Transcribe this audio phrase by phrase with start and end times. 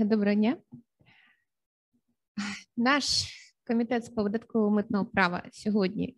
[0.00, 0.56] колеги, доброго дня.
[2.76, 3.26] Наш
[3.66, 6.16] комітет з податкового митного права сьогодні,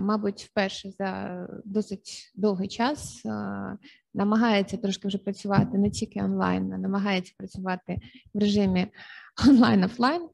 [0.00, 3.22] мабуть, вперше за досить довгий час
[4.14, 7.98] намагається трошки вже працювати не тільки онлайн, а намагається працювати
[8.34, 8.86] в режимі
[9.48, 10.28] онлайн-офлайн.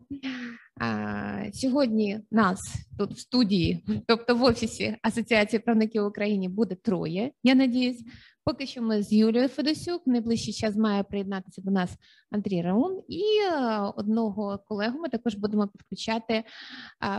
[1.53, 7.33] Сьогодні нас тут в студії, тобто в офісі Асоціації правників України, буде троє.
[7.43, 8.05] Я надіюсь.
[8.49, 10.07] Поки що ми з Юлією Федосюк.
[10.07, 11.91] Найближчий час має приєднатися до нас
[12.31, 13.23] Андрій Раун, і
[13.53, 16.45] е, одного колегу ми також будемо підключати е,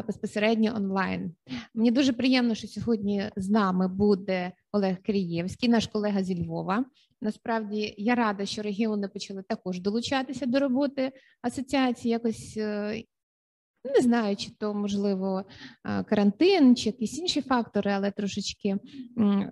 [0.08, 1.32] безпосередньо онлайн.
[1.74, 6.86] Мені дуже приємно, що сьогодні з нами буде Олег Кирієвський, наш колега зі Львова.
[7.22, 12.12] Насправді я рада, що регіони почали також долучатися до роботи асоціації.
[12.12, 13.04] Якось е,
[13.96, 15.44] не знаю, чи то можливо
[15.84, 18.78] карантин, чи якісь інші фактори, але трошечки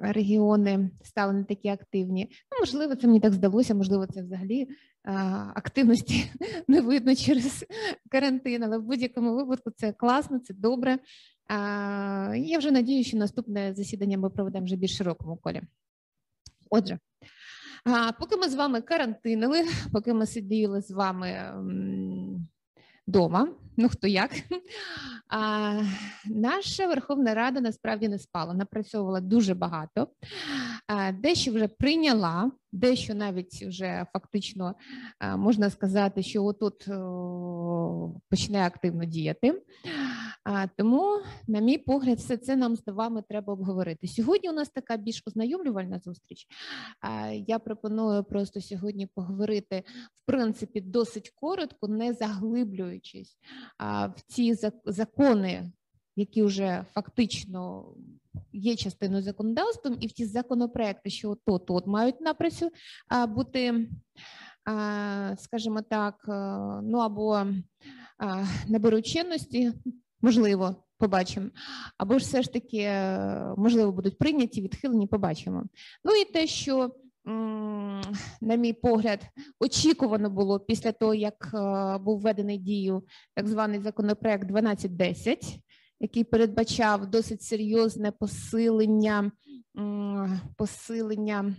[0.01, 2.29] регіони стали не такі активні.
[2.51, 4.67] Ну, можливо, це мені так здалося, можливо, це взагалі
[5.55, 6.31] активності
[6.67, 7.65] не видно через
[8.11, 10.99] карантин, але в будь-якому випадку це класно, це добре.
[12.35, 15.61] Я вже надію, що наступне засідання ми проведемо вже більш широкому колі.
[16.69, 16.99] Отже,
[18.19, 21.53] поки ми з вами карантинили, поки ми сиділи з вами
[23.07, 24.31] вдома, ну хто як.
[25.29, 25.81] А,
[26.25, 30.76] Наша Верховна Рада насправді не спала, напрацьовувала дуже багато, а,
[31.13, 34.75] дещо вже прийняла, дещо навіть вже фактично
[35.37, 36.87] можна сказати, що отут
[38.29, 39.61] почне активно діяти.
[40.77, 44.07] Тому, на мій погляд, все це нам з вами треба обговорити.
[44.07, 46.47] Сьогодні у нас така більш ознайомлювальна зустріч.
[47.47, 53.37] Я пропоную просто сьогодні поговорити в принципі досить коротко, не заглиблюючись
[53.79, 55.71] в ці закони,
[56.15, 57.85] які вже фактично.
[58.51, 62.69] Є частиною законодавством, і в ті законопроекти, що то тут мають напрацю
[63.27, 63.89] бути,
[65.37, 66.15] скажімо так,
[66.83, 67.45] ну або
[68.67, 69.73] наберуть чинності,
[70.21, 71.49] можливо, побачимо,
[71.97, 75.63] або ж все ж таки, е, можливо, будуть прийняті, відхилені, побачимо.
[76.03, 76.91] Ну і те, що,
[78.41, 79.19] на мій погляд,
[79.59, 83.03] очікувано було після того, як е, був введений дію
[83.35, 85.59] так званий законопроект 1210,
[85.99, 89.31] який передбачав досить серйозне посилення
[90.55, 91.55] посилення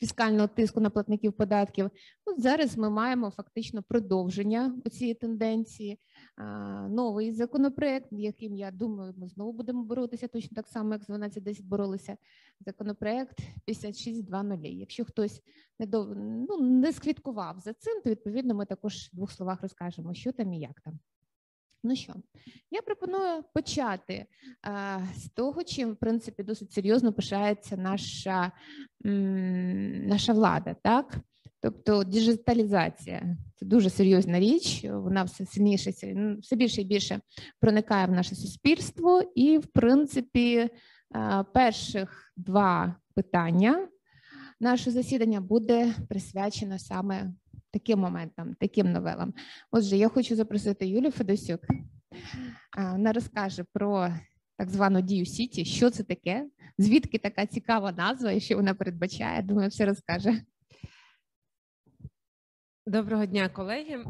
[0.00, 1.90] фіскального тиску на платників податків.
[2.24, 5.98] От зараз ми маємо фактично продовження цієї тенденції.
[6.88, 11.62] Новий законопроект, яким я думаю, ми знову будемо боротися точно так само, як з 12.10
[11.62, 12.16] боролися.
[12.60, 13.38] Законопроект
[13.68, 14.66] 56.2.0.
[14.66, 15.42] Якщо хтось
[15.78, 15.86] не
[16.48, 20.52] ну, не сквіткував за цим, то відповідно ми також в двох словах розкажемо, що там
[20.52, 20.98] і як там.
[21.84, 22.14] Ну що,
[22.70, 24.26] я пропоную почати
[24.62, 28.52] а, з того, чим в принципі досить серйозно пишається наша
[29.06, 31.18] м, наша влада, так?
[31.60, 35.90] Тобто діджиталізація це дуже серйозна річ, вона все сильніше,
[36.40, 37.20] все більше і більше
[37.60, 40.70] проникає в наше суспільство, і, в принципі,
[41.54, 43.88] перших два питання
[44.60, 47.32] нашого засідання буде присвячено саме
[47.72, 49.34] таким моментам, таким новелам.
[49.70, 51.60] Отже, я хочу запросити Юлію Федосюк.
[52.76, 54.08] Вона розкаже про
[54.58, 56.46] так звану дію Сіті, що це таке,
[56.78, 59.42] звідки така цікава назва і що вона передбачає.
[59.42, 60.42] Думаю, все розкаже.
[62.86, 64.04] Доброго дня, колеги.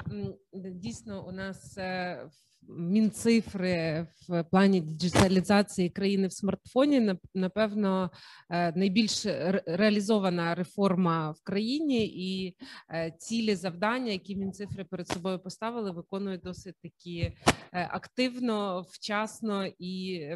[0.53, 2.31] Дійсно, у нас е,
[2.69, 7.15] мінцифри в плані діджиталізації країни в смартфоні.
[7.35, 8.11] Напевно
[8.51, 9.27] е, найбільш
[9.67, 12.57] реалізована реформа в країні, і
[12.91, 17.35] е, цілі завдання, які мінцифри перед собою поставили, виконують досить такі е,
[17.93, 20.27] активно, вчасно і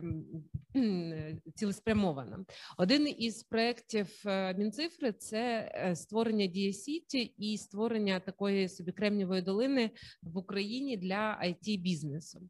[0.76, 2.44] ем, цілеспрямовано.
[2.78, 4.22] Один із проєктів
[4.58, 9.90] мінцифри це створення дієсіті і створення такої собі кремнівої долини
[10.22, 12.40] в Україні для it бізнесу.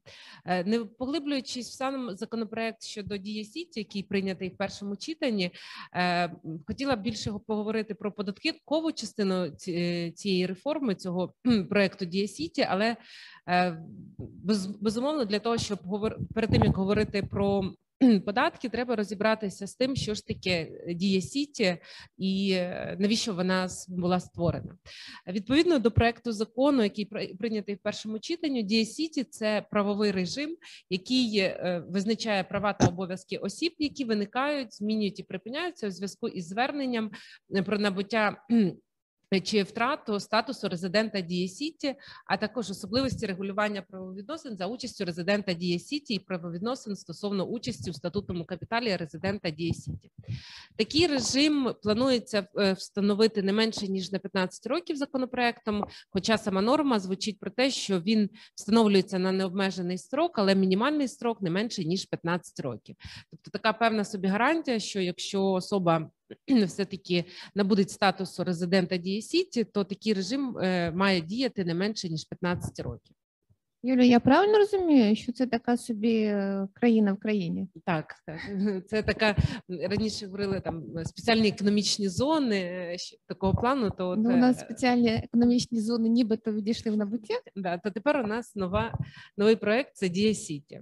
[0.45, 5.51] Е, не поглиблюючись в сам законопроект щодо дієсіті, який прийнятий в першому читанні,
[5.95, 6.33] е,
[6.67, 9.51] хотіла б більше поговорити про податкову частину
[10.15, 11.35] цієї реформи цього
[11.71, 12.97] проекту дієсіті, але
[13.49, 13.83] е,
[14.81, 15.79] безумовно для того, щоб
[16.35, 17.73] перед тим як говорити про
[18.25, 21.77] податки, треба розібратися з тим, що ж таке дія Сіті
[22.19, 24.79] і е, навіщо вона була створена.
[25.27, 27.05] Відповідно до проекту закону, який
[27.39, 30.57] прийнятий в першому читанні, Дія Сіті це правовий режим,
[30.91, 36.49] який е, визначає права та обов'язки осіб, які виникають, змінюють і припиняються у зв'язку із
[36.49, 37.11] зверненням
[37.67, 38.37] про набуття
[39.45, 41.95] чи втрату статусу резидента Дія Сіті,
[42.27, 47.93] а також особливості регулювання правовідносин за участю резидента Дія Сіті і правовідносин стосовно участі у
[47.93, 50.11] статутному капіталі резидента Дія Сіті.
[50.77, 55.85] Такий режим планується е, встановити не менше ніж на 15 років законопроектом.
[56.11, 61.43] Хоча сама норма звучить про те, що він встановлюється на необмежений строк, але мінімальний строк
[61.43, 62.97] не менше ніж 15 років.
[63.31, 66.11] Тобто така певна собі гарантія, що якщо особа
[66.67, 67.25] все-таки
[67.55, 72.81] набудуть статусу резидента Дії Сіті, то такий режим е, має діяти не менше ніж 15
[72.81, 73.17] років.
[73.83, 77.69] Юля, я правильно розумію, що це така собі е, країна в країні?
[77.85, 78.41] Так, так.
[78.87, 79.37] Це така
[79.69, 82.97] раніше говорили там спеціальні економічні зони е,
[83.27, 83.91] такого плану.
[83.91, 87.35] То от, ну, у нас спеціальні економічні зони, нібито відійшли в небуття.
[87.57, 88.99] Да, то тепер у нас нова
[89.37, 90.81] новий проект це Дія Сіті.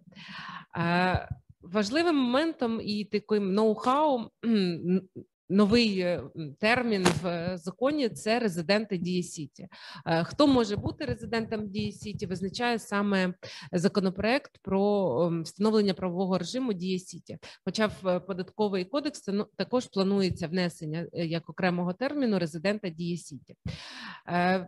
[1.63, 4.29] Важливим моментом і таким ноу-хау
[5.49, 6.23] Новий е,
[6.61, 9.69] термін в е, законі це резиденти Дії Сіті.
[10.07, 13.35] Е, хто може бути резидентом Дії Сіті, визначає саме
[13.73, 17.39] законопроект про встановлення правового режиму Дії Сіті.
[17.65, 23.57] Хоча в податковий кодекс також планується внесення як окремого терміну резидента Дії Сіті.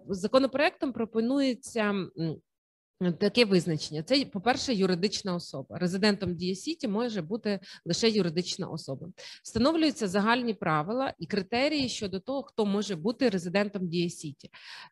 [0.08, 1.94] Законопроектом пропонується
[3.18, 4.02] Таке визначення.
[4.02, 5.78] Це, по-перше, юридична особа.
[5.78, 6.54] Резидентом Дія
[6.88, 9.08] може бути лише юридична особа.
[9.42, 14.10] Встановлюються загальні правила і критерії щодо того, хто може бути резидентом Дія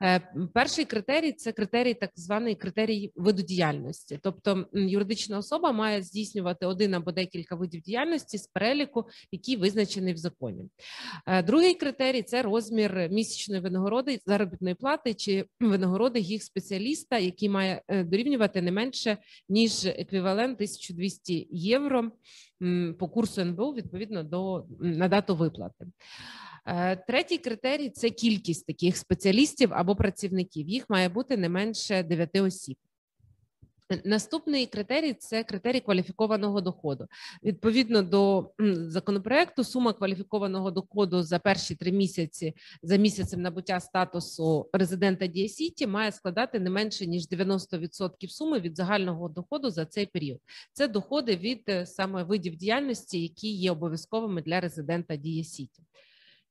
[0.02, 0.20] е,
[0.54, 4.18] Перший критерій це критерій, так званий критерій виду діяльності.
[4.22, 10.16] Тобто юридична особа має здійснювати один або декілька видів діяльності з переліку, який визначений в
[10.16, 10.68] законі.
[11.26, 17.82] Е, другий критерій це розмір місячної винагороди, заробітної плати чи винагороди їх спеціаліста, який має.
[17.94, 19.18] Е, дорівнювати не менше
[19.48, 22.10] ніж еквівалент 1200 євро
[22.98, 25.86] по курсу НБУ відповідно до на дату виплати.
[26.66, 30.68] Е, третій критерій це кількість таких спеціалістів або працівників.
[30.68, 32.76] Їх має бути не менше 9 осіб.
[34.04, 37.06] Наступний критерій це критерій кваліфікованого доходу.
[37.42, 38.50] Відповідно до
[38.88, 45.86] законопроекту, сума кваліфікованого доходу за перші три місяці за місяцем набуття статусу резидента Дія Сіті
[45.86, 50.38] має складати не менше ніж 90% суми від загального доходу за цей період.
[50.72, 55.82] Це доходи від е, саме видів діяльності, які є обов'язковими для резидента Дія Сіті.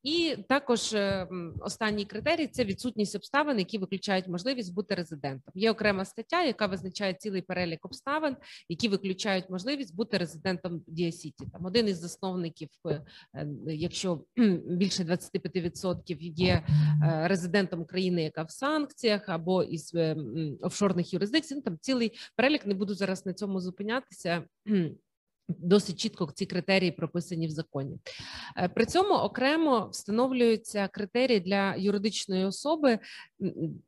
[0.04, 1.28] І також е,
[1.60, 5.54] останній критерій це відсутність обставин, які виключають можливість бути резидентом.
[5.56, 8.36] Є окрема стаття, яка визначає цілий перелік обставин,
[8.70, 11.46] які виключають можливість бути резидентом Діасіті.
[11.54, 13.02] Там один із засновників, е,
[13.68, 14.24] якщо
[14.68, 16.64] більше 25% є
[17.04, 19.96] е, резидентом країни, яка в санкціях або із
[20.62, 21.56] офшорних юрисдикцій.
[21.56, 24.44] Ну, там цілий перелік не буду зараз на цьому зупинятися.
[25.48, 27.98] Досить чітко ці критерії прописані в законі.
[28.58, 33.00] Е, при цьому окремо встановлюються критерії для юридичної особи,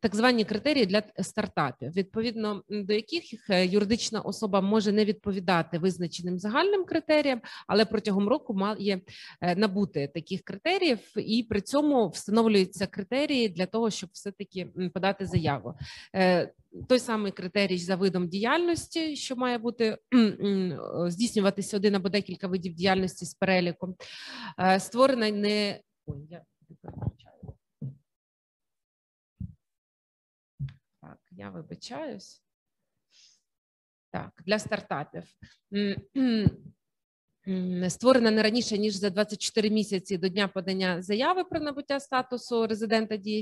[0.00, 6.38] так звані критерії для стартапів, відповідно до яких е, юридична особа може не відповідати визначеним
[6.38, 9.00] загальним критеріям, але протягом року має
[9.40, 15.26] е, набути таких критеріїв, і при цьому встановлюються критерії для того, щоб все таки подати
[15.26, 15.74] заяву
[16.88, 19.98] той самий критерій за видом діяльності, що має бути
[21.08, 23.96] здійснюватися один або декілька видів діяльності з переліком,
[24.58, 26.44] е, створена не Ой, я
[31.00, 32.42] Так, я вибачаюсь.
[34.10, 35.24] Так, для стартапів
[37.88, 43.16] створена не раніше ніж за 24 місяці до дня подання заяви про набуття статусу резидента
[43.16, 43.36] Дія.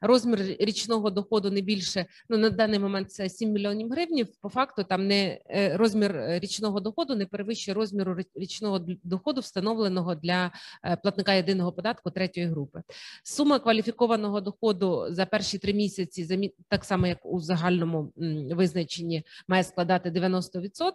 [0.00, 4.26] Розмір річного доходу не більше ну на даний момент це 7 мільйонів гривнів.
[4.40, 10.14] По факту там не е, розмір е, річного доходу не перевищує розміру річного доходу, встановленого
[10.14, 10.52] для
[10.84, 12.82] е, платника єдиного податку третьої групи.
[13.22, 18.12] Сума кваліфікованого доходу за перші три місяці, так само як у загальному
[18.50, 20.90] визначенні, має складати 90%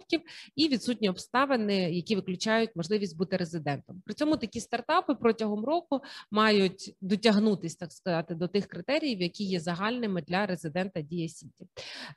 [0.55, 4.01] і відсутні обставини, які виключають можливість бути резидентом.
[4.05, 6.01] При цьому такі стартапи протягом року
[6.31, 11.67] мають дотягнутися, так сказати, до тих критеріїв, які є загальними для резидента Дія Сіті.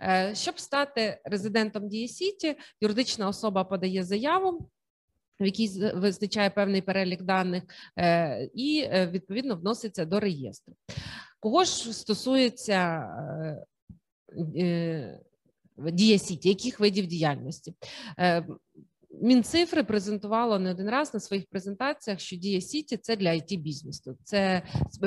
[0.01, 4.69] Е, щоб стати резидентом Дія Сіті, юридична особа подає заяву.
[5.41, 7.63] В якій визначає певний перелік даних,
[7.99, 10.75] е, і е, відповідно вноситься до реєстру.
[11.41, 13.09] Кого ж стосується
[15.77, 17.75] Дія Сіті, яких видів діяльності?
[19.11, 24.17] Мінцифри презентувало не один раз на своїх презентаціях, що Дія Сіті це для IT бізнесу,
[24.25, 24.63] це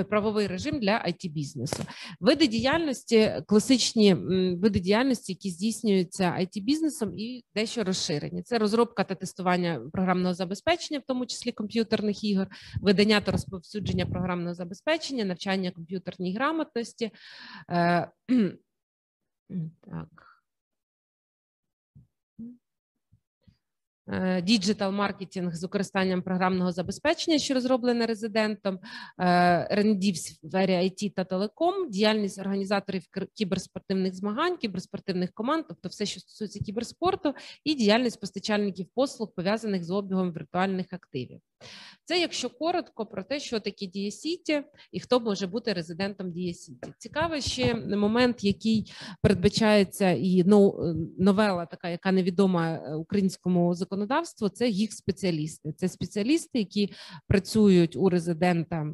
[0.09, 1.83] правовий режим для IT бізнесу.
[2.19, 4.13] Види діяльності, класичні
[4.55, 8.43] види діяльності, які здійснюються IT бізнесом, і дещо розширені.
[8.43, 12.47] Це розробка та тестування програмного забезпечення, в тому числі комп'ютерних ігор,
[12.81, 17.11] видання та розповсюдження програмного забезпечення, навчання комп'ютерній грамотності.
[17.71, 18.11] Е,
[19.81, 20.28] так.
[24.43, 28.79] Діджитал маркетинг з використанням програмного забезпечення, що розроблене резидентом,
[29.71, 36.19] R&D в сфері IT та телеком, діяльність організаторів кіберспортивних змагань, кіберспортивних команд, тобто все, що
[36.19, 41.39] стосується кіберспорту, і діяльність постачальників послуг пов'язаних з обігом віртуальних активів.
[42.05, 46.53] Це, якщо коротко, про те, що таке Дія Сіті і хто може бути резидентом Дія
[46.53, 46.93] Сіті.
[46.97, 50.43] Цікавий ще момент, який передбачається, і
[51.17, 53.98] новела, така яка невідома е, українському законодавству,
[54.49, 55.73] це гіг спеціалісти.
[55.73, 56.93] Це спеціалісти, які
[57.27, 58.87] працюють у резидента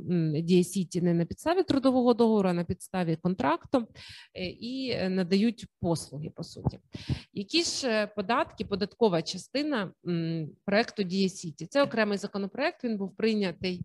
[0.64, 3.88] Сіті не на підставі трудового договору, а на підставі контракту
[4.34, 6.30] е, і е, надають послуги.
[6.36, 6.80] По суті,
[7.34, 9.92] які ж податки, податкова частина
[10.66, 11.66] проекту Дія Сіті.
[11.66, 12.84] Це окремий законопроект.
[12.84, 13.82] Він був прийнятий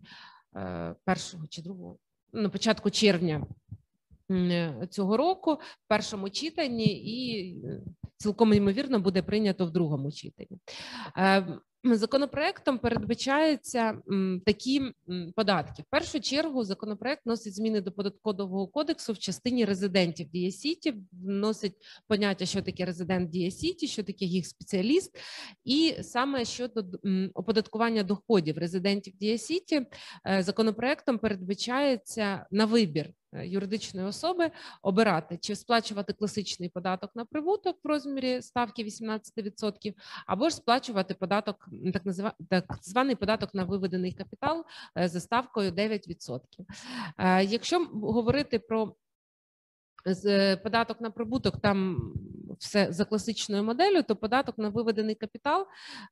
[0.55, 1.97] е, першого чи другого
[2.33, 3.45] на початку червня
[4.31, 7.81] е, цього року в першому читанні, і е,
[8.21, 10.59] цілком ймовірно буде прийнято в другому читанні.
[11.83, 14.01] Законопроектом передбачаються
[14.45, 14.81] такі
[15.35, 15.81] податки.
[15.81, 21.73] В першу чергу законопроект носить зміни до податкового кодексу в частині резидентів Дієсіті, вносить
[22.07, 25.17] поняття, що таке резидент Дієсіті, що таке їх спеціаліст,
[25.63, 26.85] і саме щодо
[27.33, 29.85] оподаткування доходів резидентів Дієсіті,
[30.27, 37.77] е, законопроектом передбачається на вибір Е, юридичної особи обирати чи сплачувати класичний податок на прибуток
[37.83, 39.93] в розмірі ставки 18%,
[40.27, 44.65] або ж сплачувати податок, так назва, так званий податок на виведений капітал
[44.97, 46.39] е, за ставкою 9%.
[47.17, 48.95] Е, якщо говорити про
[50.63, 51.97] податок на прибуток там
[52.61, 55.67] все за класичною моделлю, то податок на виведений капітал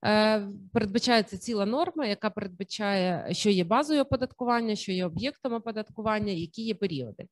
[0.05, 6.61] е, передбачається ціла норма, яка передбачає, що є базою оподаткування, що є об'єктом оподаткування, які
[6.61, 7.27] є періоди.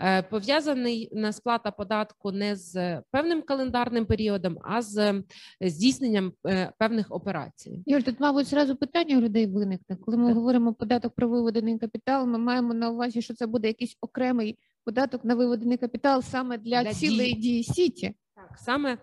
[0.00, 5.22] Е, пов'язаний на сплата податку не з певним календарним періодом, а з
[5.60, 7.82] здійсненням е, певних операцій.
[7.86, 9.96] Юль, тут, мабуть, зразу питання у людей виникне.
[9.96, 10.34] Коли ми так.
[10.34, 15.24] говоримо податок про виведений капітал, ми маємо на увазі, що це буде якийсь окремий податок
[15.24, 18.14] на виведений капітал саме для, для цілої дії сіті.
[18.38, 18.98] Так, саме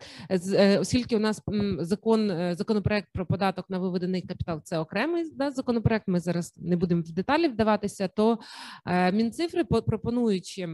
[0.54, 1.42] е, оскільки у нас
[1.80, 6.08] закон е, законопроект про податок на виведений капітал це окремий да, законопроект.
[6.08, 8.08] Ми зараз не будемо в деталі вдаватися.
[8.08, 8.40] То
[8.86, 10.70] е, мінцифри пропонуючи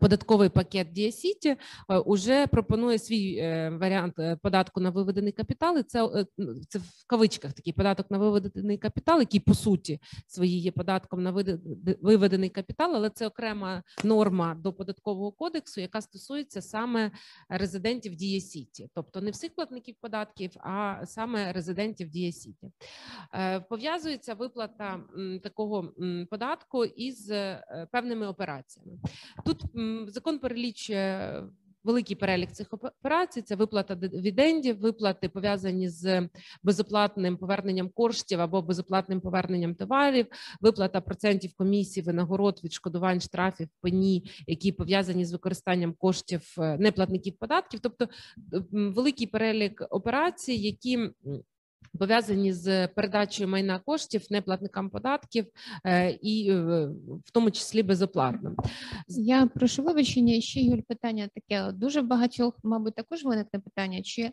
[0.00, 1.56] податковий пакет Дія Сіті
[1.88, 5.78] вже пропонує свій е, варіант е, податку на виведений капітал.
[5.78, 6.26] І Це
[6.68, 11.30] це в кавичках такий податок на виведений капітал, який по суті своїй є податком на
[12.02, 17.10] виведений капітал, але це окрема норма до податкового кодексу, яка стосується саме
[17.48, 22.70] резидентів Дія Сіті, тобто не всіх платників податків, а саме резидентів Дія Сіті.
[23.68, 25.00] Пов'язується виплата
[25.42, 25.92] такого
[26.30, 27.32] податку із
[27.92, 28.98] певними операціями.
[29.44, 29.61] Тут
[30.08, 31.42] закон перелічує
[31.84, 33.42] великий перелік цих операцій.
[33.42, 36.28] Це виплата дивідендів, виплати пов'язані з
[36.62, 40.26] безоплатним поверненням коштів або безоплатним поверненням товарів,
[40.60, 47.80] виплата процентів комісії, винагород, відшкодувань штрафів, пені, які пов'язані з використанням коштів е, неплатників податків,
[47.80, 48.08] тобто
[48.72, 51.10] великий перелік операцій, які
[51.98, 55.46] пов'язані з передачею майна коштів неплатникам податків
[55.86, 56.88] е, і е,
[57.24, 58.54] в тому числі безоплатно.
[59.08, 60.40] Я прошу вибачення.
[60.40, 64.30] Ще Юль, питання таке дуже багатьох, мабуть, також виникне питання: чи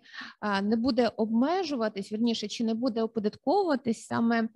[0.63, 4.49] не буде обмежуватись вірніше, чи не буде оподатковуватись саме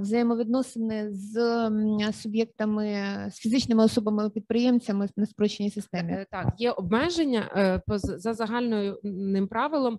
[0.00, 1.70] взаємовідносини з
[2.12, 6.12] суб'єктами з фізичними особами підприємцями на спрощеній системі?
[6.12, 9.98] Е, так, є обмеження за загальним правилом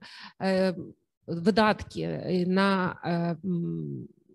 [1.27, 3.37] видатки е, на е,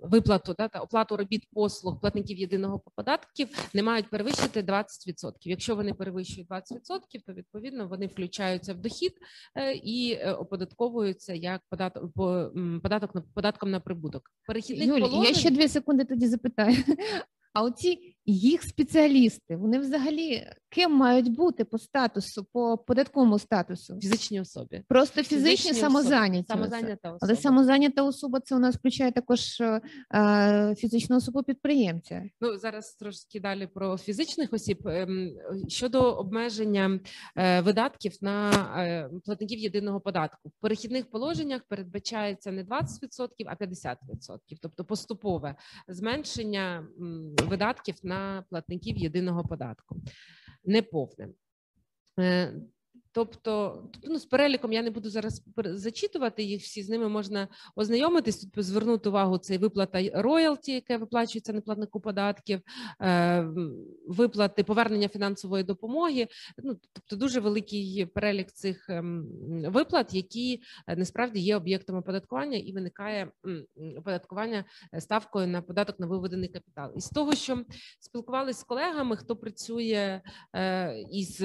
[0.02, 5.32] виплату да, та оплату робіт послуг платників єдиного податків не мають перевищити 20%.
[5.42, 6.62] Якщо вони перевищують 20%,
[7.26, 9.12] то відповідно вони включаються в дохід
[9.56, 12.12] е, і оподатковуються як податок
[12.82, 14.30] податок на податком на прибуток.
[14.46, 15.22] Перехідних Юлі, положень...
[15.22, 16.76] я ще дві секунди тоді запитаю.
[17.52, 23.98] А оці їх спеціалісти, вони взагалі ким мають бути по статусу, по податковому статусу?
[24.00, 24.82] Фізичні особи.
[24.88, 26.46] Просто фізичні, Фізичні самозайняті.
[26.48, 27.18] Самозайнята особа.
[27.20, 29.80] Але самозайнята особа це у нас включає також е,
[30.14, 32.22] е, фізичну особу підприємця.
[32.40, 35.30] Ну зараз трошки далі про фізичних осіб Ем,
[35.68, 37.00] щодо обмеження
[37.36, 40.48] е, видатків на е, платників єдиного податку.
[40.48, 42.84] В перехідних положеннях передбачається не 20%,
[43.46, 43.96] а 50%,
[44.62, 45.54] тобто поступове
[45.88, 46.86] зменшення
[47.48, 48.17] видатків на
[48.50, 49.96] платників єдиного податку.
[50.64, 51.28] Неповне.
[53.12, 57.48] Тобто, тобто, ну, з переліком я не буду зараз зачитувати їх, всі з ними можна
[57.76, 58.36] ознайомитись.
[58.38, 62.60] Тут звернути увагу це виплата роялті, яке виплачується неплатнику податків,
[63.00, 63.48] е,
[64.08, 66.28] виплати повернення фінансової допомоги.
[66.64, 69.26] Ну тобто, дуже великий перелік цих ем,
[69.68, 73.30] виплат, які е, насправді є об'єктом оподаткування, і виникає
[73.98, 76.92] оподаткування е, ставкою на податок на виведений капітал.
[76.96, 77.64] І з того, що
[78.00, 80.20] спілкувалися з колегами, хто працює
[81.12, 81.36] із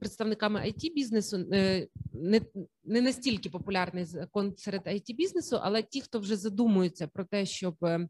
[0.00, 1.05] представниками it бізнесу,
[1.52, 2.40] е, не,
[2.86, 7.76] не настільки популярний закон серед it бізнесу, але ті, хто вже задумуються про те, щоб
[7.82, 8.08] е,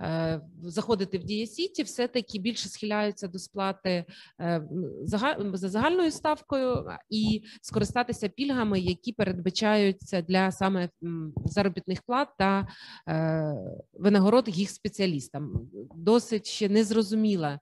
[0.00, 4.04] е, заходити в дієсіті, все таки більше схиляються до сплати
[4.40, 4.68] е,
[5.02, 10.88] за загальною ставкою і скористатися пільгами, які передбачаються для саме
[11.44, 12.68] заробітних плат та
[13.92, 15.68] винагород їх спеціалістам.
[15.94, 17.60] Досить ще незрозуміла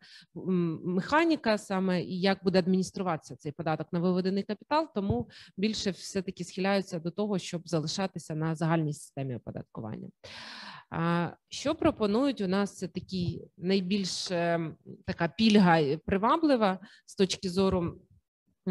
[0.85, 6.45] механіка саме і як буде адмініструватися цей податок на виведений капітал, тому більше все таки
[6.53, 10.09] схиляються до того, щоб залишатися на загальній системі оподаткування.
[11.49, 18.01] Що пропонують у нас це такі найбільш ем, така пільга і приваблива з точки зору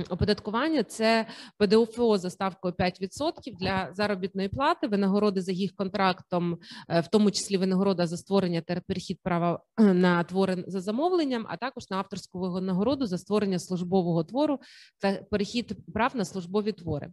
[0.10, 0.84] оподаткування?
[0.84, 1.26] Це
[1.58, 6.58] ПДФО за ставкою 5% для заробітної плати, винагороди за їх контрактом,
[6.90, 11.58] е, в тому числі винагорода за створення та перехід права на твори за замовленням, а
[11.58, 14.60] також на авторську винагороду за створення службового твору
[15.00, 17.12] та перехід прав на службові твори.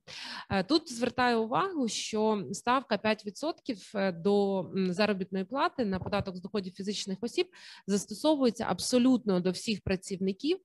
[0.50, 6.73] Е, Тут звертаю увагу, що ставка 5% е, до заробітної плати на податок з доходів
[6.73, 7.47] фізичних осіб
[7.87, 10.58] застосовується абсолютно до всіх працівників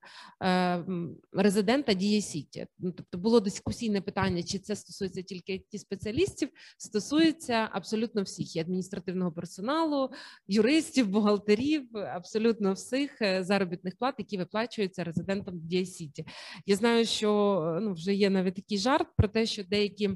[1.32, 2.66] резидента дієсіті.
[2.78, 8.58] Ну, Тобто було дискусійне питання, чи це стосується тільки ті спеціалістів, стосується абсолютно всіх і
[8.58, 10.10] адміністративного персоналу,
[10.48, 16.26] юристів, бухгалтерів, абсолютно всіх е, заробітних плат, які виплачуються резидентам дія сіті.
[16.66, 20.10] Я знаю, що е, ну вже є навіть такий жарт про те, що деякі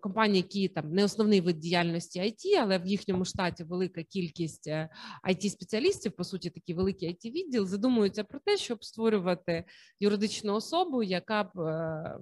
[0.00, 4.68] компанії, які там не основний вид діяльності IT, але в їхньому штаті велика кількість
[5.28, 9.64] it спеціалістів, по суті, такий великий it відділ, задумуються про те, щоб створювати
[10.00, 12.18] юридичну особу, яка б е,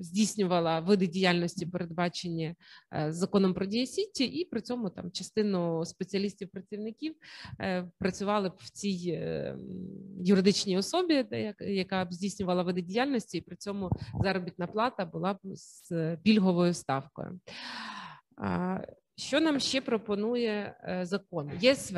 [0.00, 2.54] здійснювала види діяльності, передбачені
[2.94, 7.14] е, законом про дієсіті, і при цьому там частину спеціалістів працівників
[7.60, 9.56] е, працювали б в цій е,
[10.20, 11.26] юридичній особі,
[11.60, 13.90] яка б здійснювала види діяльності, і при цьому
[14.22, 17.40] заробітна плата була б з е, пільговою ставкою.
[19.16, 21.50] Що нам ще пропонує е, закон?
[21.60, 21.96] ЄСВ.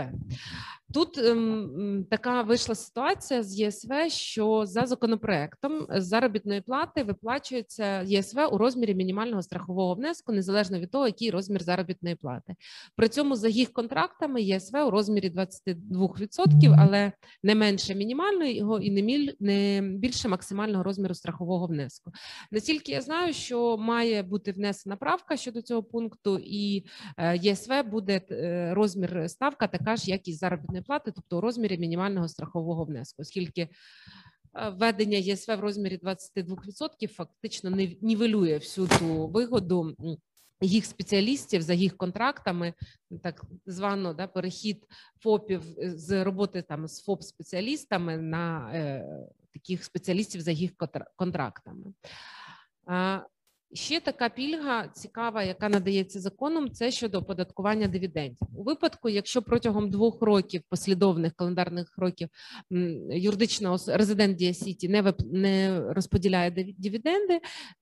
[0.95, 8.59] Тут ем, така вийшла ситуація з ЄСВ, що за законопроектом заробітної плати виплачується ЄСВ у
[8.59, 12.55] розмірі мінімального страхового внеску, незалежно від того, який розмір заробітної плати.
[12.97, 19.03] При цьому за їх контрактами ЄСВ у розмірі 22%, але не менше мінімального і не
[19.03, 22.13] міль- не більше максимального розміру страхового внеску.
[22.53, 26.85] Наскільки я знаю, що має бути внесена правка щодо цього пункту, і
[27.17, 31.79] е, ЄСВ буде е, розмір ставка така ж, як і заробітної плати, тобто у розмірі
[31.79, 33.69] мінімального страхового внеску, оскільки е,
[34.71, 39.97] введення ЄСВ в розмірі 22% фактично не нівелює всю ту вигоду.
[40.61, 42.75] Їх спеціалістів за їх контрактами,
[43.23, 44.87] так звано да, перехід
[45.23, 49.05] ФОПів з роботи там з ФОП спеціалістами на е,
[49.53, 50.71] таких спеціалістів за їх
[51.17, 51.93] контрактами.
[53.73, 58.49] Ще така пільга цікава, яка надається законом, це щодо оподаткування дивідендів.
[58.57, 62.29] У випадку, якщо протягом двох років послідовних календарних років
[63.11, 67.41] юридична резидент Діасіті не вип- не розподіляє диві- дивіденди,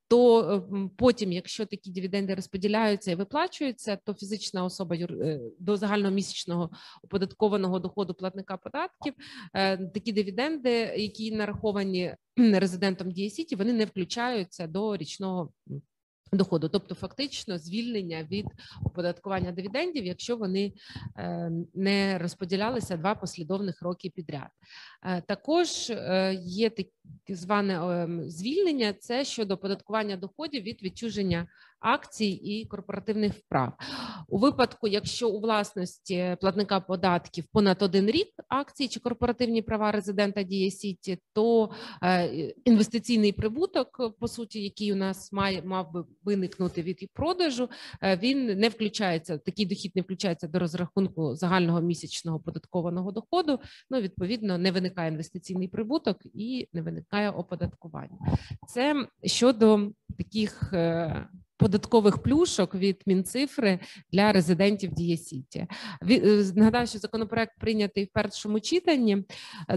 [0.09, 0.69] то
[0.99, 6.71] потім, якщо такі дивіденди розподіляються і виплачуються, то фізична особа юр- е, до загального місячного
[7.05, 9.15] оподаткованого доходу платника податків
[9.55, 15.53] е, такі дивіденди, які нараховані резидентом Дієсіті, вони не включаються до річного
[16.33, 18.47] доходу, тобто фактично звільнення від
[18.85, 20.73] оподаткування дивідендів, якщо вони
[21.17, 24.49] е, не розподілялися два послідовних роки підряд.
[25.03, 26.87] Е, Також е, є так
[27.29, 31.49] зване звільнення, це щодо оподаткування доходів від відчуження
[31.87, 33.73] акцій і корпоративних вправ.
[34.29, 40.43] У випадку, якщо у власності платника податків понад один рік акції чи корпоративні права резидента
[40.43, 41.71] Дія Сіті, то
[42.03, 42.27] е,
[42.65, 47.69] інвестиційний прибуток, по суті, який у нас має мав би виникнути від продажу,
[48.03, 49.39] е, він не включається.
[49.39, 53.61] Такий дохід не включається до розрахунку загального місячного податкованого доходу.
[53.91, 58.19] Ну відповідно не виникає інвестиційний прибуток і не виникає оподаткування.
[58.69, 63.79] Це щодо таких е, податкових плюшок від Мінцифри
[64.13, 65.67] для резидентів Дія Сіті.
[66.11, 69.25] Е, Нагадаю, що законопроект прийнятий в першому читанні.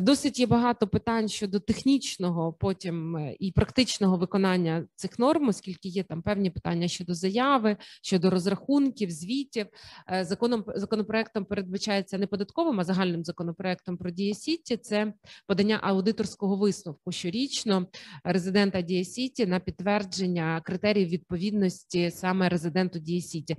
[0.01, 6.03] Досить є багато питань щодо технічного, потім е, і практичного виконання цих норм, оскільки є
[6.03, 9.65] там певні питання щодо заяви, щодо розрахунків, звітів.
[10.11, 14.77] Е, Законом законопроектом передбачається не податковим, а загальним законопроектом про Дія Сіті.
[14.77, 15.13] Це
[15.47, 17.87] подання аудиторського висновку щорічно
[18.23, 21.68] резидента Дія Сіті на підтвердження критеріїв відповідності
[22.11, 23.57] саме резиденту Дії Сіті.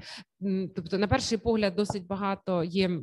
[0.76, 3.00] Тобто, на перший погляд, досить багато є.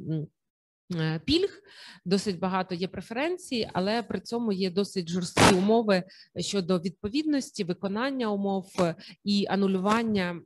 [0.96, 1.62] Е, Пільг
[2.06, 6.04] досить багато є преференцій, але при цьому є досить жорсткі умови
[6.38, 10.42] щодо відповідності, виконання умов е, і анулювання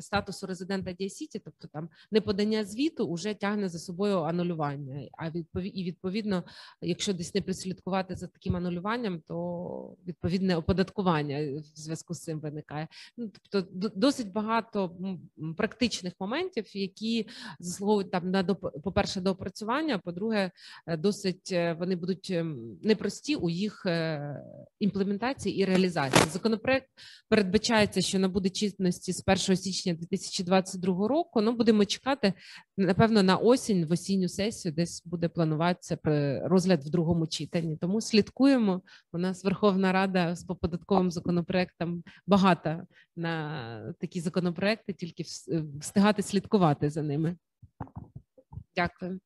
[0.00, 5.08] статусу резидента Дія Сіті, тобто там неподання звіту вже тягне за собою анулювання.
[5.18, 5.26] А
[5.62, 6.44] і відповідно,
[6.80, 12.88] якщо десь не прослідкувати за таким анулюванням, то відповідне оподаткування в зв'язку з цим виникає.
[13.16, 14.96] Ну тобто досить багато
[15.56, 17.26] практичних моментів, які
[17.58, 19.85] заслуговують там на доп- по-перше, доопрацювання.
[19.94, 20.50] А По-друге,
[20.86, 24.40] е, досить е, вони будуть ем, непрості у їх е,
[24.80, 26.24] імплементації і реалізації.
[26.30, 26.86] Законопроект
[27.28, 31.40] передбачається, що набуде чинності з 1 січня 2022 року.
[31.40, 32.32] Ну будемо чекати
[32.76, 35.98] напевно на осінь, в осінню сесію, десь буде плануватися
[36.44, 37.76] розгляд в другому читанні.
[37.76, 38.82] Тому слідкуємо.
[39.12, 45.22] У нас Верховна Рада з податковим законопроектом багата на такі законопроекти, тільки
[45.80, 47.36] встигати слідкувати за ними.
[48.76, 49.20] Дякую.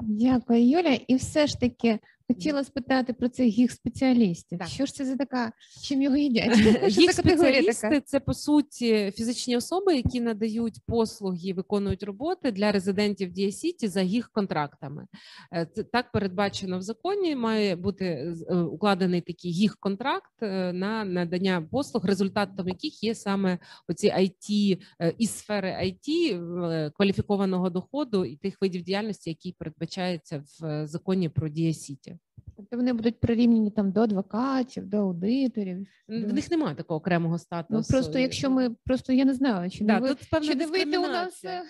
[0.00, 0.98] Дякую, Юля.
[1.06, 1.98] І все ж таки
[2.32, 4.58] хотіла спитати про цих гіг спеціалістів.
[4.58, 4.68] Так.
[4.68, 6.52] Що ж це за така, чим його їдять?
[6.82, 13.52] Гіг спеціалісти це по суті фізичні особи, які надають послуги, виконують роботи для резидентів Дія
[13.52, 15.06] Сіті за гіг контрактами.
[15.54, 17.36] Е, Це так передбачено в законі.
[17.36, 23.58] Має бути е, укладений такий гіг контракт е, на надання послуг, результатом яких є саме
[23.88, 24.78] оці IT
[25.18, 31.48] із сфери IT, кваліфікованого доходу і тих видів діяльності, які передбачаються в е, законі про
[31.48, 32.18] Дія Сіті.
[32.56, 35.86] Тобто вони будуть прирівняні там до адвокатів, до аудиторів.
[36.08, 36.32] В Да.
[36.32, 37.74] них немає такого окремого статусу.
[37.92, 40.66] Ну просто якщо ми просто я не знаю, чи не ви тут певна чи не
[40.66, 41.44] вийде у нас.
[41.44, 41.62] Е,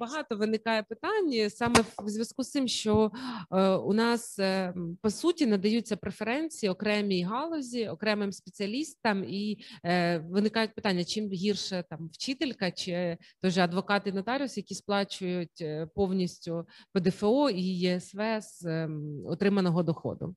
[0.00, 3.12] багато виникає питань саме в зв'язку з цим, що
[3.52, 10.74] е, у нас е, по суті надаються преференції окремій галузі, окремим спеціалістам, і е, виникають
[10.74, 16.66] питання: чим гірше там вчителька чи той же адвокат і нотаріус, які сплачують е, повністю
[16.92, 19.22] ПДФО і ЄСВ з ем,
[19.54, 20.34] отриманого доходу.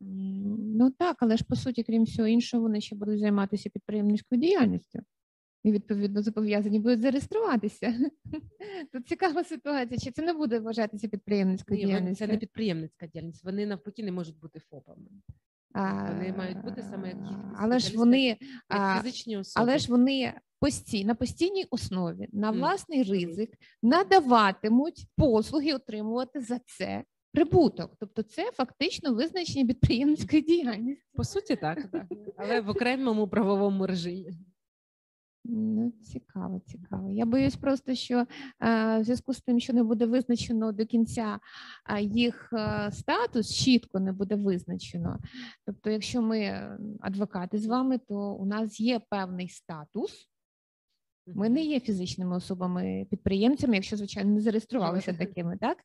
[0.00, 5.00] Ну так, але ж по суті, крім всього іншого, вони ще будуть займатися підприємницькою діяльністю.
[5.64, 7.94] І відповідно зобов'язані будуть зареєструватися.
[8.92, 9.98] Тут цікава ситуація.
[9.98, 12.26] Чи це не буде вважатися підприємницькою Ні, діяльністю?
[12.26, 13.44] це не підприємницька діяльність.
[13.44, 15.06] Вони навпаки не можуть бути ФОПами.
[15.74, 17.16] Вони мають бути саме як
[17.56, 18.36] але ж вони,
[18.70, 19.66] як фізичні особи.
[19.66, 23.50] але ж вони постій, на постійній основі, на власний ризик
[23.82, 27.96] надаватимуть послуги, отримувати за це прибуток.
[27.98, 31.02] Тобто, це фактично визначення підприємницької діяльності.
[31.12, 32.06] По суті, так, так.
[32.36, 34.30] але в окремому правовому режимі.
[35.44, 37.10] Ну, цікаво, цікаво.
[37.10, 38.26] Я боюсь просто, що е,
[38.98, 41.38] в зв'язку з тим, що не буде визначено до кінця
[41.84, 45.18] а, їх е, статус, чітко не буде визначено.
[45.66, 50.29] Тобто, якщо ми е, адвокати з вами, то у нас є певний статус.
[51.34, 55.78] Ми не є фізичними особами підприємцями, якщо звичайно не зареєструвалися такими, так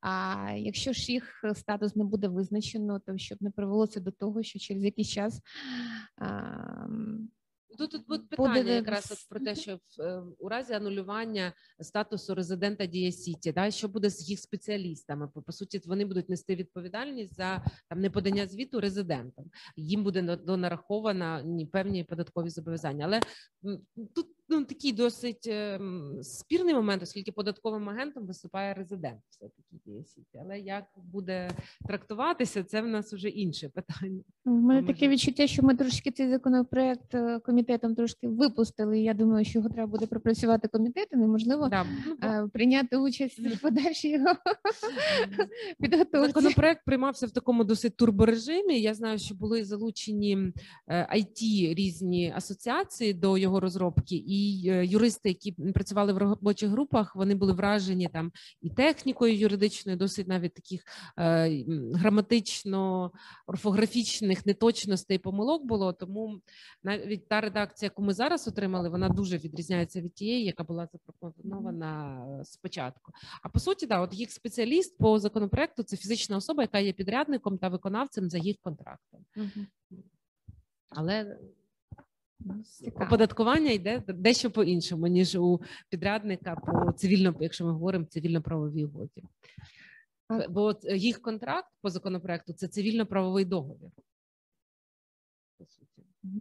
[0.00, 4.42] а якщо ж їх статус не буде визначено, то щоб не привело це до того,
[4.42, 5.40] що через якийсь час
[6.16, 6.86] а,
[7.78, 11.52] Тут, тут буде Буде питання якраз от про те, що в, е, у разі анулювання
[11.80, 15.28] статусу резидента Дія Сіті, да, що буде з їх спеціалістами?
[15.28, 19.44] По, по суті, вони будуть нести відповідальність за там неподання звіту резидентам.
[19.76, 23.04] Їм буде донараховано певні податкові зобов'язання.
[23.04, 23.20] Але
[24.14, 30.38] тут ну, такий досить ем, спірний момент, оскільки податковим агентом виступає резидент, все таки сіті.
[30.44, 31.50] Але як буде
[31.86, 34.22] трактуватися, це в нас вже інше питання.
[34.44, 39.00] У мене таке відчуття, що ми трошки цей законопроект е, комітетом трошки випустили.
[39.00, 41.86] Я думаю, що його треба буде пропрацювати комітетом і, можливо, Да.
[42.06, 44.34] ну, е, прийняти участь в подальшій його
[45.80, 46.32] підготовці.
[46.32, 48.80] Законопроект приймався в такому досить турборежимі.
[48.80, 50.52] Я знаю, що були залучені
[50.88, 57.34] IT різні асоціації до його розробки, і е, юристи, які працювали в робочих групах, вони
[57.34, 60.84] були вражені там і технікою юридичною, досить навіть таких
[61.18, 63.12] е, граматично
[63.46, 65.92] орфографічних неточностей помилок було.
[65.92, 66.40] Тому
[66.82, 72.26] навіть та редакція, яку ми зараз отримали, вона дуже відрізняється від тієї, яка була запропонована
[72.44, 73.12] спочатку.
[73.42, 77.58] А по суті, да, от їх спеціаліст по законопроекту це фізична особа, яка є підрядником
[77.58, 79.24] та виконавцем за їх контрактом.
[80.88, 81.38] Але.
[82.94, 89.22] Оподаткування йде дещо по-іншому, ніж у підрядника по цивільно, якщо ми говоримо цивільно-правовій угоді.
[90.48, 93.90] Бо їх контракт по законопроекту це цивільно-правовий договір.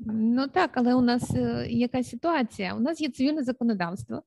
[0.06, 2.76] Ну так, але у нас е, яка ситуація?
[2.76, 4.24] У нас є цивільне законодавство,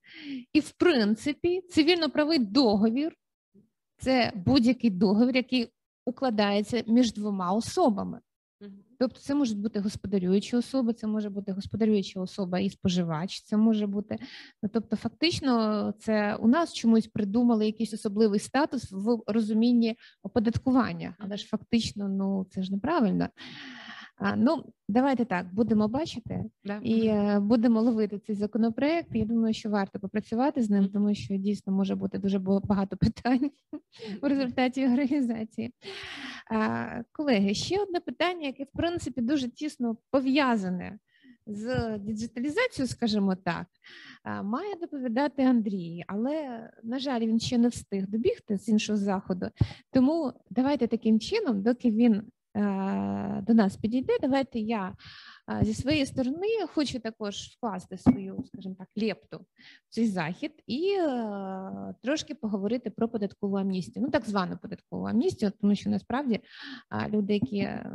[0.52, 3.16] і в принципі цивільно-правий договір
[3.98, 5.68] це будь-який договір, який
[6.06, 8.20] укладається між двома особами.
[8.98, 13.86] Тобто це можуть бути господарюючі особи, це може бути господарююча особа і споживач, це може
[13.86, 14.18] бути.
[14.62, 21.36] Ну, тобто, фактично, це у нас чомусь придумали якийсь особливий статус в розумінні оподаткування, але
[21.36, 23.28] ж фактично, ну це ж неправильно.
[24.16, 26.80] А, ну, давайте так, будемо бачити Да.
[26.82, 29.08] і е, будемо ловити цей законопроект.
[29.14, 33.50] Я думаю, що варто попрацювати з ним, тому що дійсно може бути дуже багато питань
[34.22, 35.74] в результаті організації.
[36.50, 40.98] А, Колеги, ще одне питання, яке в принципі дуже тісно пов'язане
[41.46, 43.66] з діджиталізацією, скажімо так,
[44.44, 49.46] має доповідати Андрій, але на жаль, він ще не встиг добігти з іншого заходу.
[49.92, 52.22] Тому давайте таким чином, доки він
[53.42, 54.96] до нас підійде, давайте я
[55.62, 59.38] зі своєї сторони хочу також вкласти свою, скажімо так, лепту
[59.88, 65.52] в цей захід і е, трошки поговорити про податкову амністію, ну так звану податкову амністію,
[65.60, 66.40] тому що насправді
[67.08, 67.92] люди, які е,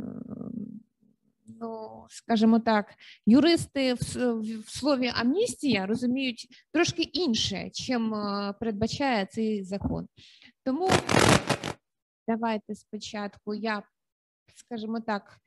[1.60, 2.94] ну скажімо так,
[3.26, 10.08] юристи в слові амністія розуміють трошки інше, чим е, передбачає цей закон.
[10.64, 10.90] Тому
[12.28, 13.82] давайте спочатку я
[14.58, 15.38] скажімо так,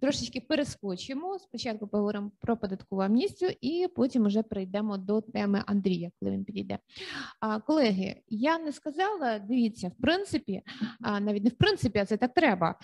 [0.00, 1.38] трошечки перескочимо.
[1.38, 6.78] Спочатку поговоримо про податкову амністію, і потім вже перейдемо до теми Андрія, коли він підійде.
[7.66, 10.62] Колеги, я не сказала, дивіться, в принципі,
[11.00, 12.74] навіть не в принципі, а це так треба.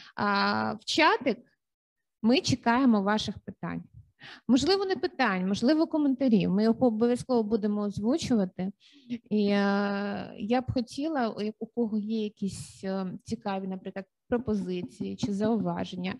[0.81, 1.39] В чатик
[2.23, 3.83] ми чекаємо ваших питань.
[4.49, 6.51] Можливо, не питань, можливо, коментарів.
[6.51, 8.73] Ми їх обов'язково будемо озвучувати.
[9.31, 16.15] І е, я б хотіла, у кого є якісь е, цікаві, наприклад, пропозиції чи зауваження,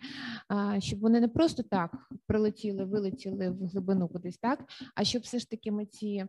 [0.79, 4.59] щоб вони не просто так прилетіли, вилетіли в глибину кудись, так,
[4.95, 6.25] а щоб все ж таки ми ці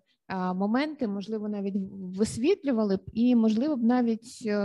[0.55, 4.57] моменти, можливо, навіть висвітлювали б, і можливо б навіть е,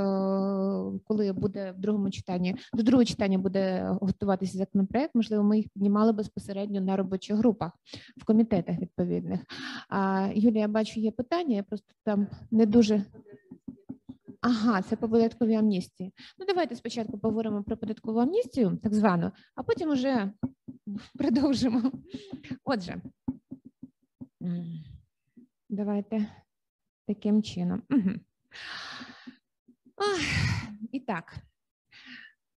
[1.04, 6.12] коли буде в другому читанні, до другого читання буде готуватися законопроект, можливо, ми їх піднімали
[6.12, 7.72] безпосередньо на робочих групах
[8.18, 9.40] в комітетах відповідних.
[10.34, 13.04] Юлія, я бачу, є питання, я просто там не дуже.
[14.42, 16.14] Ага, це по податковій амністії.
[16.38, 20.32] Ну, давайте спочатку поговоримо про податкову амністію, так звану, а потім уже
[21.18, 21.92] продовжимо.
[22.64, 23.02] Отже,
[25.70, 26.28] давайте
[27.08, 27.82] таким чином.
[30.92, 31.34] І так.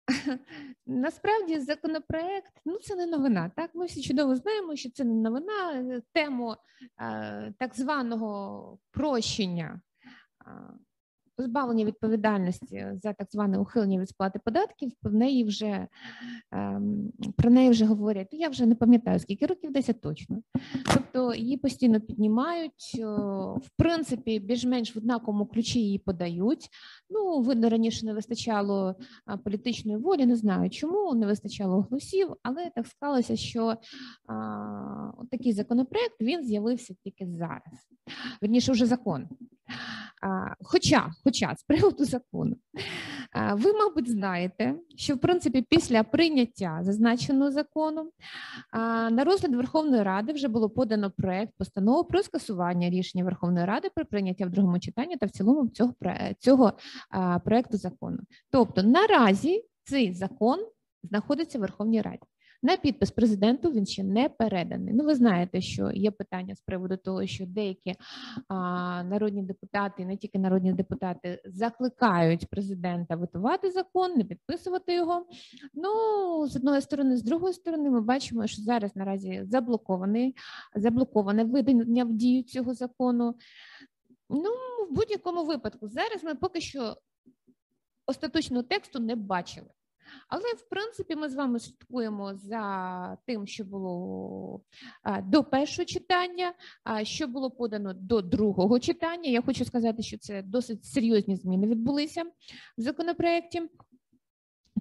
[0.86, 3.50] Насправді законопроект ну це не новина.
[3.56, 6.00] Так, ми всі чудово знаємо, що це не новина.
[6.12, 6.56] Тему
[7.00, 9.80] е, так званого прощення,
[11.38, 14.92] позбавлення відповідальності за так зване ухилення від сплати податків.
[15.02, 15.86] В неї вже
[16.52, 18.28] ем, про неї вже говорять.
[18.32, 20.42] Я вже не пам'ятаю скільки років, 10 точно.
[20.94, 22.92] Тобто її постійно піднімають.
[22.98, 23.04] е,
[23.56, 26.68] В принципі, більш-менш в однаковому ключі її подають.
[27.10, 28.94] Ну, видно, раніше не вистачало
[29.44, 33.74] політичної волі, не знаю чому, не вистачало голосів, але так склалося, що
[34.26, 37.88] а, от такий законопроект він з'явився тільки зараз.
[38.42, 39.28] Верніше, вже закон.
[40.64, 42.56] Хоча, хоча з приводу закону,
[43.52, 48.10] ви, мабуть, знаєте, що в принципі після прийняття зазначеного закону
[49.10, 54.04] на розгляд Верховної Ради вже було подано проект постанови про скасування рішення Верховної Ради про
[54.04, 55.94] прийняття в другому читанні та в цілому цього
[56.38, 56.72] цього
[57.44, 58.18] проекту закону.
[58.50, 60.66] Тобто наразі цей закон
[61.02, 62.22] знаходиться в Верховній Раді.
[62.62, 64.94] На підпис президенту він ще не переданий.
[64.94, 67.94] Ну, ви знаєте, що є питання з приводу того, що деякі
[68.48, 75.26] а, народні депутати, не тільки народні депутати, закликають президента витувати закон, не підписувати його.
[75.74, 75.90] Ну,
[76.46, 80.36] з одної сторони, з другої сторони, ми бачимо, що зараз наразі заблокований,
[80.74, 83.34] заблоковане видання в дію цього закону.
[84.30, 84.50] Ну,
[84.90, 86.96] в будь-якому випадку, зараз ми поки що
[88.06, 89.68] остаточного тексту не бачили.
[90.28, 94.60] Але в принципі ми з вами слідкуємо за тим, що було
[95.22, 96.52] до першого читання,
[97.02, 99.30] що було подано до другого читання.
[99.30, 102.24] Я хочу сказати, що це досить серйозні зміни відбулися
[102.78, 103.62] в законопроєкті.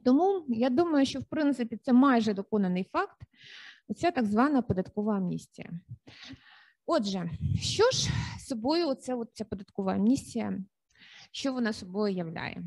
[0.05, 3.21] Тому я думаю, що в принципі це майже доконаний факт.
[3.89, 5.69] Оця так звана податкова амністія.
[6.85, 7.29] Отже,
[7.61, 8.09] що ж
[8.39, 10.59] собою оця, ця податкова амністія,
[11.31, 12.63] що вона собою являє?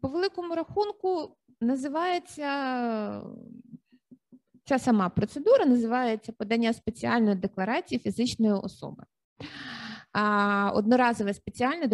[0.00, 2.46] По великому рахунку називається
[4.64, 9.04] ця сама процедура, називається подання спеціальної декларації фізичної особи.
[10.72, 11.86] Одноразове спеціальне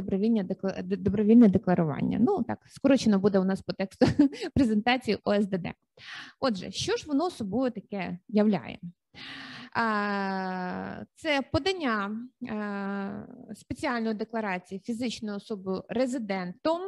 [0.83, 2.19] добровільне декларування.
[2.21, 4.07] Ну так, скорочено буде у нас по тексту
[4.55, 5.67] презентації ОСДД.
[6.41, 8.79] Отже, що ж воно собою таке являє?
[11.15, 12.17] Це подання
[13.55, 16.81] спеціальної декларації фізичною особою резидентом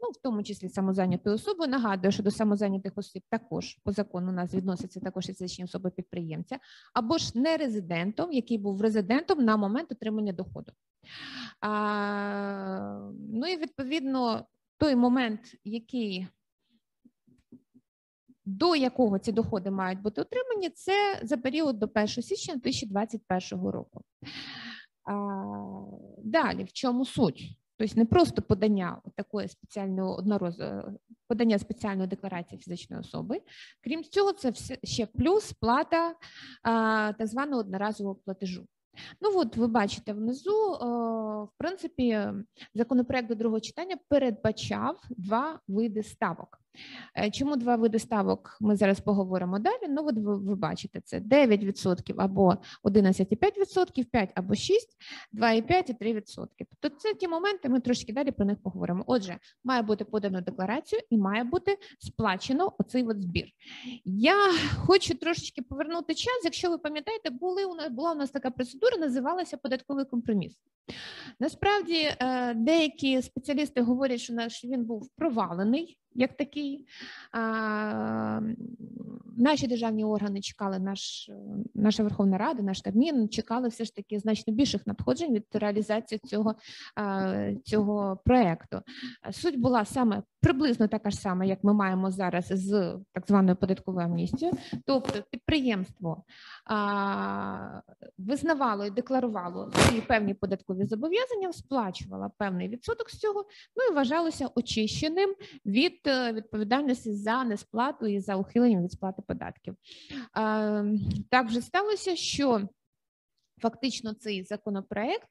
[0.00, 1.70] ну в тому числі самозайнятою особою.
[1.70, 6.58] Нагадую, що до самозайнятих осіб також по закону у нас відносяться також фізичні особи підприємця,
[6.94, 10.72] або ж не резидентом, який був резидентом на момент отримання доходу.
[11.60, 14.46] А, Ну і відповідно
[14.78, 16.26] той момент, який
[18.44, 24.02] до якого ці доходи мають бути отримані, це за період до 1 січня 2021 року.
[25.04, 25.14] А,
[26.18, 27.58] Далі в чому суть?
[27.78, 30.82] Тобто не просто подання такої спеціальної одноразової
[31.28, 33.40] подання спеціальної декларації фізичної особи.
[33.84, 34.52] Крім цього, це
[34.84, 36.14] ще плюс плата
[37.18, 38.66] так званого одноразового платежу.
[39.20, 40.72] Ну от ви бачите внизу,
[41.44, 42.28] в принципі,
[42.74, 46.60] законопроект до другого читання передбачав два види ставок.
[47.18, 48.56] Е, чому два види ставок?
[48.60, 49.88] Ми зараз поговоримо далі.
[49.88, 54.88] Ну, от ви, ви бачите, це 9% або 11,5%, 5 або 6,
[55.34, 56.46] 2,5 і 3%.
[56.80, 59.04] Тобто це ті моменти, ми трошки далі про них поговоримо.
[59.06, 63.46] Отже, має бути подано декларацію і має бути сплачено оцей от збір.
[64.04, 64.36] Я
[64.76, 66.40] хочу трошечки повернути час.
[66.44, 70.60] Якщо ви пам'ятаєте, були у нас була у нас така процедура, називалася податковий компроміс.
[71.40, 76.86] Насправді, е, деякі спеціалісти говорять, що наш він був провалений як такий.
[79.36, 81.30] Наші державні органи чекали, наш,
[81.74, 86.54] наша Верховна Рада, наш Кабмін чекали все ж таки значно більших надходжень від реалізації цього
[87.64, 88.80] цього проекту.
[89.30, 94.06] Суть була саме приблизно така ж сама, як ми маємо зараз з так званою податковою
[94.06, 94.56] амністією.
[94.84, 96.24] Тобто підприємство
[96.64, 97.80] а,
[98.18, 104.48] визнавало і декларувало свої певні податкові зобов'язання, сплачувало певний відсоток з цього, ну і вважалося
[104.54, 105.34] очищеним
[105.66, 109.76] від відповідальності за несплату і за ухилення від сплати податків.
[110.32, 110.84] А,
[111.30, 112.68] так вже сталося, що
[113.60, 115.28] Фактично, цей законопроект,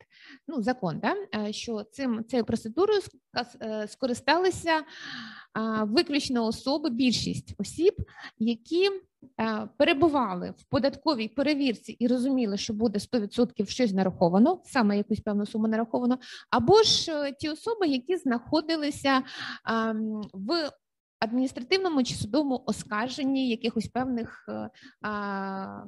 [0.48, 1.16] ну закон, да,
[1.48, 3.00] е, що цим цією процедурою
[3.62, 4.84] е, скористалися
[5.84, 7.96] виключно особи, більшість осіб,
[8.38, 15.20] які е, перебували в податковій перевірці і розуміли, що буде 100% щось нараховано, саме якусь
[15.20, 16.18] певну суму нараховано,
[16.50, 19.24] або ж ті особи, які знаходилися
[20.34, 20.72] в
[21.20, 24.70] адміністративному чи судовому оскарженні якихось певних е,
[25.02, 25.84] а,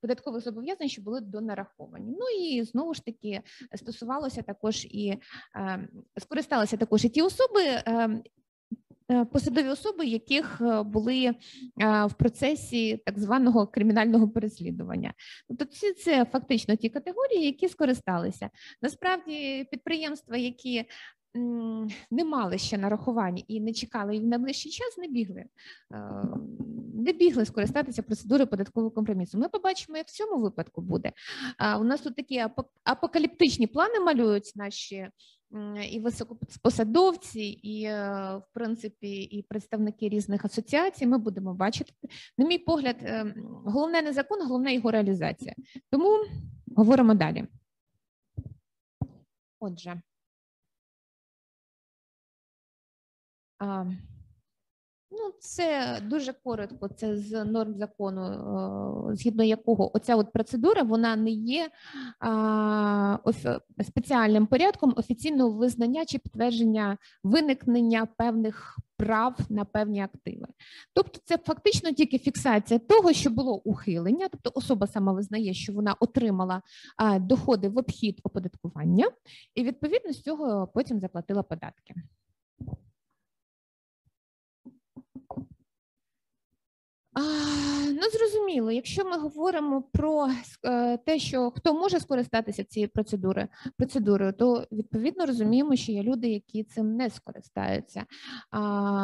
[0.00, 2.16] податкових зобов'язань, що були донараховані.
[2.18, 3.40] Ну і знову ж таки
[3.74, 5.18] стосувалося також і
[5.54, 7.60] а, е, скористалися також і ті особи.
[7.84, 8.08] А,
[9.10, 11.34] е, Посадові особи, яких були
[12.06, 15.14] в процесі так званого кримінального переслідування,
[15.48, 18.50] тобто ці це фактично ті категорії, які скористалися.
[18.82, 20.84] Насправді підприємства, які
[22.10, 25.44] не мали ще нарахування і не чекали і в найближчий час не бігли,
[26.94, 29.38] не бігли скористатися процедурою податкового компромісу.
[29.38, 31.12] Ми побачимо, як в цьому випадку буде.
[31.80, 32.44] У нас тут такі
[32.84, 35.08] апокаліптичні плани малюють наші
[35.90, 41.06] і високопосадовці, і е, в принципі і представники різних асоціацій.
[41.06, 41.92] Ми будемо бачити.
[42.38, 45.54] На мій погляд, е, головне не закон, головне його реалізація.
[45.90, 46.24] Тому
[46.76, 47.44] говоримо далі.
[49.60, 50.02] Отже.
[55.14, 56.88] Ну, це дуже коротко.
[56.88, 58.22] Це з норм закону,
[59.10, 61.70] е, згідно якого оця от процедура вона не є
[62.20, 70.46] а, офі- спеціальним порядком офіційного визнання чи підтвердження виникнення певних прав на певні активи.
[70.94, 75.94] Тобто, це фактично тільки фіксація того, що було ухилення, тобто особа сама визнає, що вона
[76.00, 76.62] отримала
[76.96, 79.10] а, доходи в обхід оподаткування,
[79.54, 81.94] і відповідно з цього потім заплатила податки.
[87.92, 90.28] Ну, зрозуміло, якщо ми говоримо про
[90.64, 96.28] е, те, що хто може скористатися цією процедурою, процедурою, то відповідно розуміємо, що є люди,
[96.28, 98.04] які цим не скористаються.
[98.50, 98.60] А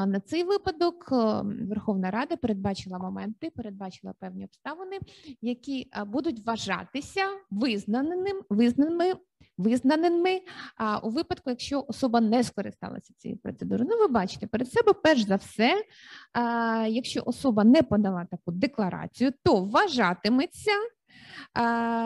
[0.07, 4.99] на цей випадок е, Верховна Рада передбачила моменти, передбачила певні обставини,
[5.43, 9.15] які е, будуть вважатися визнаними, визнаними.
[9.59, 10.41] Визнаними
[10.77, 13.91] а, у випадку, якщо особа не скористалася цією процедурою.
[13.91, 15.85] Ну, ви бачите, перед себе, перш за все,
[16.33, 20.73] а, якщо особа не подала таку декларацію, то вважатиметься,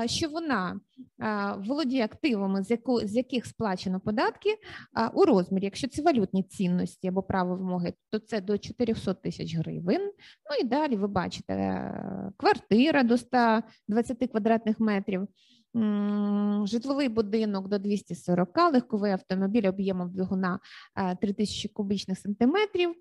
[0.06, 0.80] що вона
[1.58, 2.62] володіє активами,
[3.04, 4.50] з яких сплачено податки
[4.92, 5.64] а, у розмірі.
[5.64, 10.12] Якщо це валютні цінності або право вимоги, то це до 400 тисяч гривень.
[10.50, 15.28] Ну і далі ви бачите е, квартира до 120 квадратних метрів.
[16.64, 20.60] Житловий будинок до 240, легковий автомобіль об'ємом двигуна
[20.96, 22.94] е, 3000 кубічних сантиметрів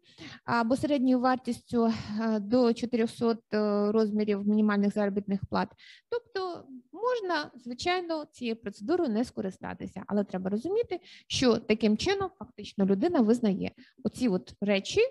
[0.45, 5.69] або середньою вартістю е, до 400 е, розмірів мінімальних заробітних плат.
[6.09, 13.22] Тобто можна, звичайно, цією процедурою не скористатися, але треба розуміти, що таким чином фактично людина
[13.22, 13.72] визнає
[14.03, 15.01] оці от речі.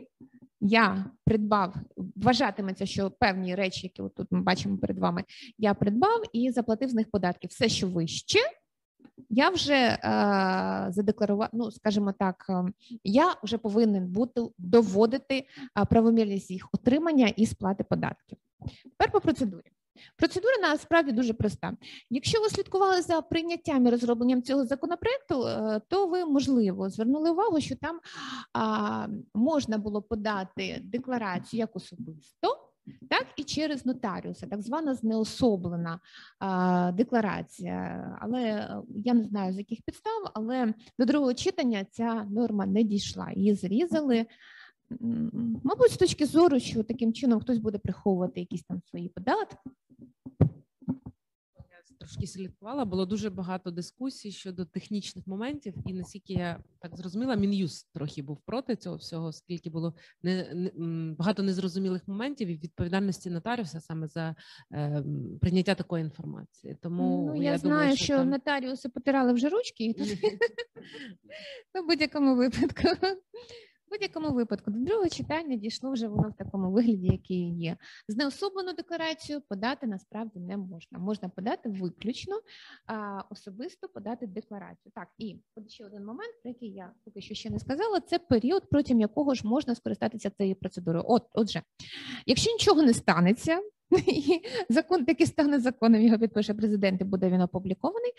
[0.60, 1.74] Я придбав,
[2.16, 5.24] вважатиметься, що певні речі, які от тут ми бачимо перед вами,
[5.58, 7.46] я придбав і заплатив з них податки.
[7.46, 8.38] Все, що вище,
[9.30, 9.98] я вже е,
[10.88, 12.64] задекларував, ну скажімо так, е,
[13.04, 15.34] я вже повинен бути доводити
[15.78, 18.38] е, правомірність їх отримання і сплати податків.
[18.82, 19.70] Тепер по процедурі.
[20.16, 21.72] Процедура насправді дуже проста.
[22.10, 27.60] Якщо ви слідкували за прийняттям і розробленням цього законопроекту, е, то ви можливо звернули увагу,
[27.60, 28.00] що там
[28.52, 32.70] а, можна було подати декларацію як особисто,
[33.10, 36.00] так і через нотаріуса, так звана знеособлена
[36.38, 38.18] а, декларація.
[38.20, 42.82] Але е, я не знаю з яких підстав, але до другого читання ця норма не
[42.82, 43.30] дійшла.
[43.34, 44.26] Її зрізали.
[45.64, 49.70] Мабуть, з точки зору, що таким чином хтось буде приховувати якісь там свої податки.
[51.56, 57.34] Я трошки слідкувала, було дуже багато дискусій щодо технічних моментів, і наскільки я так зрозуміла,
[57.34, 60.70] мін'юз трохи був проти цього всього, оскільки було не, не
[61.14, 64.34] багато незрозумілих моментів і відповідальності нотаріуса саме за
[64.72, 65.04] е,
[65.40, 66.76] прийняття такої інформації.
[66.82, 68.30] Тому ну, я, я, знаю, думаю, що, там...
[68.30, 69.94] нотаріуси потирали вже ручки,
[71.74, 72.88] в будь-якому випадку.
[73.90, 77.76] Будь-якому випадку до другого читання дійшло вже воно в такому вигляді, який є.
[78.08, 80.98] Знеособлену декларацію подати насправді не можна.
[80.98, 82.40] Можна подати виключно
[82.86, 84.92] а, особисто подати декларацію.
[84.94, 85.36] Так, і
[85.68, 89.34] ще один момент, про який я поки що ще не сказала, це період, протягом якого
[89.34, 91.04] ж можна скористатися цією процедурою.
[91.08, 91.62] От, отже,
[92.26, 93.60] якщо нічого не станеться.
[94.06, 98.12] І закон таки стане законом, його підпише президент і буде він опублікований.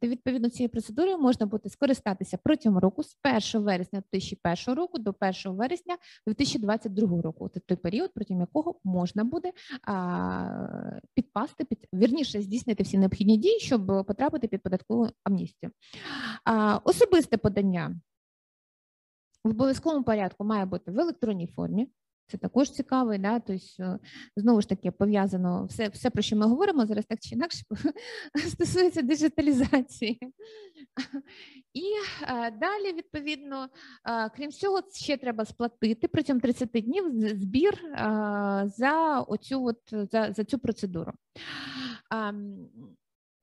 [0.00, 3.16] То відповідно цією процедурою можна буде скористатися протягом року з
[3.54, 7.48] 1 вересня 2001 року до 1 вересня 2022 року.
[7.54, 9.52] Це той період, протягом якого можна буде
[11.14, 15.72] підпасти під вірніше здійснити всі необхідні дії, щоб потрапити під податкову амністію.
[16.84, 18.00] Особисте подання
[19.44, 21.88] в обов'язковому порядку має бути в електронній формі.
[22.32, 23.40] Це також цікавий, да?
[23.40, 23.98] тобто,
[24.36, 27.58] знову ж таки пов'язано все, все, про що ми говоримо зараз, так чи інакше
[28.48, 30.18] стосується диджиталізації.
[31.74, 31.82] І
[32.26, 33.68] а, далі, відповідно,
[34.02, 37.84] а, крім цього, ще треба сплатити протягом 30 днів збір
[38.64, 41.12] за оцю от за, за цю процедуру.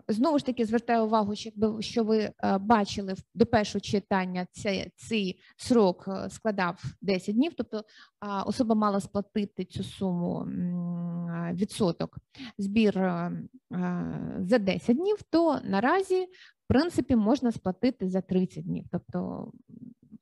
[0.10, 1.34] Знову ж таки звертаю увагу,
[1.80, 7.84] що ви е, бачили до першого читання, це цей срок е, складав 10 днів, тобто
[8.46, 12.18] особа мала сплатити цю суму м, відсоток
[12.58, 13.32] збір е,
[13.74, 16.22] е, за 10 днів, то наразі
[16.66, 18.86] в принципі можна сплатити за 30 днів.
[18.92, 19.52] Тобто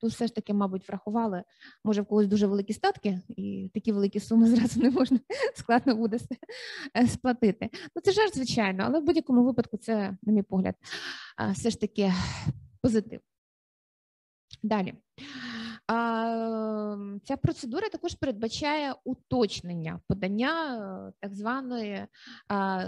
[0.02, 1.44] тут все ж таки, мабуть, врахували,
[1.84, 5.20] може в когось дуже великі статки, і такі великі суми зразу не можна
[5.56, 6.18] складно буде
[6.98, 7.70] е, сплатити.
[7.96, 10.76] Ну це жарт, звичайно, але в будь-якому випадку це, на мій погляд,
[11.54, 12.14] все ж таки
[12.82, 13.20] позитив.
[14.64, 14.94] Далі.
[17.24, 20.78] Ця процедура також передбачає уточнення подання
[21.08, 22.08] е, так званої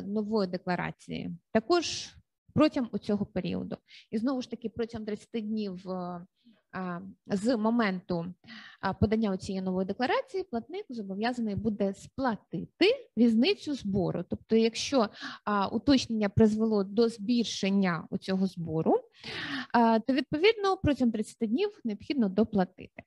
[0.06, 1.32] нової декларації.
[1.52, 2.16] Також
[2.54, 3.78] протягом цього періоду.
[4.12, 6.26] І знову ж таки, протягом 30 днів е,
[7.28, 8.26] з моменту
[9.00, 14.24] подання цієї нової декларації платник зобов'язаний буде сплатити різницю збору.
[14.30, 15.10] Тобто, якщо
[15.72, 19.00] уточнення призвело до збільшення цього збору,
[20.08, 23.04] то відповідно протягом 30 днів необхідно доплатити.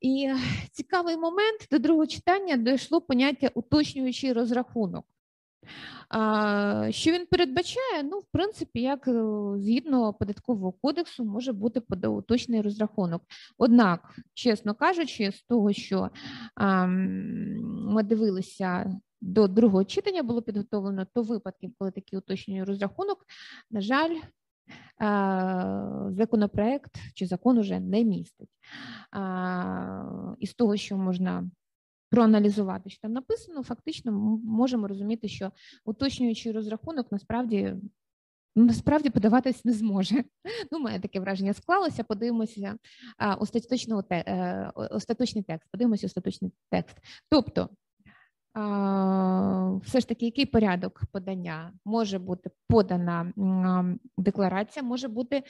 [0.00, 0.32] І
[0.72, 5.04] цікавий момент до другого читання дійшло поняття уточнюючий розрахунок.
[6.90, 8.02] Що він передбачає?
[8.04, 9.22] Ну, в принципі, як е,
[9.56, 13.22] згідно податкового кодексу може бути уточний розрахунок.
[13.58, 16.10] Однак, чесно кажучи, з того, що
[17.66, 23.26] ми дивилися до другого читання, було підготовлено то випадків, коли такий уточнений розрахунок,
[23.70, 24.16] на жаль,
[26.10, 28.50] законопроект чи закон уже не містить.
[30.38, 31.50] І з того, що можна
[32.10, 35.52] проаналізувати, що там написано, фактично ми можемо розуміти, що
[35.84, 37.74] уточнюючий розрахунок насправді
[38.56, 40.24] насправді подаватись не зможе.
[40.72, 42.04] Ну, мене таке враження склалося.
[42.04, 42.78] Подивимося
[43.38, 45.68] остаточного е, остаточний текст.
[45.70, 46.96] Подивимося остаточний текст.
[47.30, 47.68] Тобто.
[49.84, 53.32] Все ж таки, який порядок подання може бути подана
[54.16, 55.42] декларація, може бути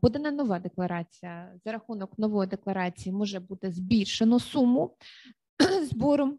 [0.00, 1.52] подана нова декларація.
[1.64, 4.96] За рахунок нової декларації може бути збільшено суму
[5.90, 6.38] збору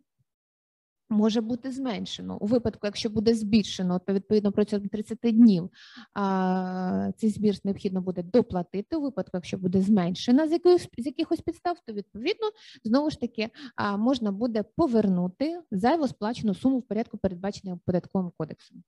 [1.10, 2.38] може бути зменшено.
[2.38, 5.70] У випадку, якщо буде збільшено, то відповідно протягом 30 днів
[6.14, 8.96] а, цей збір необхідно буде доплатити.
[8.96, 12.52] У випадку, якщо буде зменшено з якихось, з якихось підстав, то відповідно
[12.84, 18.84] знову ж таки а, можна буде повернути зайво сплачену суму в порядку, передбаченого податковим кодексом.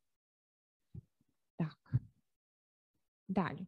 [1.58, 1.94] Так.
[3.28, 3.68] Далі.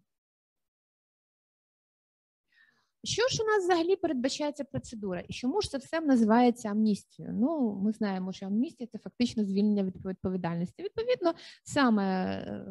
[3.04, 5.24] Що ж у нас взагалі передбачається процедура?
[5.28, 7.34] І чому ж це все називається амністією?
[7.40, 10.84] Ну, ми знаємо, що амністія це фактично звільнення від відповідальності.
[10.84, 11.34] Відповідно,
[11.64, 12.66] саме е,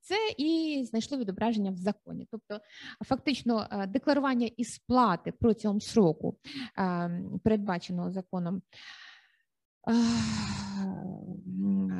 [0.00, 2.26] це і знайшло відображення в законі.
[2.30, 2.60] Тобто,
[3.04, 6.36] фактично, е, декларування і сплати протягом сроку,
[6.78, 8.62] е, передбаченого законом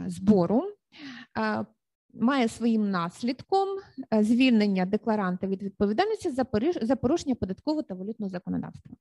[0.07, 0.65] збору
[2.15, 3.69] має своїм наслідком
[4.15, 6.31] е, звільнення декларанта від відповідальності
[6.83, 8.97] за порушення податкового та валютного законодавства.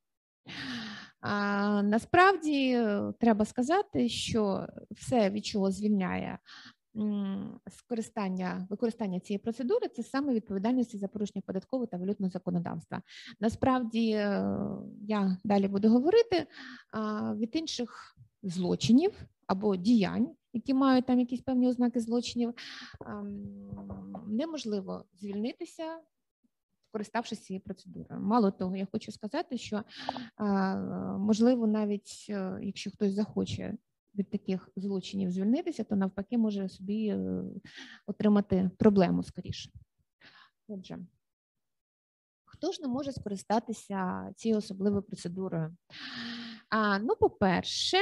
[1.20, 6.38] А, Насправді е, треба сказати, що все, від чого звільняє
[7.70, 13.02] скористання використання цієї процедури, це саме відповідальність за порушення податкового та валютного законодавства.
[13.40, 14.44] Насправді е,
[15.02, 16.46] я далі буду говорити
[17.36, 19.12] від інших злочинів
[19.46, 22.54] або діянь, які мають там якісь певні ознаки злочинів,
[24.26, 26.00] неможливо звільнитися.
[26.88, 28.20] Скориставшись цією процедурою.
[28.20, 29.82] Мало того, я хочу сказати, що
[31.18, 33.76] можливо, навіть е, якщо хтось захоче
[34.14, 37.42] від таких злочинів звільнитися, то навпаки може собі е,
[38.06, 39.70] отримати проблему скоріше.
[40.68, 40.98] Отже,
[42.44, 45.76] хто ж не може скористатися цією особливою процедурою?
[46.68, 47.98] А, Ну, по-перше,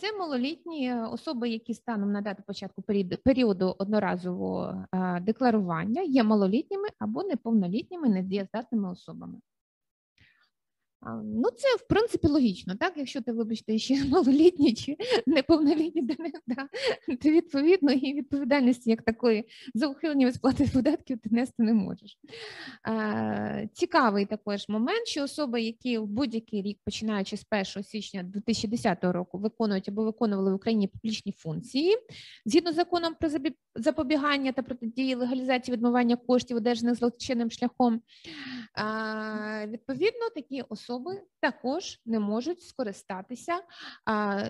[0.00, 2.82] це малолітні особи, які станом на дату початку
[3.24, 9.38] періоду одноразового е, декларування є малолітніми або неповнолітніми недієздатними особами.
[11.24, 12.92] Ну, це в принципі логічно, так?
[12.96, 14.96] Якщо ти, вибачте, ще малолітній чи
[15.26, 16.14] неповнолітній до
[16.46, 16.68] да,
[17.24, 19.44] відповідно і відповідальності як такої
[19.74, 22.18] за ухилення від сплати податків ти нести не можеш.
[23.72, 27.46] Цікавий також момент, що особи, які в будь-який рік, починаючи з
[27.76, 31.96] 1 січня 2010 року, виконують або виконували в Україні публічні функції,
[32.44, 33.28] згідно з законом про
[33.74, 38.00] запобігання та протидії легалізації відмивання коштів, одержаних злочинним шляхом,
[39.66, 43.60] відповідно такі особи особи також не можуть скористатися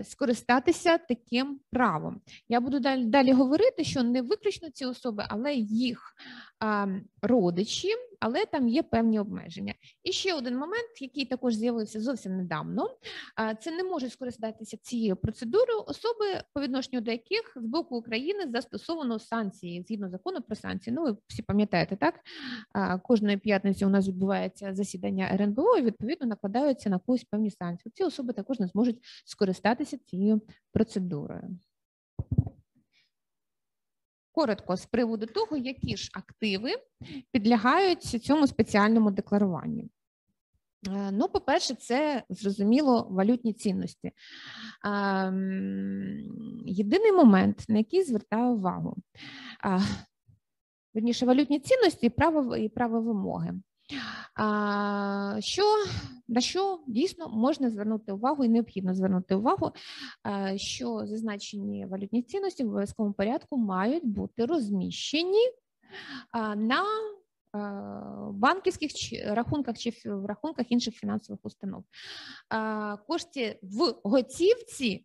[0.04, 2.20] скористатися таким правом.
[2.48, 6.14] Я буду далі далі говорити, що не виключно ці особи, але їх
[7.22, 7.88] родичі,
[8.20, 9.74] але там є певні обмеження.
[10.02, 12.90] І ще один момент, який також з'явився зовсім недавно,
[13.60, 16.24] це не можуть скористатися цією процедурою особи,
[16.54, 20.96] по відношенню до яких з боку України застосовано санкції згідно закону про санкції.
[20.96, 22.14] Ну, ви всі пам'ятаєте, так
[23.02, 27.92] кожної п'ятниці у нас відбувається засідання РНБО, і відповідно накладаються на когось певні санкції.
[27.96, 30.40] Ці особи також не зможуть скористатися цією
[30.72, 31.58] процедурою.
[34.32, 36.70] Коротко з приводу того, які ж активи
[37.30, 39.88] підлягають цьому спеціальному декларуванню.
[40.88, 44.12] Е, ну, по-перше, це зрозуміло валютні цінності.
[46.66, 48.96] Єдиний момент, на який звертаю увагу,
[50.94, 53.54] верніше, валютні цінності і право і право вимоги.
[55.38, 55.62] Що
[56.28, 59.72] на що дійсно можна звернути увагу і необхідно звернути увагу,
[60.56, 65.50] що зазначені валютні цінності в обов'язковому порядку мають бути розміщені
[66.56, 66.84] на
[68.30, 68.90] банківських
[69.26, 71.84] рахунках чи в рахунках інших фінансових установ.
[73.06, 75.04] Кошти в готівці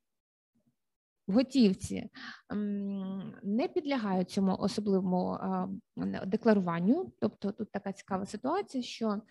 [1.28, 2.10] готівці
[3.44, 5.40] не підлягають цьому особливому
[6.28, 7.12] декларуванню.
[7.20, 9.22] Тобто тут така цікава ситуація, що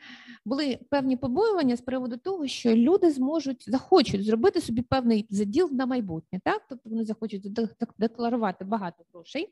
[0.44, 5.86] були певні побоювання з приводу того, що люди зможуть захочуть зробити собі певний заділ на
[5.86, 6.40] майбутнє.
[6.44, 7.58] Так, тобто вони захочуть
[7.98, 9.48] декларувати багато грошей,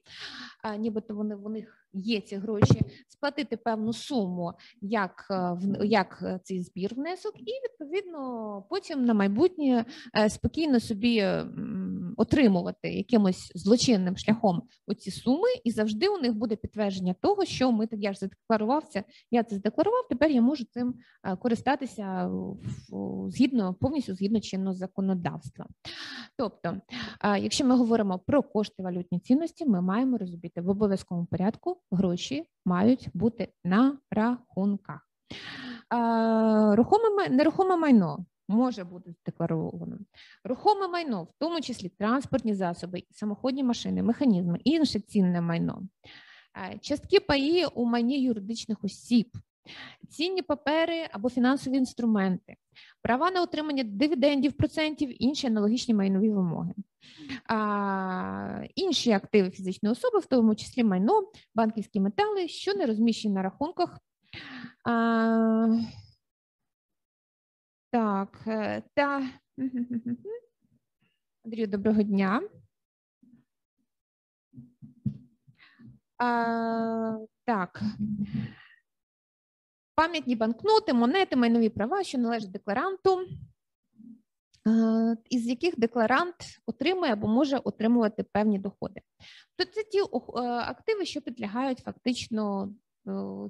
[0.78, 5.26] нібито вони в них є ці гроші, сплатити певну суму, як
[5.82, 9.84] як цей збір внесок, і відповідно потім на майбутнє
[10.16, 11.26] е, спокійно собі
[12.18, 17.86] отримувати якимось злочинним шляхом оці суми, і завжди у них буде підтвердження того, що ми
[17.86, 20.08] так я ж задекларувався, я це задекларував.
[20.08, 20.94] Тепер я можу цим
[21.24, 22.30] е, користатися
[23.28, 25.66] згідно повністю згідно чинного законодавства.
[26.36, 26.80] Тобто,
[27.24, 32.44] е, якщо ми говоримо про кошти валютні цінності, ми маємо розуміти в обов'язковому порядку гроші
[32.64, 35.08] мають бути на рахунках.
[35.94, 39.98] Е, рухоме нерухоме майно може бути декларовано.
[40.44, 45.82] Рухоме майно, в тому числі транспортні засоби, самоходні машини, механізми, інше цінне майно,
[46.56, 49.30] е, частки паї у майні юридичних осіб,
[50.08, 52.56] цінні папери або фінансові інструменти,
[53.02, 56.74] права на отримання дивідендів, процентів, інші аналогічні майнові вимоги.
[57.46, 61.22] А, Інші активи фізичної особи, в тому числі майно,
[61.54, 63.98] банківські метали, що не розміщені на рахунках.
[64.84, 65.66] А,
[67.90, 69.30] так, е, та
[71.44, 72.42] Андрію, доброго дня.
[76.18, 77.82] А, Так.
[79.94, 83.26] Пам'ятні банкноти, монети, майнові права, що належать декларанту,
[85.30, 86.34] із яких декларант
[86.66, 89.00] отримує або може отримувати певні доходи.
[89.56, 90.04] То це ті е,
[90.42, 92.74] активи, що підлягають фактично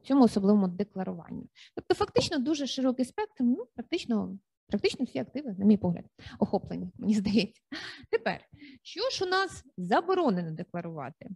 [0.05, 1.49] цьому особливому декларуванню.
[1.75, 4.39] Тобто, фактично, дуже широкий спектр, ну, практично.
[4.71, 6.05] Практично всі активи, на мій погляд,
[6.39, 7.63] охоплені, мені здається.
[8.11, 8.41] Тепер,
[8.83, 11.29] що ж у нас заборонено декларувати?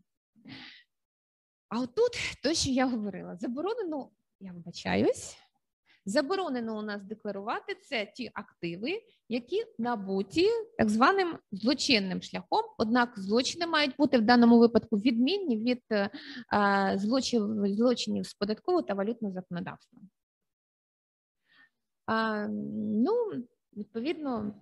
[1.68, 2.12] А отут
[2.42, 4.10] те, що я говорила, заборонено,
[4.40, 5.36] я вибачаюсь,
[6.04, 10.48] Заборонено у нас декларувати це ті активи, які набуті
[10.78, 12.62] так званим злочинним шляхом.
[12.78, 16.10] Однак злочини мають бути в даному випадку відмінні від е,
[16.96, 19.98] злочинів, злочинів з податкового та валютного законодавства.
[22.08, 23.32] Ну,
[23.76, 24.54] відповідно.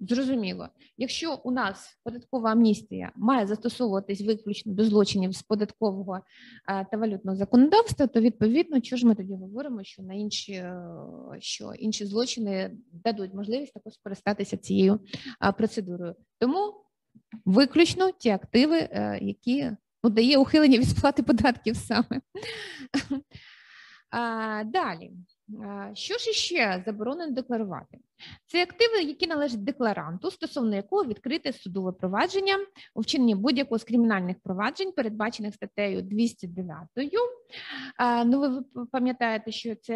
[0.00, 6.96] Зрозуміло, якщо у нас податкова амністія має застосовуватись виключно до злочинів з податкового е, та
[6.96, 10.82] валютного законодавства, то відповідно, що ж ми тоді говоримо, що на інші е,
[11.38, 15.00] що інші злочини дадуть можливість також скористатися цією
[15.44, 16.14] е, процедурою.
[16.38, 16.74] Тому
[17.44, 18.88] виключно ті активи,
[19.20, 19.70] які
[20.02, 22.20] ну, дає ухилення від сплати податків саме.
[24.72, 25.10] Далі.
[25.94, 27.98] Що ж іще заборонено декларувати?
[28.46, 32.54] Це активи, які належать декларанту, стосовно якого відкрите судове провадження
[32.94, 36.78] у вчиненні будь-якого з кримінальних проваджень, передбачених статтею 209.
[38.26, 39.94] Ну, ви пам'ятаєте, що це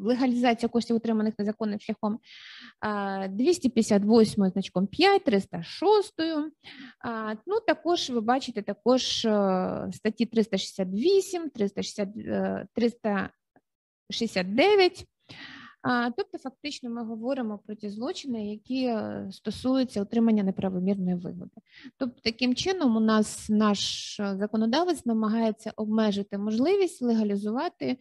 [0.00, 2.18] легалізація коштів, отриманих незаконним шляхом
[3.28, 6.14] 258 значком 5, 306.
[7.46, 12.08] Ну, також ви бачите також е, статті 368, 360,
[14.08, 15.06] 369.
[16.16, 21.56] Тобто, фактично, ми говоримо про ті злочини, які е, стосуються отримання неправомірної вигоди.
[21.98, 27.96] Тобто, таким чином, у нас наш е, законодавець намагається обмежити можливість легалізувати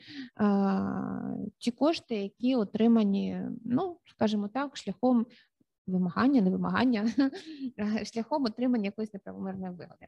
[1.57, 5.25] ті кошти, які отримані, ну скажімо так, шляхом.
[5.87, 7.09] Вимагання, не вимагання,
[8.13, 10.07] шляхом отримання якоїсь неправомірної вигоди.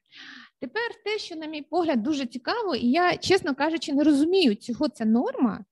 [0.60, 4.90] Тепер те, що, на мій погляд, дуже цікаво, і я, чесно кажучи, не розумію, чого
[4.90, 5.66] ця норма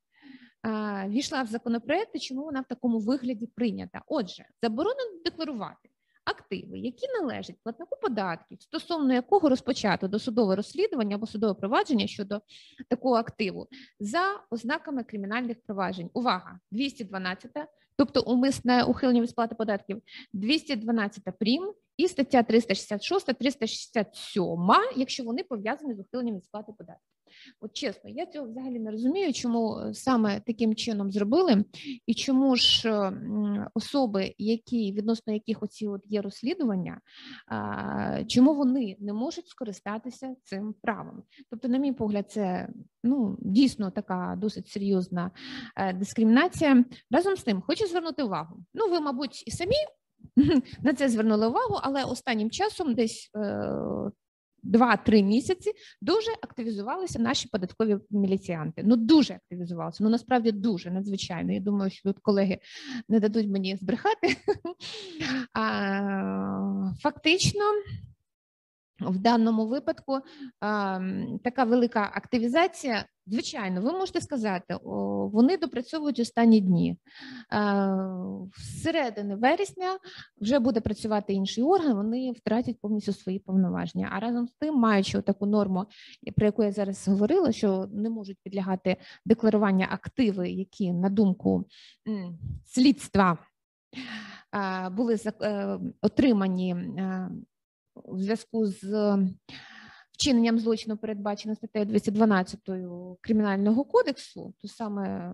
[1.07, 4.01] війшла в законопроект і чому вона в такому вигляді прийнята.
[4.07, 5.89] Отже, заборонено декларувати
[6.25, 12.41] активи, які належать платнику податків, стосовно якого розпочато досудове розслідування або судове провадження щодо
[12.89, 13.67] такого активу
[13.99, 16.09] за ознаками кримінальних проваджень.
[16.13, 16.59] Увага!
[16.71, 17.51] 212,
[17.95, 20.01] тобто умисне ухилення від сплати податків,
[20.33, 21.73] 212 прим.
[21.97, 24.53] І стаття 366, 367,
[24.95, 27.09] якщо вони пов'язані з ухиленням від сплати податків.
[27.59, 31.65] От чесно, я цього взагалі не розумію, чому е, саме таким чином зробили,
[32.07, 33.13] і чому ж е,
[33.73, 37.01] особи, які відносно яких оці от є розслідування,
[38.27, 41.23] чому вони не можуть скористатися цим правом?
[41.49, 42.69] Тобто, на мій погляд, це
[43.03, 45.31] ну дійсно така досить серйозна
[45.75, 46.85] е, дискримінація.
[47.11, 48.63] Разом з тим, хочу звернути увагу.
[48.73, 49.75] Ну, ви, мабуть, і самі
[50.81, 53.31] на це звернули увагу, але останнім часом десь
[54.63, 58.81] 2-3 місяці дуже активізувалися наші податкові міліціянти.
[58.85, 60.03] Ну дуже активізувалися.
[60.03, 61.53] Ну насправді дуже надзвичайно.
[61.53, 62.59] Я думаю, що тут колеги
[63.09, 64.35] не дадуть мені збрехати.
[67.01, 67.61] Фактично.
[69.07, 70.19] В даному випадку
[71.43, 73.05] така велика активізація.
[73.27, 74.77] Звичайно, ви можете сказати,
[75.33, 76.97] вони допрацьовують останні дні.
[78.57, 79.97] З середини вересня
[80.41, 84.09] вже буде працювати інший орган, вони втратять повністю свої повноваження.
[84.11, 85.85] А разом з тим, маючи таку норму,
[86.35, 91.65] про яку я зараз говорила, що не можуть підлягати декларування активи, які на думку
[92.65, 93.37] слідства
[94.91, 96.75] були е, отримані
[97.95, 99.17] у зв'язку з
[100.11, 102.59] вчиненням злочину, передбачено статтею 212
[103.21, 105.33] Кримінального кодексу, то саме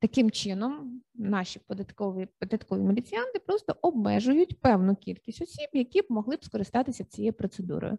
[0.00, 6.44] таким чином наші податкові податкові міліціянти просто обмежують певну кількість осіб, які б могли б
[6.44, 7.98] скористатися цією процедурою.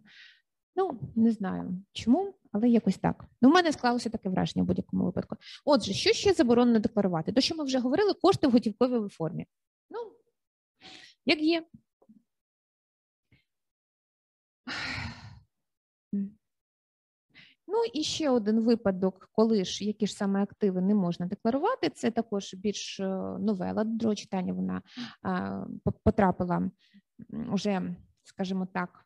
[0.76, 3.24] Ну, не знаю чому, але якось так.
[3.42, 5.36] Ну, У мене склалося таке враження в будь-якому випадку.
[5.64, 7.32] Отже, що ще заборонено декларувати?
[7.32, 9.46] То, що ми вже говорили, кошти в готівковій формі.
[9.90, 9.98] Ну,
[11.26, 11.66] як є.
[17.70, 22.10] Ну і ще один випадок, коли ж які ж саме активи не можна декларувати, це
[22.10, 23.08] також більш е,
[23.38, 23.84] новела.
[23.84, 24.82] До другого читання вона
[26.04, 26.70] потрапила
[27.28, 29.04] вже, скажімо так,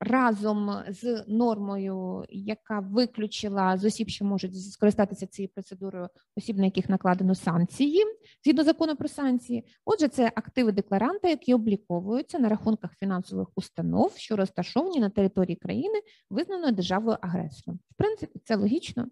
[0.00, 6.88] разом з нормою, яка виключила з осіб, що можуть скористатися цією процедурою осіб, на яких
[6.88, 8.04] накладено санкції
[8.44, 9.64] згідно закону про санкції.
[9.84, 16.00] Отже, це активи декларанта, які обліковуються на рахунках фінансових установ, що розташовані на території країни,
[16.30, 17.80] визнаної державою агресором.
[17.90, 19.06] В принципі, це логічно.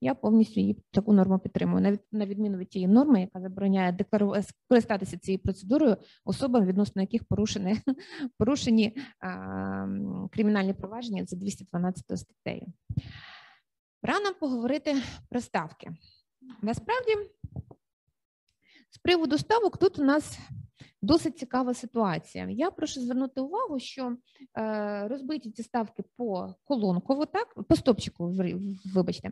[0.00, 1.98] Я повністю її таку норму підтримую.
[2.12, 7.76] на відміну від тієї норми, яка забороняє декларувати скористатися цією процедурою особам, відносно яких порушені
[8.38, 8.96] порушені
[10.32, 12.66] кримінальні провадження за 212 статтею.
[14.02, 14.96] Рано поговорити
[15.28, 15.90] про ставки.
[16.62, 17.12] Насправді,
[18.90, 20.38] з приводу ставок, тут у нас
[21.02, 22.48] досить цікава ситуація.
[22.50, 24.16] Я прошу звернути увагу, що
[24.58, 28.34] е, розбиті ці ставки по колонково, так, по стопчику,
[28.94, 29.30] вибачте.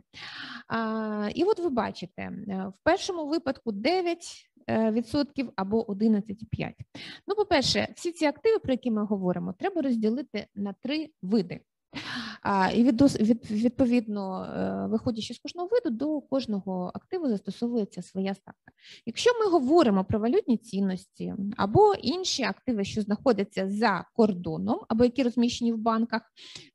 [1.35, 2.33] І от ви бачите, е,
[2.67, 6.73] в першому випадку 9 Е, відсотків або 11,5.
[7.27, 11.59] Ну, по-перше, всі ці активи, про які ми говоримо, треба розділити на три види.
[12.73, 12.83] І
[13.51, 18.71] відповідно, е, виходячи з кожного виду, до кожного активу застосовується своя ставка.
[19.05, 25.23] Якщо ми говоримо про валютні цінності або інші активи, що знаходяться за кордоном, або які
[25.23, 26.21] розміщені в банках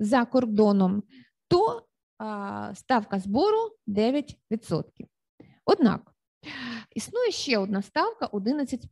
[0.00, 1.02] за кордоном,
[1.48, 1.82] то
[2.74, 4.84] ставка збору 9%.
[5.64, 6.12] Однак
[6.94, 8.86] Існує ще одна ставка 11,5.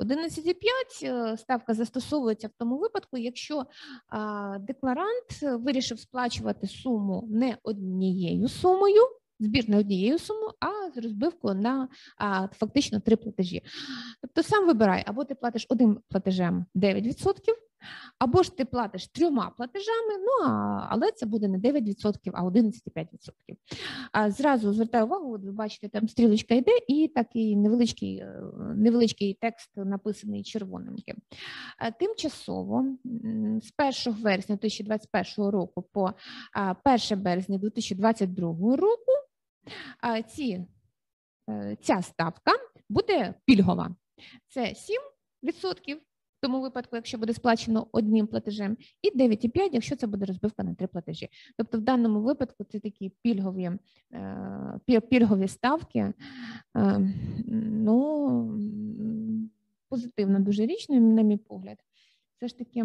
[0.00, 3.66] 11,5 е, ставка застосовується в тому випадку, якщо
[4.60, 9.02] декларант вирішив сплачувати суму не однією сумою,
[9.40, 11.88] збір не однією сумою, а з розбивкою на
[12.52, 13.62] фактично три платежі.
[14.22, 17.34] Тобто сам вибирай, або ти платиш одним платежем 9%,
[18.18, 20.46] або ж ти платиш трьома платежами, ну
[20.88, 24.30] але це буде не 9%, а 11,5%.
[24.30, 28.42] Зразу звертаю увагу, от ви бачите, там стрілочка йде, і такий невеличкий е,
[28.76, 31.16] невеличкий текст написаний червоненьким.
[31.98, 32.86] Тимчасово
[33.62, 33.72] з
[34.06, 36.10] 1 вересня 2021 року по
[36.84, 39.12] 1 березня 2022 року
[40.28, 40.66] ці,
[41.50, 42.52] е, ця ставка
[42.88, 43.96] буде пільгова.
[44.48, 44.74] Це
[45.42, 45.96] 7%
[46.44, 50.86] тому випадку, якщо буде сплачено одним платежем, і 9,5, якщо це буде розбивка на три
[50.86, 51.28] платежі.
[51.56, 53.70] Тобто, в даному випадку це такі пільгові
[54.12, 56.12] е, пільгові ставки.
[56.76, 57.12] Е,
[57.46, 58.60] ну
[59.88, 61.78] позитивна дуже річ, на мій погляд.
[62.36, 62.84] Все ж таки,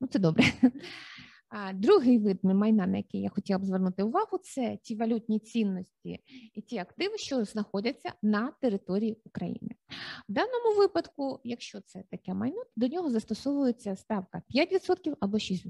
[0.00, 0.44] ну це добре.
[1.74, 6.18] Другий вид майна, на який я хотіла б звернути увагу, це ті валютні цінності
[6.54, 9.74] і ті активи, що знаходяться на території України.
[10.28, 15.66] В даному випадку, якщо це таке майно, до нього застосовується ставка 5% або 6%.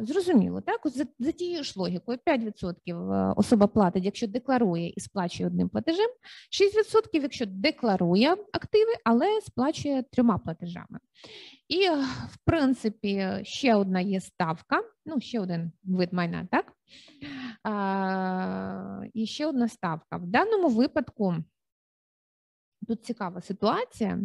[0.00, 5.46] Зрозуміло, так за, за тією ж логікою, 5% е, особа платить, якщо декларує і сплачує
[5.46, 6.10] одним платежем,
[6.50, 10.98] 6% якщо декларує активи, але сплачує трьома платежами.
[11.68, 11.88] І,
[12.28, 16.72] в принципі, ще одна є ставка, ну, ще один вид майна, так?
[17.62, 20.16] А, І ще одна ставка.
[20.16, 21.34] В даному випадку
[22.88, 24.20] Тут цікава ситуація.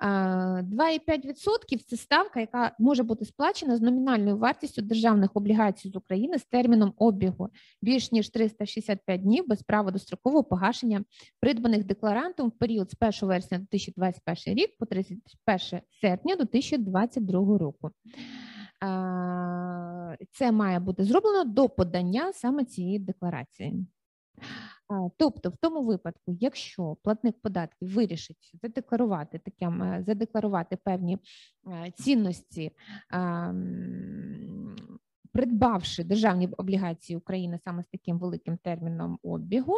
[0.00, 6.44] 2,5% це ставка, яка може бути сплачена з номінальною вартістю державних облігацій з України з
[6.44, 7.48] терміном обігу
[7.82, 11.04] більш ніж 365 днів без права дострокового погашення
[11.40, 17.90] придбаних декларантом в період з 1 вересня 2021 рік по 31 серпня 2022 року.
[20.32, 23.86] Це має бути зроблено до подання саме цієї декларації.
[25.16, 31.18] Тобто, в тому випадку, якщо платник податків вирішить задекларувати таким, е, задекларувати певні
[31.66, 32.72] е, цінності,
[35.32, 39.74] придбавши державні облігації України саме з таким великим терміном обігу,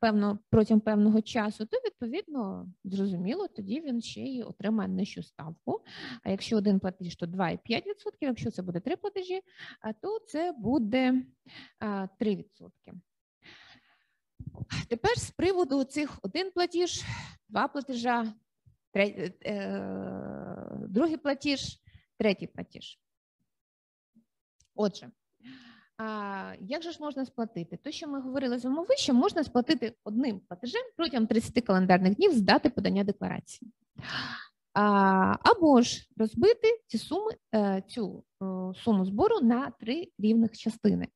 [0.00, 5.80] певно протягом певного часу, то відповідно зрозуміло, тоді він ще й отримає нижчу ставку.
[6.22, 7.82] А якщо один платіж, то 2,5%,
[8.20, 9.40] якщо це буде три платежі,
[10.02, 11.22] то це буде
[12.20, 12.44] 3%.
[14.88, 17.04] Тепер з приводу цих один платіж,
[17.48, 18.32] два платежа,
[18.92, 19.82] третій, е,
[20.88, 21.80] другий платіж,
[22.18, 22.98] третій платіж.
[24.74, 25.10] Отже,
[26.60, 27.76] як же ж можна сплатити?
[27.76, 32.32] То, що ми говорили з вами вище, можна сплатити одним платежем протягом 30 календарних днів
[32.32, 33.72] з дати подання декларації
[35.42, 38.22] або ж розбити ці суми, е, цю е,
[38.84, 41.08] суму збору на три рівних частини.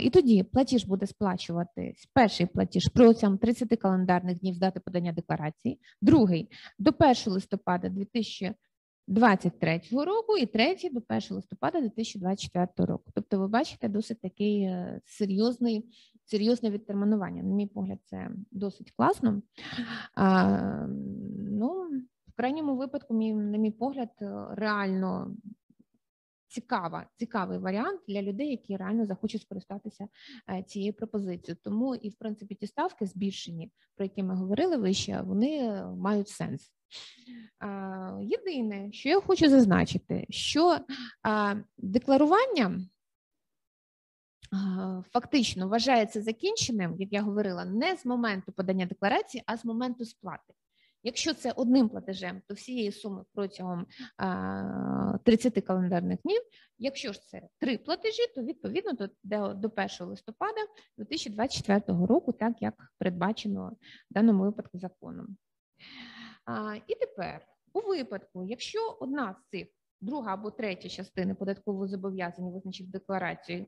[0.00, 5.80] І тоді платіж буде сплачувати перший платіж протягом 30 календарних днів з дати подання декларації,
[6.02, 13.04] другий до 1 листопада 2023 року і третій до 1 листопада 2024 року.
[13.14, 15.84] Тобто, ви бачите досить такий е, серйозний.
[16.26, 17.42] Серйозне відтермінування.
[17.42, 19.42] На мій погляд, це досить класно.
[20.14, 20.86] А,
[21.50, 21.88] ну,
[22.28, 25.36] в крайньому випадку, мій, на мій погляд, е, реально
[26.54, 30.08] цікава, цікавий варіант для людей, які реально захочуть скористатися
[30.50, 31.58] е, цією пропозицією.
[31.64, 36.72] Тому і в принципі ті ставки збільшені, про які ми говорили вище, вони мають сенс.
[38.20, 40.78] Єдине, що я хочу зазначити, що
[41.78, 42.80] декларування.
[45.10, 50.54] Фактично вважається закінченим, як я говорила, не з моменту подання декларації, а з моменту сплати.
[51.04, 53.86] Якщо це одним платежем, то всієї суми протягом
[55.24, 56.42] 30 календарних днів.
[56.78, 59.08] Якщо ж це три платежі, то відповідно до,
[59.54, 60.60] до 1 листопада
[60.98, 63.72] 2024 року, так як передбачено
[64.10, 65.36] в даному випадку законом.
[66.86, 69.66] І тепер, у випадку, якщо одна з цих
[70.00, 73.66] друга або третя частини податкового зобов'язання, визначив декларацію,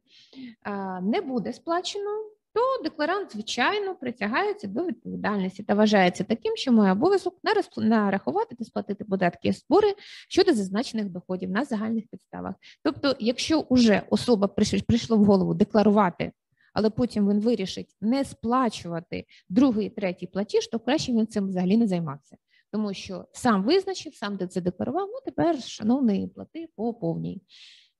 [1.03, 7.38] не буде сплачено, то декларант, звичайно, притягається до відповідальності та вважається таким, що має обов'язок
[7.76, 9.94] нарахувати та сплатити податки і збори
[10.28, 12.54] щодо зазначених доходів на загальних підставах.
[12.82, 14.48] Тобто, якщо вже особа
[14.86, 16.32] прийшло в голову декларувати,
[16.72, 21.86] але потім він вирішить не сплачувати другий, третій платіж, то краще він цим взагалі не
[21.86, 22.36] займався.
[22.72, 27.42] Тому що сам визначив, сам це декларував, ну тепер, шановний, плати по повній.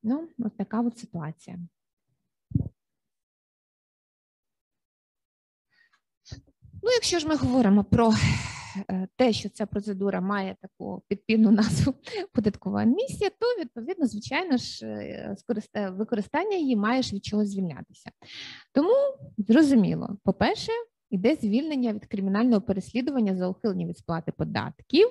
[0.02, 1.59] Ну, ось така от ситуація.
[6.87, 8.12] Ну, якщо ж ми говоримо про
[8.91, 11.95] е, те, що ця процедура має таку підпільну назву
[12.32, 18.11] податкова місія, то відповідно, звичайно ж, е, використання її маєш від чого звільнятися.
[18.74, 18.95] Тому
[19.39, 20.72] зрозуміло, по-перше,
[21.11, 25.09] йде звільнення від кримінального переслідування за ухилення від сплати податків.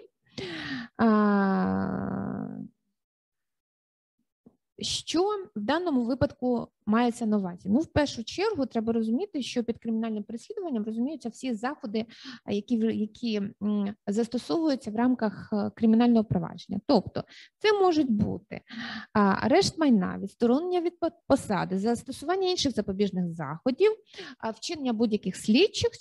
[4.79, 5.23] Що
[5.55, 7.69] в даному випадку мається на увазі?
[7.69, 12.05] Ну, в першу чергу, треба розуміти, що під кримінальним переслідуванням розуміються всі заходи,
[12.49, 13.41] які які
[14.07, 16.79] застосовуються в рамках е, кримінального провадження.
[16.87, 17.23] Тобто,
[17.57, 18.61] це можуть бути
[19.13, 20.93] арешт майна, відсторонення від
[21.27, 23.91] посади, застосування інших запобіжних заходів,
[24.55, 25.91] вчинення будь-яких слідчих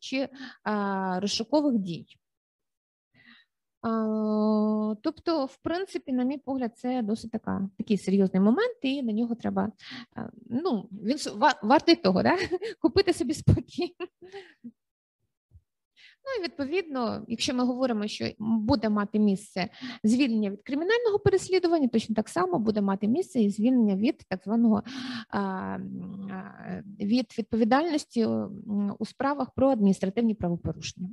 [0.00, 0.28] чи
[1.20, 2.06] розшукових дій.
[5.02, 9.34] Тобто, в принципі, на мій погляд, це досить така такий серйозний момент, і на нього
[9.34, 9.72] треба
[10.46, 11.18] ну, він
[11.62, 12.36] вартий того, да?
[12.80, 13.96] купити собі спокій.
[16.26, 19.68] Ну і відповідно, якщо ми говоримо, що буде мати місце
[20.04, 24.82] звільнення від кримінального переслідування, точно так само буде мати місце і звільнення від так званого
[27.00, 28.26] від відповідальності
[28.98, 31.08] у справах про адміністративні правопорушення.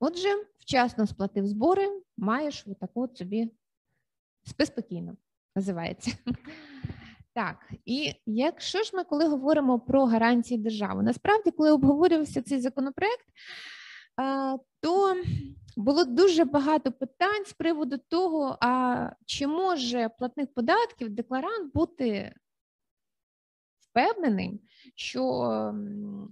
[0.00, 0.28] Отже,
[0.58, 3.50] вчасно сплатив збори, маєш отаку от собі
[4.44, 5.16] спи спокійно,
[5.56, 6.12] називається.
[7.34, 13.26] Так, і якщо ж ми коли говоримо про гарантії держави, насправді, коли обговорювався цей законопроект,
[14.80, 15.16] то
[15.76, 22.34] було дуже багато питань з приводу того, а чи може платник податків, декларант бути
[23.96, 24.58] впевненим,
[24.94, 25.24] що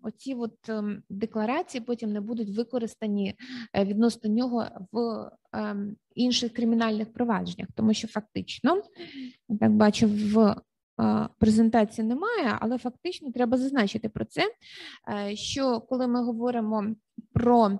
[0.02, 3.34] оці от ем, декларації потім не будуть використані
[3.72, 8.82] е, відносно нього в ем, інших кримінальних провадженнях, тому що фактично,
[9.48, 10.56] я так бачу, в
[11.38, 14.42] презентації немає, але фактично треба зазначити про це,
[15.08, 16.94] е, що коли ми говоримо
[17.32, 17.78] про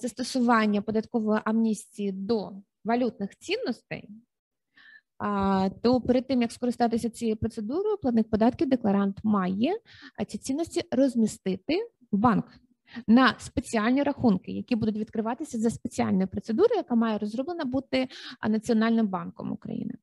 [0.00, 2.52] застосування податкової амністії до
[2.84, 4.08] валютних цінностей,
[5.82, 9.76] то перед тим як скористатися цією процедурою, платник податків декларант має
[10.28, 12.44] ці цінності розмістити в банк
[13.06, 18.08] на спеціальні рахунки, які будуть відкриватися за спеціальною процедурою, яка має розроблена бути
[18.48, 19.94] Національним банком України.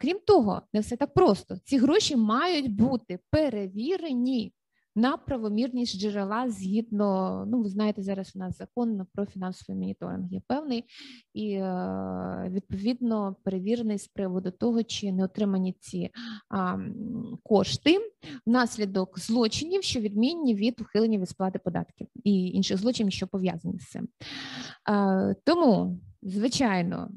[0.00, 1.56] Крім того, не все так просто.
[1.64, 4.52] Ці гроші мають бути перевірені
[4.96, 10.40] на правомірність джерела згідно, ну ви знаєте, зараз у нас закон про фінансовий моніторинг є
[10.46, 10.84] певний
[11.34, 16.10] і е, відповідно перевірений з приводу того, чи не отримані ці
[16.48, 16.78] а,
[17.42, 17.98] кошти
[18.46, 23.88] внаслідок злочинів, що відмінні від ухилення від сплати податків і інших злочинів, що пов'язані з
[23.88, 24.08] цим.
[24.84, 27.10] А, тому, звичайно.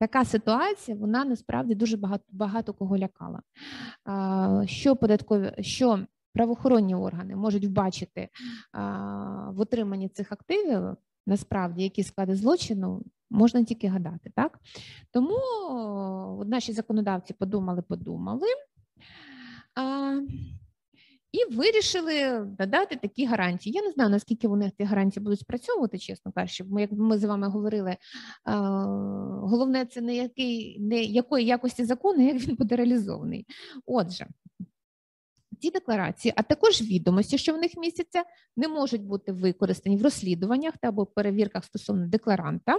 [0.00, 3.42] Така ситуація вона насправді дуже багато багато кого лякала.
[4.66, 8.28] Що податкові, що правоохоронні органи можуть вбачити
[9.48, 14.32] в отриманні цих активів, насправді які склади злочину, можна тільки гадати.
[14.34, 14.58] так?
[15.10, 15.38] Тому
[16.46, 18.46] наші законодавці подумали, подумали.
[21.32, 23.76] І вирішили додати такі гарантії.
[23.76, 26.64] Я не знаю, наскільки вони ті гарантії будуть спрацьовувати, чесно кажучи.
[26.64, 27.96] Ми, як ми з вами говорили,
[29.42, 33.46] головне це не який, не якої якості закону, як він буде реалізований.
[33.86, 34.26] Отже,
[35.60, 38.24] ці декларації, а також відомості, що в них містяться,
[38.56, 42.78] не можуть бути використані в розслідуваннях та або перевірках стосовно декларанта,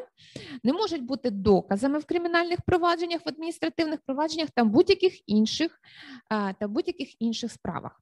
[0.64, 5.80] не можуть бути доказами в кримінальних провадженнях, в адміністративних провадженнях та будь-яких інших
[6.30, 8.02] та будь-яких інших справах.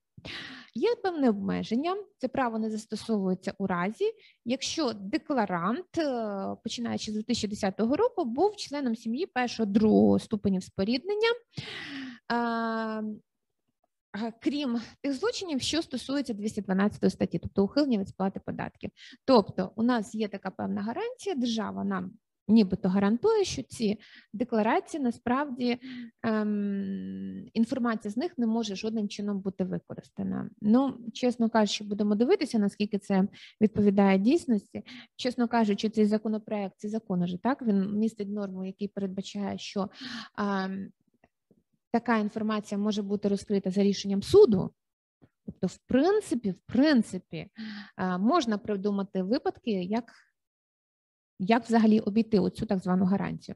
[0.74, 4.12] Є певне обмеження, це право не застосовується у разі,
[4.46, 11.30] якщо декларант, е, починаючи з 2010 року, був членом сім'ї першого другого ступенів споріднення
[14.42, 18.90] крім тих злочинів, що стосується 212 статті, тобто ухилення від сплати податків.
[19.26, 22.12] Тобто, у нас є така певна гарантія, держава нам
[22.48, 24.00] нібито гарантує, що ці
[24.34, 25.78] декларації насправді
[26.24, 30.50] ем, інформація з них не може жодним чином бути використана.
[30.62, 33.28] Ну, чесно кажучи, будемо дивитися, наскільки це
[33.62, 34.84] відповідає дійсності.
[35.16, 39.90] Чесно кажучи, цей законопроект, цей закон уже так він містить норму, який передбачає, що
[40.38, 40.92] ем,
[41.96, 44.72] така інформація може бути розкрита за рішенням суду.
[45.46, 47.48] Тобто, в принципі, в принципі,
[48.20, 50.14] можна придумати випадки, як
[51.40, 53.56] як взагалі обійти оцю так звану гарантію.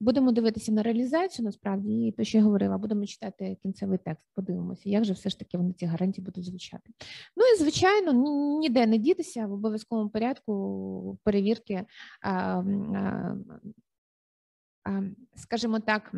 [0.00, 4.88] Будемо дивитися на реалізацію, насправді, і то, що я говорила, будемо читати кінцевий текст, подивимося,
[4.88, 6.90] як же все ж таки вони ці гарантії будуть звучати.
[7.36, 8.12] Ну і звичайно,
[8.60, 11.84] ніде не дітися в обов'язковому порядку перевірки
[15.34, 16.12] скажімо так,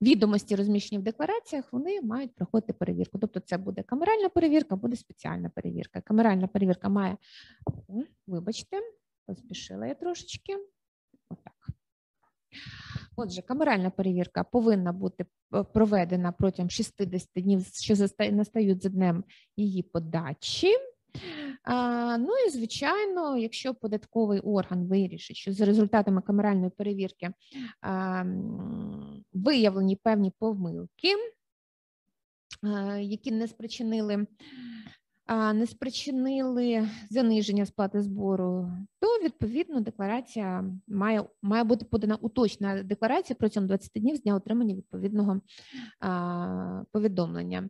[0.00, 3.18] відомості розміщені в деклараціях, вони мають проходити перевірку.
[3.18, 6.00] Тобто, це буде камеральна перевірка, буде спеціальна перевірка.
[6.00, 7.16] Камеральна перевірка має,
[8.26, 8.80] вибачте,
[9.26, 10.56] поспішила я трошечки.
[11.28, 11.68] Отак.
[13.16, 15.26] Отже, камеральна перевірка повинна бути
[15.72, 17.94] проведена протягом 60 днів, що
[18.32, 19.24] настають за днем
[19.56, 20.68] її подачі.
[22.18, 27.30] Ну і звичайно, якщо податковий орган вирішить, що за результатами камеральної перевірки
[29.32, 31.14] виявлені певні помилки,
[33.00, 34.26] які не спричинили
[35.54, 43.66] не спричинили заниження сплати збору, то відповідно декларація має має бути подана уточна декларація протягом
[43.66, 45.40] 20 днів з дня отримання відповідного
[46.92, 47.68] повідомлення.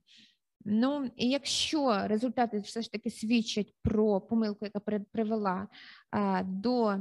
[0.64, 4.80] Ну, і якщо результати все ж таки свідчать про помилку, яка
[5.12, 5.68] привела
[6.44, 6.96] до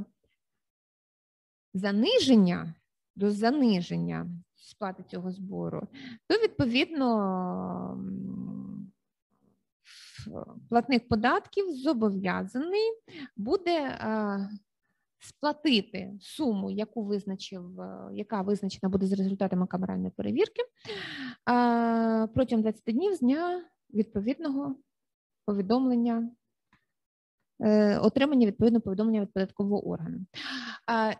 [1.74, 2.74] заниження,
[3.16, 5.88] до заниження сплати цього збору,
[6.26, 7.08] то відповідно
[10.68, 12.92] платник податків зобов'язаний
[13.36, 13.98] буде
[15.24, 20.62] сплатити суму, яку визначив, е, яка визначена буде з результатами камеральної перевірки,
[22.34, 23.64] протягом 20 днів з дня
[23.94, 24.76] відповідного
[25.46, 26.30] повідомлення.
[27.60, 30.26] Е, отримання відповідного повідомлення від податкового органу.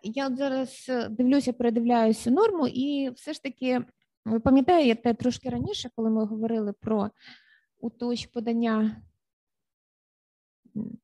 [0.03, 3.85] Я от зараз дивлюся, передивляюся норму, і все ж таки,
[4.25, 7.09] ви пам'ятаєте, трошки раніше, коли ми говорили про
[7.79, 9.01] уточ подання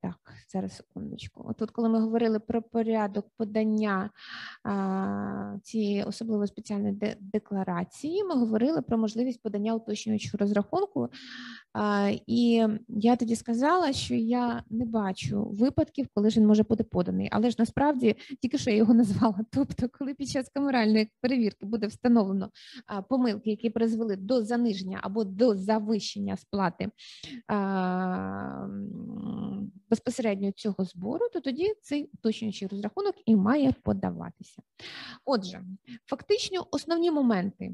[0.01, 0.15] Так,
[0.53, 1.45] зараз секундочку.
[1.49, 4.09] Отут, коли ми говорили про порядок подання
[4.63, 11.09] а, цієї особливо спеціальної де- декларації, ми говорили про можливість подання уточнюючого розрахунку.
[11.74, 16.84] А, і я тоді сказала, що я не бачу випадків, коли ж він може бути
[16.84, 17.30] поданий.
[17.32, 19.39] Але ж насправді тільки що я його назвала.
[19.51, 22.49] Тобто, коли під час камеральної перевірки буде встановлено
[22.86, 26.89] а, помилки, які призвели до заниження або до завищення сплати
[27.47, 28.67] а,
[29.89, 34.62] безпосередньо цього збору, то тоді цей уточнюючий розрахунок і має подаватися.
[35.26, 35.64] Отже,
[36.05, 37.72] фактично основні моменти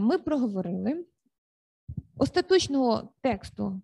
[0.00, 1.06] ми проговорили.
[2.16, 3.82] Остаточного тексту,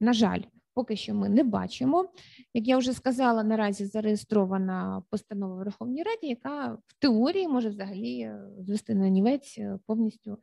[0.00, 0.42] на жаль,
[0.80, 2.08] поки що ми не бачимо.
[2.54, 8.20] Як я вже сказала, наразі зареєстрована постанова в Верховній Раді, яка в теорії може взагалі
[8.20, 10.38] е, звести на нівець е, повністю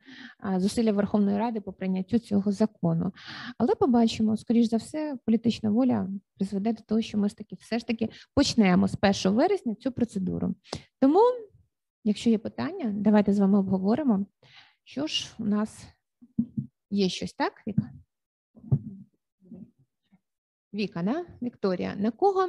[0.56, 3.12] зусилля Верховної Ради по прийняттю цього закону.
[3.58, 7.28] Але побачимо, скоріш за все, політична воля призведе до того, що ми
[7.60, 10.54] все ж таки почнемо з 1 вересня цю процедуру.
[11.00, 11.20] Тому,
[12.04, 14.26] якщо є питання, давайте з вами обговоримо,
[14.84, 15.86] що ж у нас
[16.90, 17.82] є щось, так, Віка?
[20.78, 21.24] Віка, да?
[21.42, 22.48] Вікторія, на кого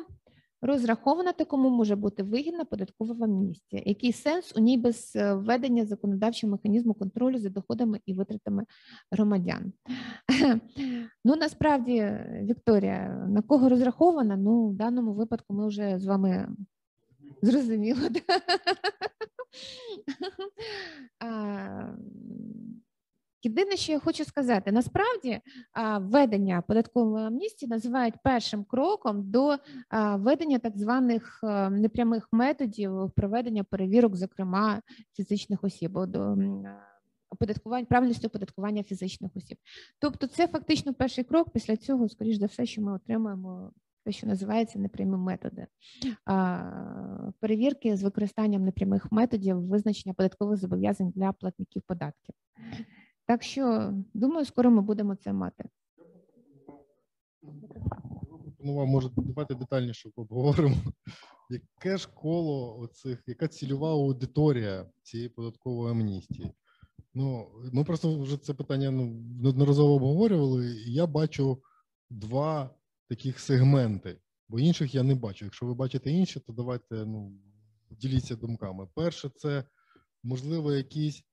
[0.62, 3.84] розрахована та кому може бути вигідна податкова амністія?
[3.86, 8.66] Який сенс у ній без е, введення законодавчого механізму контролю за доходами і витратами
[9.12, 9.74] громадян?
[11.26, 14.38] Ну насправді, Вікторія, на кого розрахована?
[14.38, 16.50] Ну, в даному випадку ми вже з вами
[17.42, 18.10] зрозуміли.
[23.44, 25.40] Єдине, що я хочу сказати, насправді
[26.00, 29.58] введення податкової амністії називають першим кроком до
[30.16, 31.40] введення так званих
[31.72, 34.82] непрямих методів проведення перевірок, зокрема
[35.16, 36.38] фізичних осіб, до
[37.30, 39.58] оподаткування правильності оподаткування фізичних осіб.
[40.00, 41.50] Тобто, це фактично перший крок.
[41.54, 43.72] Після цього, скоріш за все, що ми отримаємо
[44.06, 45.68] те, що називається непрямі методи
[47.40, 52.36] перевірки з використанням непрямих методів визначення податкових зобов'язань для платників податків.
[53.30, 55.64] Так що думаю, скоро ми будемо це мати.
[58.42, 60.76] пропонував, може, давайте детальніше обговоримо.
[61.50, 66.52] Яке ж коло оцих, яка цільова аудиторія цієї податкової амністії?
[67.14, 69.06] Ну, ми просто вже це питання ну,
[69.42, 71.64] неодноразово обговорювали, і я бачу
[72.10, 72.70] два
[73.10, 74.18] таких сегменти,
[74.48, 75.46] бо інших я не бачу.
[75.46, 77.32] Якщо ви бачите інші, то давайте ну,
[77.92, 78.88] діліться думками.
[78.96, 79.64] Перше, це
[80.24, 81.24] можливо якісь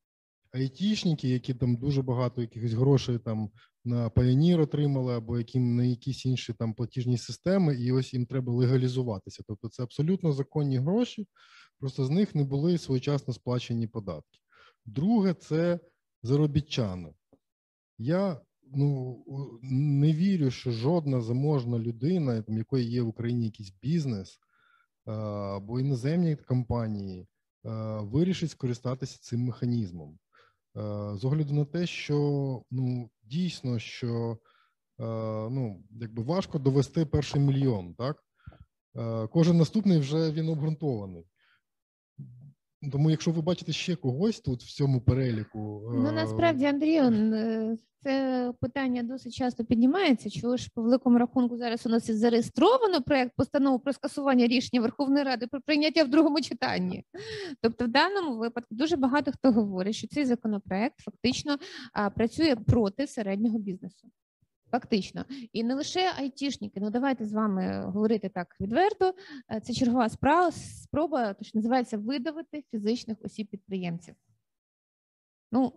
[0.53, 3.51] айтішники, які там дуже багато якихось грошей там
[3.85, 8.53] на Pioneer отримали, або яким на якісь інші там платіжні системи, і ось їм треба
[8.53, 9.43] легалізуватися.
[9.49, 11.27] Тобто це абсолютно законні гроші,
[11.79, 14.39] просто з них не були своєчасно сплачені податки.
[14.87, 15.81] Друге, це
[16.23, 17.15] заробітчани.
[17.99, 18.41] Я
[18.75, 19.25] ну,
[19.63, 24.39] не вірю, що жодна заможна людина, там, якої є в Україні якийсь бізнес
[25.05, 27.27] або іноземні компанії,
[28.01, 30.19] вирішить скористатися цим механізмом.
[30.77, 32.17] Е, з огляду на те, що
[32.71, 34.39] ну дійсно, що
[35.01, 35.05] е,
[35.51, 38.27] ну якби важко довести перший мільйон, так
[38.97, 41.25] Е, кожен наступний вже він обґрунтований.
[42.93, 47.11] Тому, якщо ви бачите ще когось тут в цьому переліку, Ну е, насправді, Андрію,
[48.03, 50.31] це питання досить часто піднімається.
[50.31, 54.81] Чого ж по великому рахунку зараз у нас і зареєстровано проект постанови про скасування рішення
[54.81, 57.05] Верховної Ради про прийняття в другому читанні.
[57.61, 61.57] Тобто, в даному випадку дуже багато хто говорить, що цей законопроект фактично
[62.15, 64.09] працює проти середнього бізнесу.
[64.71, 66.81] Фактично, і не лише айтішники.
[66.81, 69.15] Ну давайте з вами говорити так відверто.
[69.51, 74.15] Е, Це чергова справа, спроба, то що називається видавити фізичних осіб підприємців.
[75.53, 75.73] Ну,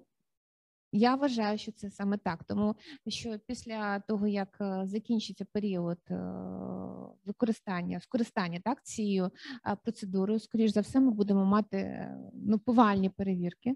[0.91, 2.75] я вважаю, що це саме так, тому
[3.07, 6.15] що після того, як е, закінчиться період е,
[7.25, 9.31] використання, скористання так, цією
[9.83, 13.75] процедурою, скоріш за все, ми будемо мати ну, повальні перевірки.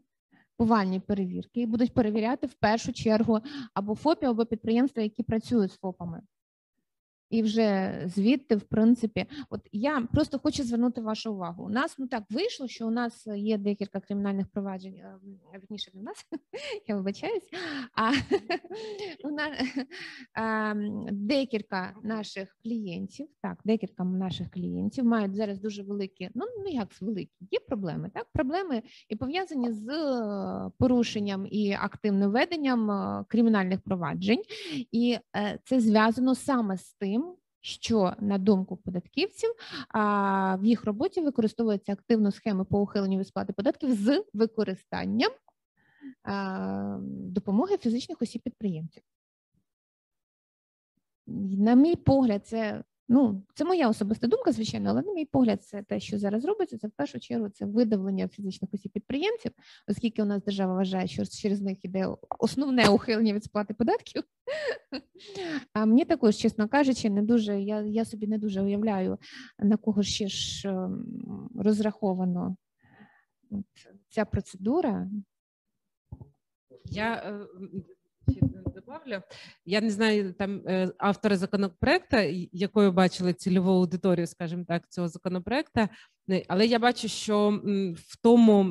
[0.57, 3.39] Повальні перевірки і будуть перевіряти в першу чергу
[3.73, 6.21] або ФОПі, або підприємства, які працюють з ФОПами.
[7.33, 11.65] І вже звідти, в принципі, от я просто хочу звернути вашу увагу.
[11.65, 15.15] У нас ну так вийшло, що у нас є декілька кримінальних проваджень, е,
[15.61, 16.25] вірніше для нас,
[16.87, 17.49] я вибачаюсь.
[17.95, 18.11] А
[19.27, 19.51] у нас
[20.35, 27.01] ем, декілька наших клієнтів, так, декілька наших клієнтів мають зараз дуже великі, ну ну як
[27.01, 33.81] великі, є проблеми, так, проблеми і пов'язані з е, порушенням і активним веденням е, кримінальних
[33.81, 34.43] проваджень.
[34.91, 35.17] І
[35.63, 37.22] це зв'язано саме з тим,
[37.63, 39.49] що на думку податківців
[40.59, 45.31] в їх роботі використовуються активно схеми по ухиленню від сплати податків з використанням
[47.05, 49.03] допомоги фізичних осіб підприємців.
[51.27, 52.83] на мій погляд, це
[53.13, 56.77] ну це моя особиста думка, звичайно, але на мій погляд, це те, що зараз робиться.
[56.77, 59.51] Це в першу чергу це видавлення фізичних осіб підприємців,
[59.87, 62.07] оскільки у нас держава вважає, що через них іде
[62.39, 64.23] основне ухилення від сплати податків.
[65.73, 69.17] А мені також, чесно кажучи, не дуже я я собі не дуже уявляю,
[69.59, 72.55] на кого ще ж ем, розраховано
[74.09, 75.09] ця процедура.
[76.85, 77.47] Я е,
[78.85, 79.23] добавлю.
[79.65, 82.17] Я не знаю там автора автори законопроекту,
[82.51, 85.87] якою бачили цільову аудиторію, скажімо так, цього законопроекту.
[86.47, 87.61] Але я бачу, що
[87.95, 88.63] в тому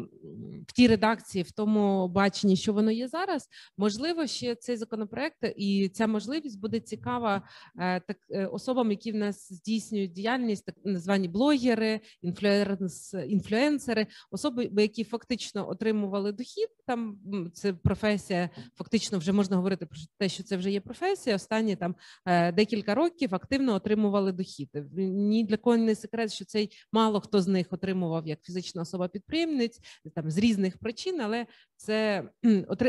[0.69, 5.89] в тій редакції, в тому баченні, що воно є зараз, можливо, ще цей законопроект і
[5.89, 7.43] ця можливість буде цікава
[7.79, 14.71] е, так е, особам, які в нас здійснюють діяльність, так названі блогери, інфлюенс, інфлюенсери, особи,
[14.79, 16.69] які фактично отримували дохід.
[16.87, 17.19] Там
[17.55, 21.37] це професія, фактично вже можна говорити про те, що це вже є професія.
[21.37, 21.95] Останні там
[22.27, 24.71] е, декілька років активно отримували дохід.
[24.97, 29.81] Ні для кого не секрет, що цей мало хто з них отримував як фізична особа-підприємець
[30.15, 31.47] там з різних причин, але
[31.77, 32.25] це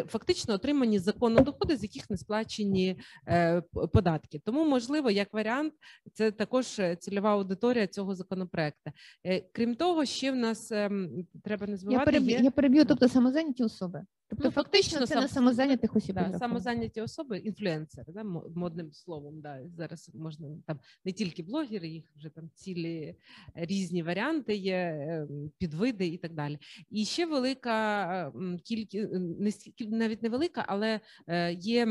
[0.07, 3.61] фактично отримані законно доходи, з яких не сплачені е,
[3.93, 4.39] податки.
[4.45, 5.73] Тому, можливо, як варіант,
[6.13, 8.91] це також е, цільова аудиторія цього законопроекту.
[9.25, 12.43] Е, крім того, ще в нас ем, треба не забувати, Я переб'ю, є...
[12.43, 14.05] я переб'ю, тобто самозайняті особи.
[14.33, 16.15] Тобто, ну, фактично, це сам, на самозайнятих осіб.
[16.15, 18.23] Да, самозайняті особи, інфлюенсери, да,
[18.55, 19.41] модним словом.
[19.41, 23.15] Да, Зараз можна там не тільки блогери, їх вже там цілі
[23.55, 26.57] різні варіанти є, ем, підвиди і так далі.
[26.89, 28.31] І ще велика
[28.63, 29.09] кількість,
[29.79, 31.85] не навіть невелика, але е, є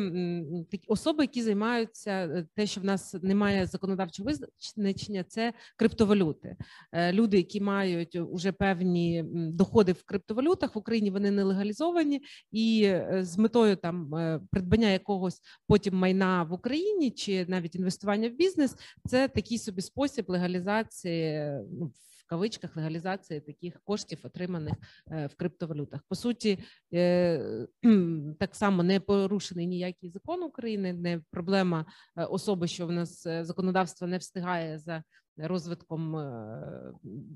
[0.71, 6.57] такі особи, які займаються е, те, що в нас немає законодавчого визначення, це криптовалюти.
[6.93, 12.83] Е, люди, які мають уже певні доходи в криптовалютах в Україні, вони не легалізовані і
[12.85, 18.33] е, з метою там е, придбання якогось потім майна в Україні чи навіть інвестування в
[18.33, 18.77] бізнес,
[19.09, 24.75] це такий собі спосіб легалізації ну, в кавичках легалізації таких коштів, отриманих
[25.11, 26.01] е, в криптовалютах.
[26.09, 26.59] По суті,
[28.39, 31.87] так само не порушений ніякий закон України, не проблема
[32.17, 35.03] особи, що в нас законодавство не встигає за
[35.37, 36.93] розвитком е,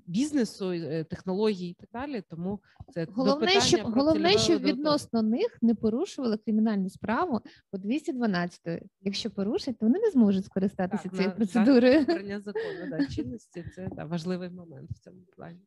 [0.06, 2.23] бізнесу, е, технологій і так далі.
[2.31, 2.60] Тому
[2.93, 7.40] це головне, до щоб головне, щоб відносно них не порушували кримінальну справу
[7.70, 8.82] по 212.
[9.01, 12.02] Якщо порушать, то вони не зможуть скористатися так, цією на, процедурою.
[12.02, 15.60] Обрання закону да, чинності це да, важливий момент в цьому плані.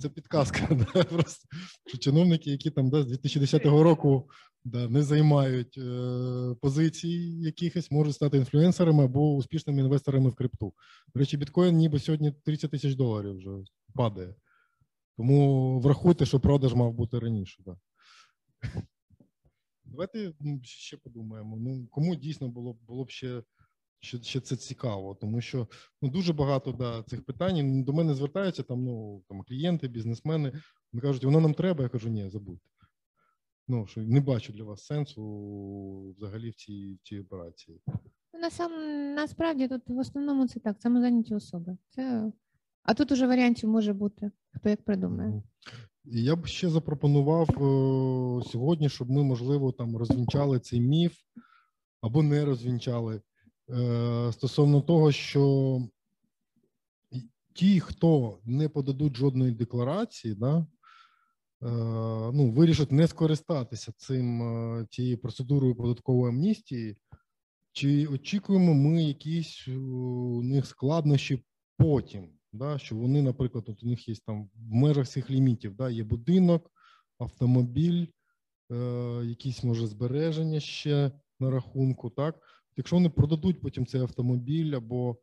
[0.00, 0.68] Це підказка.
[0.94, 1.48] Да, просто,
[1.86, 4.30] що Чиновники, які там да, з 2010 року
[4.64, 10.74] да, не займають е, позицій якихось, можуть стати інфлюенсерами або успішними інвесторами в крипту.
[11.14, 13.50] До речі, біткоін ніби сьогодні 30 тисяч доларів вже
[13.94, 14.34] падає.
[15.16, 17.62] Тому врахуйте, що продаж мав бути раніше.
[17.66, 17.76] Да.
[19.84, 20.32] Давайте
[20.62, 21.56] ще подумаємо.
[21.60, 23.42] Ну, Кому дійсно було було б ще
[24.00, 25.68] що ще це цікаво, тому що
[26.02, 28.84] ну дуже багато да, цих питань до мене звертаються там.
[28.84, 30.52] Ну там клієнти, бізнесмени.
[30.92, 31.82] Вони кажуть, воно нам треба.
[31.82, 32.70] Я кажу, ні, забудьте.
[33.68, 37.80] Ну що не бачу для вас сенсу взагалі в цій в цій операції.
[38.34, 38.72] Ну, на сам
[39.14, 41.76] насправді тут в основному це так, самозайняті особи.
[41.88, 42.32] Це
[42.82, 45.42] а тут уже варіантів може бути хто як придумає.
[46.04, 51.12] Я б ще запропонував о, сьогодні, щоб ми можливо там розвінчали цей міф
[52.00, 53.20] або не розвінчали.
[53.72, 55.82] Е, стосовно того, що
[57.54, 60.66] ті, хто не подадуть жодної декларації, да, е,
[62.34, 66.96] ну, вирішать не скористатися цим е, цією процедурою податкової амністії,
[67.72, 71.44] чи очікуємо ми якісь у них складнощі
[71.78, 75.90] потім, да, що вони, наприклад, от у них є там в межах цих лімітів, да,
[75.90, 76.70] є будинок,
[77.18, 78.06] автомобіль,
[78.72, 78.76] е,
[79.24, 82.59] якісь може збереження ще на рахунку, так.
[82.76, 85.16] Якщо вони продадуть потім цей автомобіль або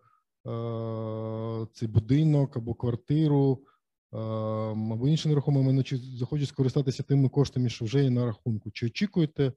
[0.47, 3.63] е, цей будинок, або квартиру,
[4.13, 8.71] е, або інше нерухоме майно, чи захочуть скористатися тими коштами, що вже є на рахунку,
[8.71, 9.53] чи очікуєте,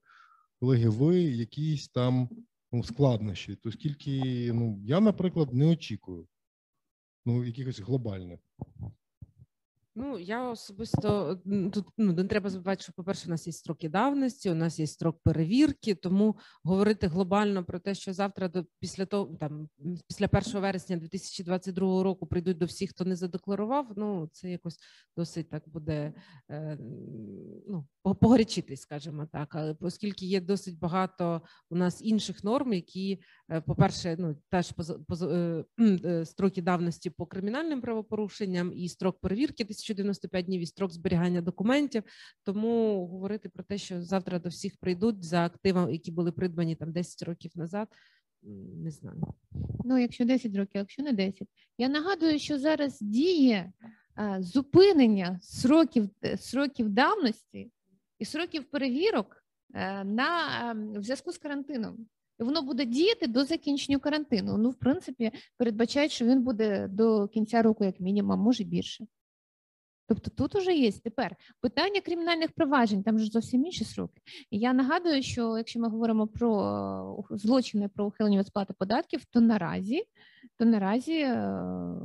[0.61, 2.29] колеги, ви якісь там
[2.73, 3.57] ну, складнощі?
[3.57, 6.27] То скільки, ну, я, наприклад, не очікую
[7.27, 8.41] ну, якихось глобальних.
[9.95, 11.41] Ну, я особисто
[11.73, 14.79] тут ну не треба забувати, що по перше, у нас є строки давності, у нас
[14.79, 15.95] є строк перевірки.
[15.95, 19.69] Тому говорити глобально про те, що завтра до після того, там
[20.09, 23.93] після 1 вересня 2022 року прийдуть до всіх, хто не задекларував.
[23.97, 24.79] Ну це якось
[25.17, 26.13] досить так буде
[26.51, 26.79] е,
[27.69, 29.55] ну погорячитись, скажімо так.
[29.55, 33.21] Але оскільки є досить багато у нас інших норм, які
[33.67, 39.65] По-перше, ну теж поза- поза- е, е, строки давності по кримінальним правопорушенням, і строк перевірки
[39.65, 42.03] 1095 днів, і строк зберігання документів.
[42.45, 46.93] Тому говорити про те, що завтра до всіх прийдуть за активами, які були придбані там
[46.93, 47.89] 10 років назад,
[48.75, 49.23] не знаю.
[49.85, 51.49] Ну, якщо 10 років, якщо не 10.
[51.79, 53.73] Я нагадую, що зараз діє
[54.15, 57.71] а, зупинення сроків, е, сроків давності
[58.19, 59.45] і сроків перевірок
[59.75, 62.07] е, на ем, в зв'язку з карантином.
[62.41, 64.59] І воно буде діяти до закінчення карантину.
[64.59, 69.07] Ну, в принципі, передбачають, що він буде до кінця року, як мінімум, може більше.
[70.09, 74.21] Тобто тут уже є тепер питання кримінальних проваджень, там ж зовсім інші сроки.
[74.51, 79.41] Я нагадую, що якщо ми говоримо про е, злочини про ухилення від сплати податків, то
[79.41, 80.03] наразі,
[80.59, 81.37] то наразі, е,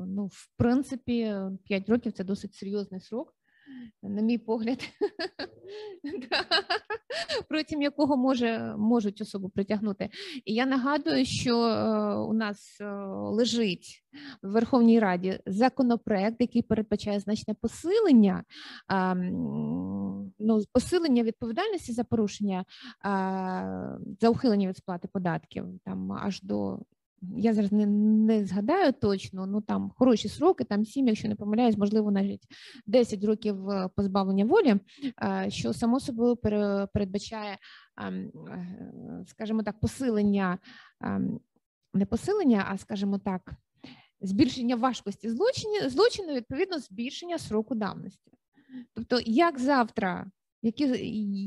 [0.07, 3.33] ну, в принципі, 5 років це досить серйозний срок,
[4.03, 4.79] на мій погляд,
[7.49, 10.09] протягом якого може, можуть особу притягнути.
[10.45, 12.85] І я нагадую, що е, у нас е,
[13.15, 14.03] лежить
[14.43, 18.43] в Верховній Раді законопроект, який передбачає значне посилення,
[20.39, 22.65] ну, посилення відповідальності за порушення
[24.21, 26.79] за ухилення від сплати податків там аж до.
[27.37, 31.77] Я зараз не, не згадаю точно, ну там хороші сроки, там 7, якщо не помиляюсь,
[31.77, 32.43] можливо, навіть
[32.85, 34.75] 10 років е, позбавлення волі,
[35.23, 36.35] е, що само собою
[36.93, 37.57] передбачає,
[37.95, 40.57] а, м, е, скажімо так, посилення,
[41.93, 43.53] не посилення, а скажімо так,
[44.21, 48.31] збільшення важкості злочину, злочину відповідно збільшення сроку давності.
[48.93, 50.31] Тобто, як завтра,
[50.65, 50.85] які,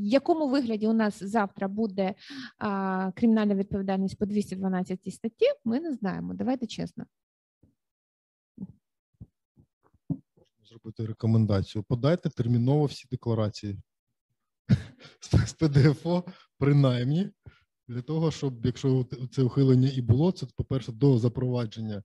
[0.09, 2.15] якому вигляді у нас завтра буде
[2.59, 6.35] а, кримінальна відповідальність по 212 статті, ми не знаємо.
[6.35, 7.05] Давайте чесно.
[10.69, 11.83] зробити рекомендацію.
[11.83, 13.79] Подайте терміново всі декларації
[15.47, 16.25] з ПДФО,
[16.59, 17.31] принаймні,
[17.89, 22.03] для того, щоб якщо це ухилення і було, це, по-перше, до запровадження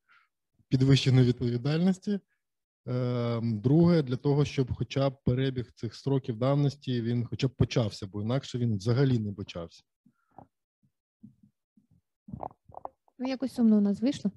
[0.69, 2.19] підвищеної відповідальності.
[2.85, 8.07] Ем, Друге, для того, щоб хоча б перебіг цих строків давності він хоча б почався,
[8.07, 9.83] бо інакше він взагалі не почався.
[13.19, 14.31] Ну, якось сумно у нас вийшло.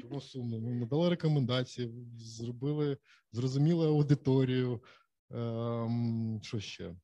[0.00, 0.60] Чому сумно?
[0.60, 2.96] Ми надали рекомендації, зробили,
[3.32, 4.82] зрозуміли аудиторію.
[5.30, 6.96] Ем, що ще?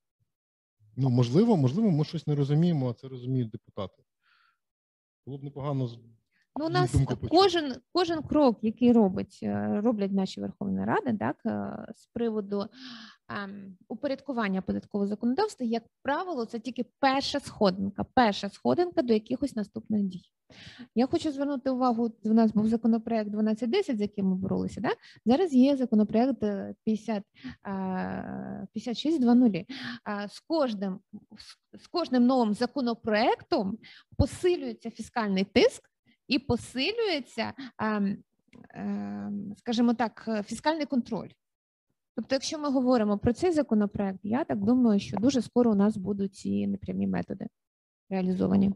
[0.97, 4.03] Ну, можливо, можливо, ми щось не розуміємо, а це розуміють депутати.
[5.27, 5.89] Було б непогано
[6.59, 6.95] Ну, у нас
[7.31, 12.67] кожен, кожен крок, який робить, е, роблять наші Верховні Ради, так, е, з приводу
[13.29, 20.03] ем, упорядкування податкового законодавства, як правило, це тільки перша сходинка, перша сходинка до якихось наступних
[20.03, 20.23] дій.
[20.95, 24.81] Я хочу звернути увагу, у нас був законопроект 1210, з яким ми боролися.
[24.81, 24.91] Да?
[25.25, 27.23] Зараз є законопроект е, 50,
[27.67, 29.67] е, 56.00.
[30.09, 31.01] Е, З кожним,
[31.79, 33.79] з кожним новим законопроектом
[34.17, 35.90] посилюється фіскальний тиск
[36.31, 38.17] і посилюється, ем,
[38.71, 41.29] ем, скажімо так, фіскальний контроль.
[42.15, 45.97] Тобто, якщо ми говоримо про цей законопроект, я так думаю, що дуже скоро у нас
[45.97, 47.47] будуть ці непрямі методи
[48.11, 48.73] реалізовані.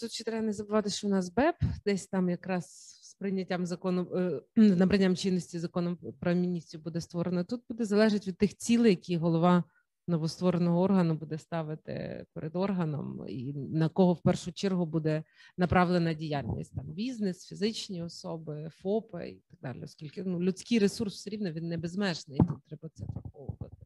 [0.00, 2.64] Тут ще треба не забувати, що у нас БЕП десь там якраз
[3.02, 7.44] з прийняттям закону е, набранням чинності законом про міністрів буде створено.
[7.44, 9.64] Тут буде залежати від тих цілей, які голова
[10.06, 15.24] новоствореного органу буде ставити перед органом, і на кого в першу чергу буде
[15.58, 19.84] направлена діяльність там бізнес, фізичні особи, ФОПи і так далі.
[19.84, 23.76] Оскільки ну людський ресурс все рівно він не безмежний, тут треба це враховувати.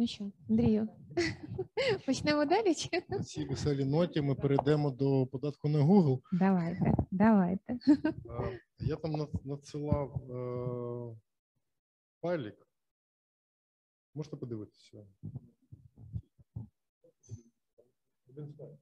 [0.00, 0.88] Ну що, Андрію,
[2.06, 2.74] почнемо далі?
[2.74, 2.88] Чи?
[3.08, 4.20] на цій веселій ноті.
[4.20, 6.20] Ми перейдемо до податку на Google.
[6.32, 7.78] Давайте, давайте.
[8.78, 11.16] Я там над- надсилав е,
[12.22, 12.67] файлик.
[14.14, 15.06] Можете подивитися.
[18.28, 18.78] Один слайд.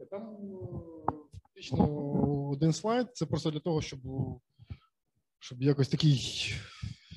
[0.00, 1.12] Е, Там е,
[1.42, 3.16] фактично один слайд.
[3.16, 4.00] Це просто для того, щоб,
[5.38, 6.18] щоб якось такий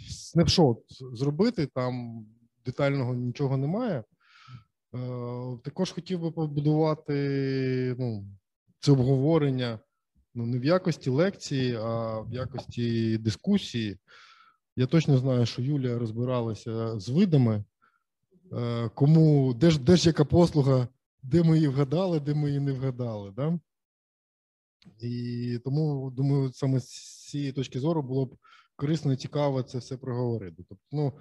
[0.10, 0.84] снапшот
[1.14, 1.68] зробити.
[1.68, 2.26] Там
[2.66, 4.04] детального нічого немає.
[4.96, 8.26] Е, Також хотів би побудувати ну,
[8.80, 9.80] це обговорення
[10.34, 13.98] ну, не в якості лекції, а в якості дискусії.
[14.76, 17.64] Я точно знаю, що Юлія розбиралася з видами,
[18.54, 20.88] е, кому де ж, де ж яка послуга,
[21.24, 23.32] де ми її вгадали, де ми її не вгадали.
[23.32, 23.60] Да?
[25.00, 26.90] І тому, думаю, саме з
[27.30, 28.36] цієї точки зору було б
[28.76, 30.64] корисно і цікаво це все проговорити.
[30.70, 31.14] Тобто, ну,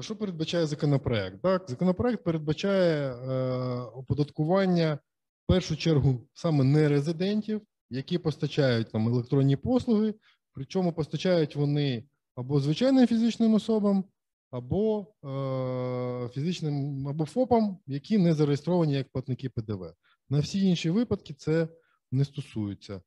[0.00, 1.42] Що передбачає законопроект?
[1.42, 3.32] Так, законопроект передбачає е,
[3.80, 4.98] оподаткування
[5.44, 10.14] в першу чергу саме нерезидентів, які постачають там електронні послуги
[10.54, 12.04] Причому постачають вони
[12.34, 14.04] або звичайним фізичним особам,
[14.50, 19.92] або е, фізичним або ФОПам, які не зареєстровані як платники ПДВ.
[20.30, 21.68] На всі інші випадки це
[22.12, 22.94] не стосується.
[22.94, 23.00] Е,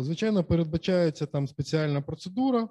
[0.00, 2.68] звичайно, передбачається там спеціальна процедура,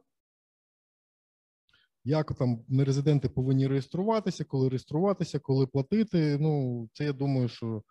[2.06, 6.38] як там нерезиденти повинні реєструватися, коли реєструватися, коли платити.
[6.42, 7.84] Ну, це я думаю, що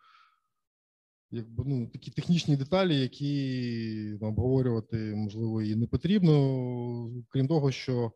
[1.30, 8.12] якби ну такі технічні деталі, які ну, обговорювати можливо і не потрібно, крім того, що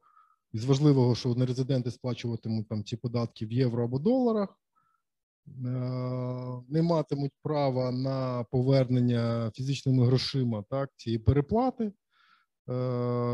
[0.53, 4.59] із важливого, що нерезиденти сплачуватимуть там ці податки в євро або доларах,
[5.49, 5.53] е,
[6.69, 11.93] не матимуть права на повернення фізичними грошима так, цієї переплати,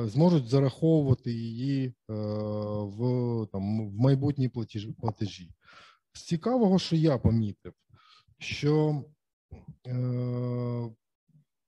[0.08, 1.92] зможуть зараховувати її е,
[2.82, 4.50] в там, в майбутній
[5.00, 5.50] платежі.
[6.12, 7.72] З цікавого, що я помітив,
[8.38, 9.04] що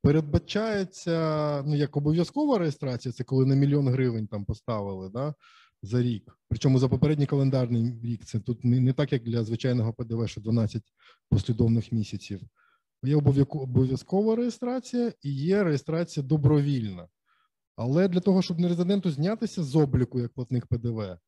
[0.02, 5.34] передбачається ну як обов'язкова реєстрація, це коли на мільйон гривень там поставили да,
[5.82, 6.38] за рік.
[6.48, 10.82] Причому за попередній календарний рік це тут не так, як для звичайного ПДВ, що 12
[11.30, 12.40] послідовних місяців.
[13.04, 17.08] Є обов'язкова реєстрація і є реєстрація добровільна.
[17.76, 21.18] Але для того, щоб не резиденту знятися з обліку як платник ПДВ,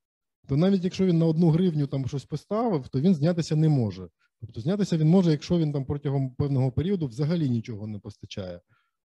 [0.49, 4.09] то навіть якщо він на одну гривню там щось поставив, то він знятися не може.
[4.41, 8.61] Тобто знятися він може, якщо він там протягом певного періоду взагалі нічого не постачає.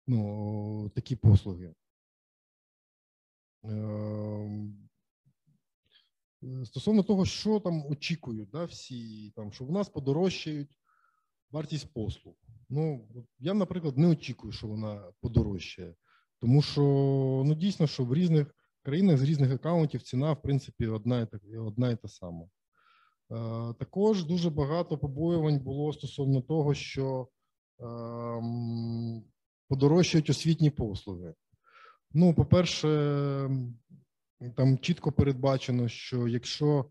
[0.08, 1.74] Ну, такі послуги.
[3.64, 4.90] Ем,
[6.66, 10.78] стосовно того, що там очікують, да, всі там, що в нас подорожчають
[11.52, 12.36] вартість послуг.
[12.70, 13.08] Ну,
[13.40, 15.96] я, наприклад, не очікую, що вона подорожчає,
[16.44, 16.82] тому що
[17.46, 21.40] ну, дійсно, що в різних країнах з різних аккаунтів ціна, в принципі, одна і та,
[21.60, 22.46] одна і та сама.
[22.46, 22.50] Е,
[23.80, 27.28] також дуже багато побоювань було стосовно того, що
[27.80, 29.24] ем,
[29.70, 31.34] подорожчають освітні послуги.
[32.14, 32.88] Ну, по-перше,
[34.56, 36.86] там чітко передбачено, що якщо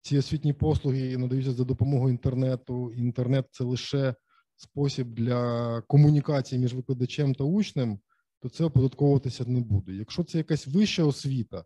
[0.00, 4.14] ці освітні послуги надаються за допомогою інтернету, інтернет це лише
[4.56, 8.00] спосіб для комунікації між викладачем та учнем,
[8.46, 9.92] то це оподатковуватися не буде.
[9.92, 11.64] Якщо це якась вища освіта,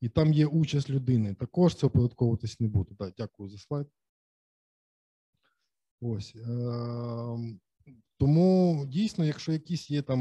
[0.00, 1.34] і там є участь людини.
[1.34, 2.94] Також це оподатковуватись не буде.
[2.98, 3.86] Так, дякую за слайд.
[6.00, 6.34] Ось.
[6.36, 7.38] Е,
[8.18, 10.20] тому дійсно, якщо якісь є там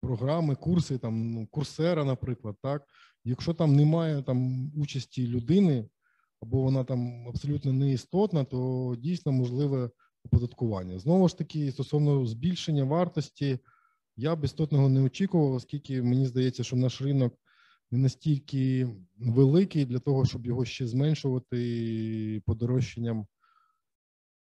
[0.00, 2.86] програми, курси, там ну, курсера, наприклад, так,
[3.24, 5.88] якщо там немає там участі людини,
[6.42, 9.90] або вона там абсолютно неістотна, то дійсно можливе
[10.24, 10.98] оподаткування.
[10.98, 13.58] Знову ж таки, стосовно збільшення вартості,
[14.16, 17.34] я б істотного не очікував, оскільки мені здається, що наш ринок
[17.90, 18.88] не настільки
[19.18, 23.26] великий для того, щоб його ще зменшувати подорожчанням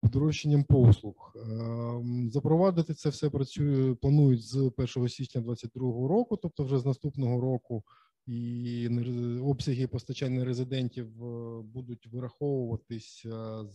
[0.02, 1.32] подорожчанням послуг.
[1.36, 7.40] Ем, запровадити це все працює, планують з 1 січня 2022 року, тобто вже з наступного
[7.40, 7.84] року,
[8.26, 8.88] і
[9.42, 13.26] обсяги постачання резидентів е, будуть вираховуватись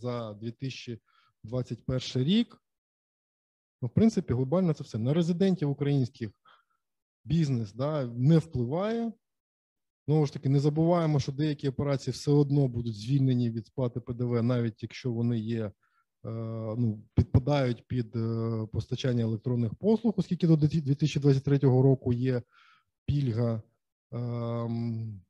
[0.02, 2.62] за 2021 рік.
[3.82, 6.32] Ну, В принципі, глобально це все на резидентів українських
[7.24, 9.12] бізнес да, не впливає.
[10.08, 14.44] Знову ж таки, не забуваємо, що деякі операції все одно будуть звільнені від сплати ПДВ,
[14.44, 15.72] навіть якщо вони є, е,
[16.78, 22.42] ну, підпадають під е, постачання електронних послуг, оскільки до 2023 року є
[23.06, 23.62] пільга.
[24.12, 25.22] Ем,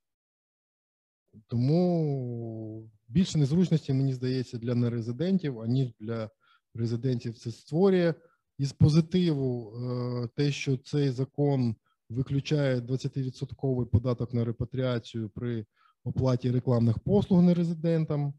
[1.47, 6.29] тому більше незручності, мені здається, для нерезидентів, аніж для
[6.73, 8.13] резидентів це створює.
[8.57, 11.75] Із позитиву, е, те, що цей закон
[12.09, 15.65] виключає 20% податок на репатріацію при
[16.03, 18.33] оплаті рекламних послуг нерезидентам,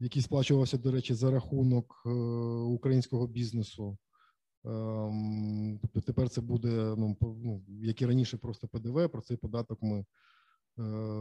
[0.00, 2.10] який сплачувався, до речі, за рахунок е,
[2.64, 3.98] українського бізнесу.
[4.64, 9.78] Ем, тобто тепер це буде, ну, ну, як і раніше, просто ПДВ, про цей податок
[9.82, 10.04] ми е,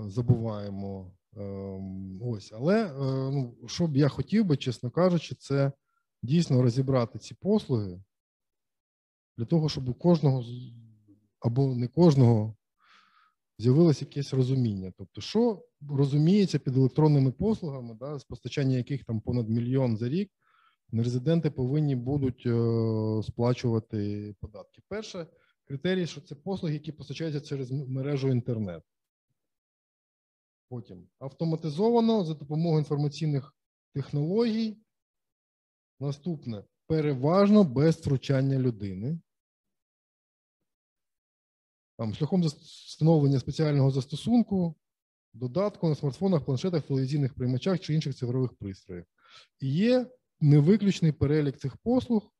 [0.10, 1.12] забуваємо.
[1.38, 2.94] Ем, ось, але
[3.32, 5.72] ну, що б я хотів би, чесно кажучи, це
[6.26, 8.03] дійсно розібрати ці послуги
[9.38, 10.43] для того, щоб у кожного
[11.39, 12.56] або не кожного
[13.60, 14.93] з'явилось якесь розуміння.
[14.97, 20.31] Тобто, що розуміється під електронними послугами, да, з постачання яких там понад мільйон за рік,
[20.91, 24.81] нерезиденти повинні будуть е, сплачувати податки.
[24.88, 25.27] Перше
[25.65, 28.84] критерій, що це послуги, які постачаються через мережу інтернет.
[30.69, 33.56] Потім автоматизовано за допомогою інформаційних
[33.93, 34.77] технологій.
[35.99, 39.19] Наступне переважно без втручання людини
[41.97, 44.76] там, шляхом встановлення спеціального застосунку,
[45.34, 49.05] додатку на смартфонах, планшетах, телевізійних приймачах чи інших цифрових пристроях.
[49.59, 50.07] І є
[50.39, 52.34] невиключний перелік цих послуг,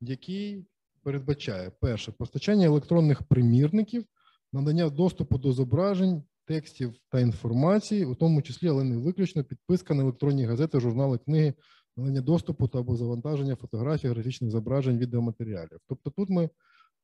[0.00, 0.66] який
[1.02, 4.04] передбачає перше постачання електронних примірників,
[4.52, 10.02] надання доступу до зображень, текстів та інформації, у тому числі, але не виключно підписка на
[10.02, 11.54] електронні газети, журнали, книги,
[11.96, 15.78] надання доступу та або завантаження фотографій, графічних зображень, відеоматеріалів.
[15.88, 16.50] Тобто, тут ми,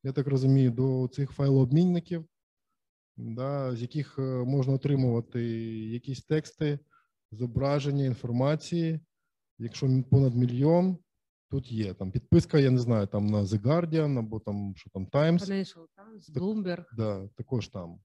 [0.02, 2.24] я так розумію, до цих файлообмінників,
[3.16, 5.42] да, з яких е, можна отримувати
[5.88, 6.78] якісь тексти,
[7.32, 9.00] зображення, інформації.
[9.58, 10.98] Якщо понад мільйон,
[11.50, 15.06] тут є там підписка, я не знаю, там на The Guardian або там що там
[15.06, 15.38] Times.
[15.38, 16.84] Financial Times, Bloomberg.
[16.96, 18.00] Да, також там.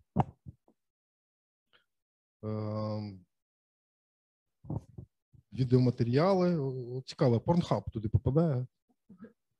[5.57, 6.73] Відеоматеріали.
[7.05, 8.67] Цікаво, Порнхаб туди попадає.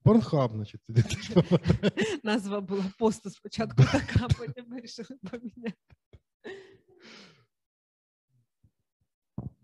[0.04, 1.92] Порнхаб, значить, туди теж попадає.
[2.24, 5.78] Назва була посту спочатку така, потім вирішили поміняти.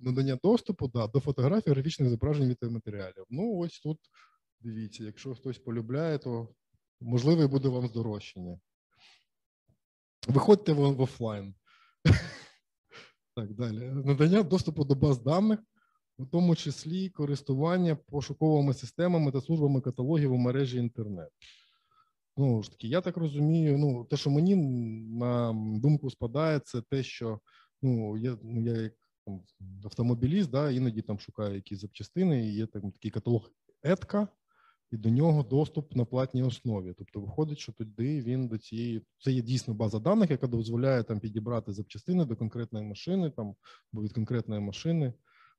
[0.03, 3.25] надання доступу да, до фотографій, графічних зображень відеоматеріалів.
[3.29, 3.99] Ну, ось тут
[4.59, 6.49] дивіться, якщо хтось полюбляє, то
[7.01, 8.59] можливо і буде вам здорожчання.
[10.27, 11.55] Виходьте в офлайн.
[13.35, 13.91] Так, далі.
[14.05, 15.59] Надання доступу до баз даних,
[16.17, 21.29] у тому числі користування пошуковими системами та службами каталогів у мережі інтернет.
[22.37, 24.55] Ну ж таки, я так розумію, ну, те, що мені
[25.19, 27.39] на думку спадає, це те, що
[27.81, 28.93] ну, я, ну, я як
[29.25, 29.41] там,
[29.83, 33.51] автомобіліст, да, іноді там шукаю якісь запчастини, і є там такий каталог
[33.83, 34.27] етка,
[34.91, 36.93] і до нього доступ на платній основі.
[36.97, 41.19] Тобто виходить, що тоді він до цієї це є дійсно база даних, яка дозволяє там
[41.19, 43.55] підібрати запчастини до конкретної машини, там
[43.93, 45.13] або від конкретної машини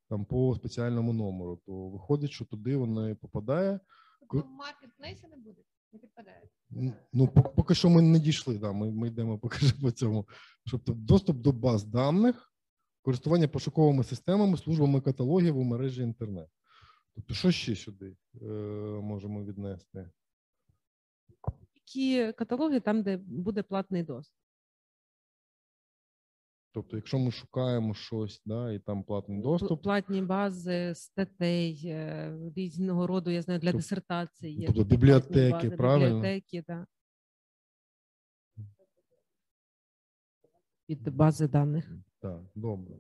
[0.08, 1.60] там по спеціальному номеру.
[1.66, 3.80] То виходить, що туди воно попадає.
[4.20, 5.62] Тобто маркетплейсі не буде,
[5.92, 6.42] не підпадає.
[7.12, 8.58] Ну, поки що ми не дійшли.
[8.58, 10.28] Да, ми, ми йдемо поки що по цьому.
[10.70, 12.52] Тобто доступ до баз даних,
[13.02, 16.48] користування пошуковими системами, службами каталогів у мережі інтернет.
[17.14, 18.46] Тобто, що ще сюди е,
[19.02, 20.10] можемо віднести?
[21.74, 24.43] Які каталоги там, де буде платний доступ.
[26.74, 33.06] Тобто, якщо ми шукаємо щось, да, і там платний доступ, Платні бази, статей е, різного
[33.06, 34.54] роду, я знаю, для Тоб- дисертації.
[34.54, 36.14] Є тобто бібліотеки, бази, правильно?
[36.14, 36.88] Бібліотеки, так.
[40.88, 41.90] Від бази даних.
[42.20, 42.94] так, добре.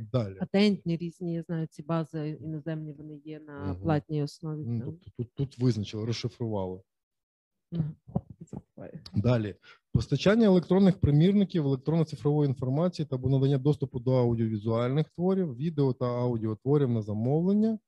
[0.00, 0.34] Далі.
[0.34, 3.80] Патентні різні, я знаю, ці бази іноземні вони є на Мгм.
[3.82, 4.64] платній основі.
[4.66, 6.82] Ну, тобто, тут, тут визначили, розшифрували.
[7.72, 7.94] Мгм.
[9.14, 9.56] Далі
[9.92, 17.02] постачання електронних примірників, електронно-цифрової інформації та надання доступу до аудіовізуальних творів, відео та аудіотворів на
[17.02, 17.78] замовлення.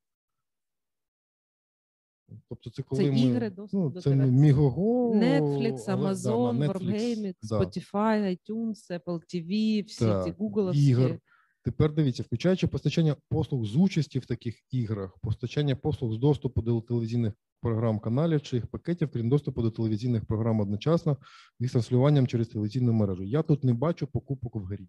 [2.49, 4.25] Тобто, це коли ми ігри, доступ ну, до це тебе.
[4.25, 7.59] Мігого, Netflix, Amazon, Wargaming, да.
[7.59, 10.73] Spotify, iTunes, Apple TV, всі ці Google.
[10.73, 11.19] Ігор.
[11.63, 16.81] Тепер дивіться, включаючи постачання послуг з участі в таких іграх, постачання послуг з доступу до
[16.81, 21.17] телевізійних програм каналів чи їх пакетів, крім доступу до телевізійних програм одночасно
[21.59, 23.23] з транслюванням через телевізійну мережу.
[23.23, 24.87] Я тут не бачу покупок в грі.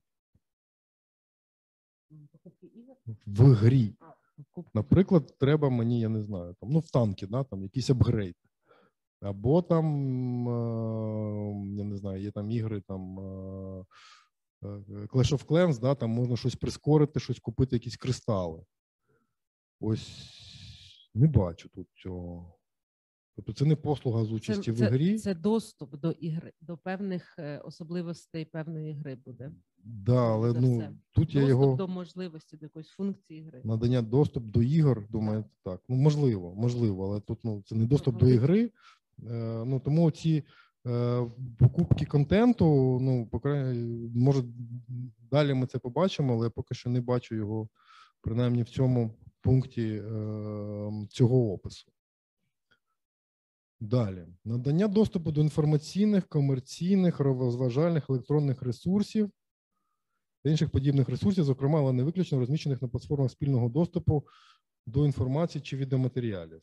[2.33, 2.97] Покупки ігор?
[3.27, 3.95] В грі.
[4.75, 8.35] Наприклад, треба мені, я не знаю, там, ну, в танки, да, там якийсь апгрейд.
[9.21, 9.87] Або там,
[10.49, 13.85] е, я не знаю, є там ігри, там е,
[14.63, 18.65] Clash of Clans, да, там можна щось прискорити, щось купити, якісь кристали.
[19.81, 20.31] Ось
[21.15, 22.55] не бачу тут цього.
[23.37, 25.19] Тобто це не послуга з участі в це, грі.
[25.19, 29.53] Це доступ до ігри, до певних е, особливостей певної гри буде.
[29.85, 30.93] да, але ну, все.
[31.13, 33.61] тут я його до можливості, до якоїсь функції гри.
[33.65, 35.83] надання доступ до ігор, думаю, так.
[35.89, 38.71] Ну, можливо, можливо, але тут ну, це не доступ до ігри.
[39.27, 40.43] Е, ну, тому ці е,
[41.59, 43.31] покупки контенту, ну,
[44.15, 44.43] може,
[45.31, 47.69] далі ми це побачимо, але я поки що не бачу його,
[48.21, 51.93] принаймні в цьому пункті е, цього опису.
[53.81, 54.27] Далі.
[54.45, 59.31] Надання доступу до інформаційних, комерційних, розважальних електронних ресурсів
[60.45, 64.27] та інших подібних ресурсів, зокрема, але не виключно розміщених на платформах спільного доступу
[64.87, 66.63] до інформації чи відеоматеріалів.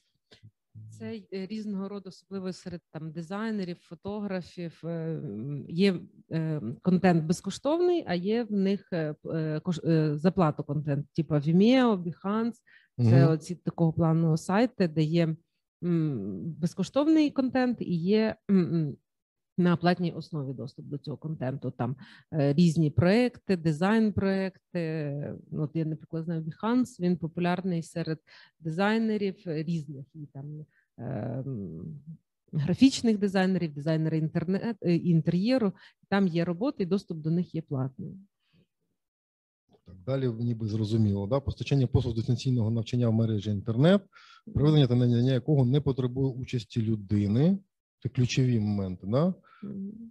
[0.89, 4.81] Це е, різного роду, особливо серед там дизайнерів, фотографів.
[4.85, 5.21] е,
[5.67, 5.99] Є
[6.31, 9.15] е, контент безкоштовний, а є в них е,
[10.15, 12.53] заплату контент, типу Vimeo, Behance.
[12.97, 13.31] Це Мгм.
[13.31, 15.35] оці такого плану сайти, де є
[16.41, 18.35] безкоштовний контент і є
[19.59, 21.71] на платній основі доступ до цього контенту.
[21.71, 21.95] Там
[22.33, 25.13] е, різні проекти, дизайн-проекти.
[25.51, 28.19] От я, наприклад, знаю Behance, він популярний серед
[28.59, 30.65] дизайнерів різних і там.
[30.99, 31.43] е,
[32.53, 35.73] Графічних дизайнерів, дизайнери інтернет е, інтер'єру,
[36.09, 38.17] там є роботи, і доступ до них є платний.
[39.85, 41.27] Так, далі ніби зрозуміло.
[41.27, 41.39] Да?
[41.39, 44.01] Постачання послуг дистанційного навчання в мережі інтернет,
[44.53, 47.57] проведення та надання якого не потребує участі людини.
[48.03, 49.07] Це ключові моменти.
[49.07, 49.33] Да?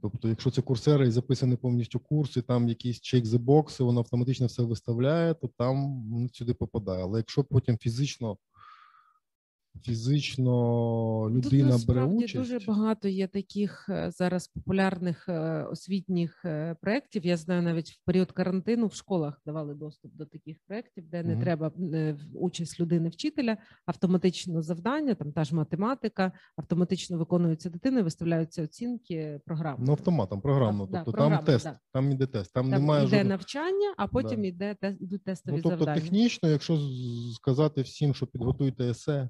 [0.03, 4.47] Тобто, якщо це курсери і записаний повністю курси, там якісь чек the box, воно автоматично
[4.47, 7.03] все виставляє, то там воно сюди попадає.
[7.05, 8.37] Але якщо потім фізично,
[9.83, 16.77] фізично людина Тут бере участь, дуже багато є таких е, зараз популярних е, освітніх е,
[16.83, 17.27] проєктів.
[17.27, 21.33] Я знаю, навіть в період карантину в школах давали доступ до таких проєктів, де не
[21.33, 21.43] Мгм.
[21.43, 21.73] треба
[22.35, 29.79] участь людини вчителя, автоматично завдання, там та ж математика, автоматично виконується дитиною, виставляються оцінки програми.
[29.87, 30.87] ну, автоматом, програмно.
[30.87, 31.79] Да, тобто програмно, там тест, да.
[31.93, 33.29] там іде тест, там, Там немає йде жодного.
[33.29, 34.47] навчання, а потім Да.
[34.47, 36.01] йде те- йдуть тестові Ну, тобто, завдання.
[36.01, 36.79] технічно, якщо
[37.35, 39.29] сказати всім, що підготуйте есе,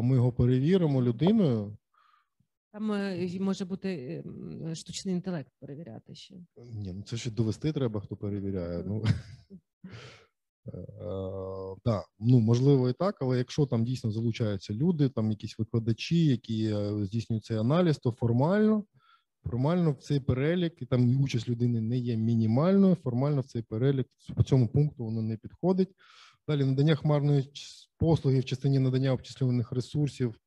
[0.00, 1.76] а ми його перевіримо людиною,
[2.72, 6.34] Там е, може бути ем, штучний інтелект перевіряти ще.
[6.56, 8.84] ні, ну це ж довести треба, хто перевіряє.
[8.86, 9.04] Ну,
[10.66, 16.26] Е, да, ну можливо і так, але якщо там дійсно залучаються люди, там якісь викладачі,
[16.26, 18.84] які е, здійснюють цей аналіз, то формально,
[19.44, 24.06] формально в цей перелік, і там участь людини не є мінімальною, формально в цей перелік
[24.36, 25.88] по цьому пункту воно не підходить.
[26.48, 27.50] Далі надання хмарної
[28.00, 30.40] послуги в частині надання обчислюваних ресурсів,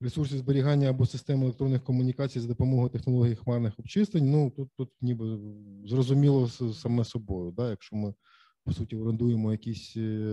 [0.00, 4.30] ресурсів зберігання або системи електронних комунікацій за допомогою технологій хмарних обчислень.
[4.30, 5.38] Ну тут, тут ніби
[5.84, 8.14] зрозуміло саме собою, да, якщо ми
[8.64, 10.26] по суті орендуємо якісь е,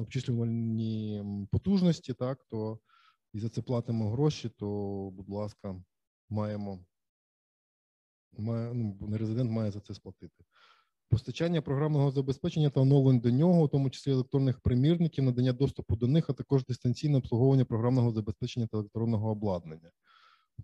[0.00, 2.78] обчислювальні потужності, так то
[3.32, 4.66] і за це платимо гроші, то,
[5.12, 5.82] будь ласка,
[6.30, 6.84] маємо
[8.38, 10.43] має, ну, нерезидент має за це сплатити.
[11.14, 16.06] Постачання програмного забезпечення та оновлень до нього, у тому числі електронних примірників, надання доступу до
[16.06, 19.90] них, а також дистанційне обслуговування програмного забезпечення та електронного обладнання.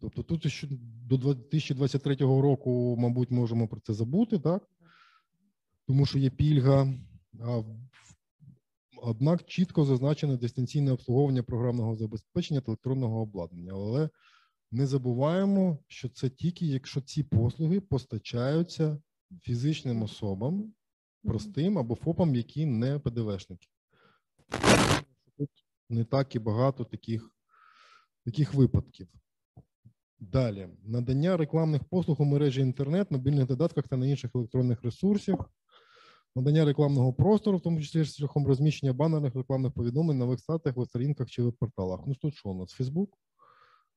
[0.01, 0.69] Тобто тут ще
[1.09, 4.69] до 2023 року, мабуть, можемо про це забути, так?
[5.87, 6.95] Тому що є пільга,
[7.41, 7.63] а
[9.03, 13.73] однак чітко зазначено дистанційне обслуговування програмного забезпечення та електронного обладнання.
[13.73, 14.09] Але
[14.71, 18.99] не забуваємо, що це тільки якщо ці послуги постачаються
[19.39, 20.73] фізичним особам,
[21.24, 23.69] простим або ФОПам, які не ПДВшники.
[25.39, 25.51] Тут
[25.89, 27.31] не так і багато таких,
[28.24, 29.09] таких випадків.
[30.19, 35.51] Далі надання рекламних послуг у мережі інтернет, мобільних додатках та на інших електронних ресурсах,
[36.36, 41.43] надання рекламного простору, в тому числі шляхом розміщення банерних рекламних повідомлень на веб-сайтах, веб-сторінках чи
[41.43, 42.01] веб-порталах.
[42.07, 42.81] Ну тут що у нас?
[42.81, 43.09] Facebook?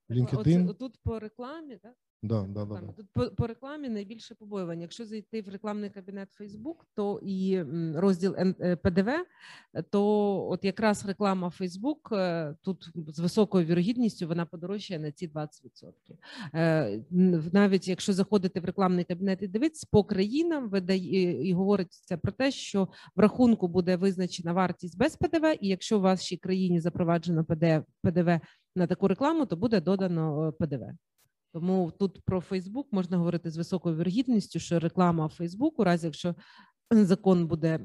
[0.09, 0.63] LinkedIn?
[0.63, 1.95] Оце, тут по рекламі, так?
[2.23, 2.93] Да, да, да, да.
[2.97, 4.81] Тут по, по рекламі найбільше побоювання.
[4.81, 7.61] Якщо зайти в рекламний кабінет Facebook, то і
[7.95, 9.09] розділ е, ПДВ,
[9.89, 10.03] то
[10.49, 15.49] от якраз реклама Facebook е, тут з високою вірогідністю вона подорожчає на ці 20%.
[16.53, 17.03] Е,
[17.53, 22.51] Навіть якщо заходите в рекламний кабінет і дивитися, по країнам видає і говориться про те,
[22.51, 27.45] що в рахунку буде визначена вартість без ПДВ, і якщо в вашій країні запроваджено
[28.03, 28.39] ПДВ,
[28.75, 30.83] на таку рекламу, то буде додано ПДВ.
[31.53, 36.35] Тому тут про Фейсбук можна говорити з високою вірогідністю, що реклама Фейсбук, у разі якщо
[36.91, 37.79] закон буде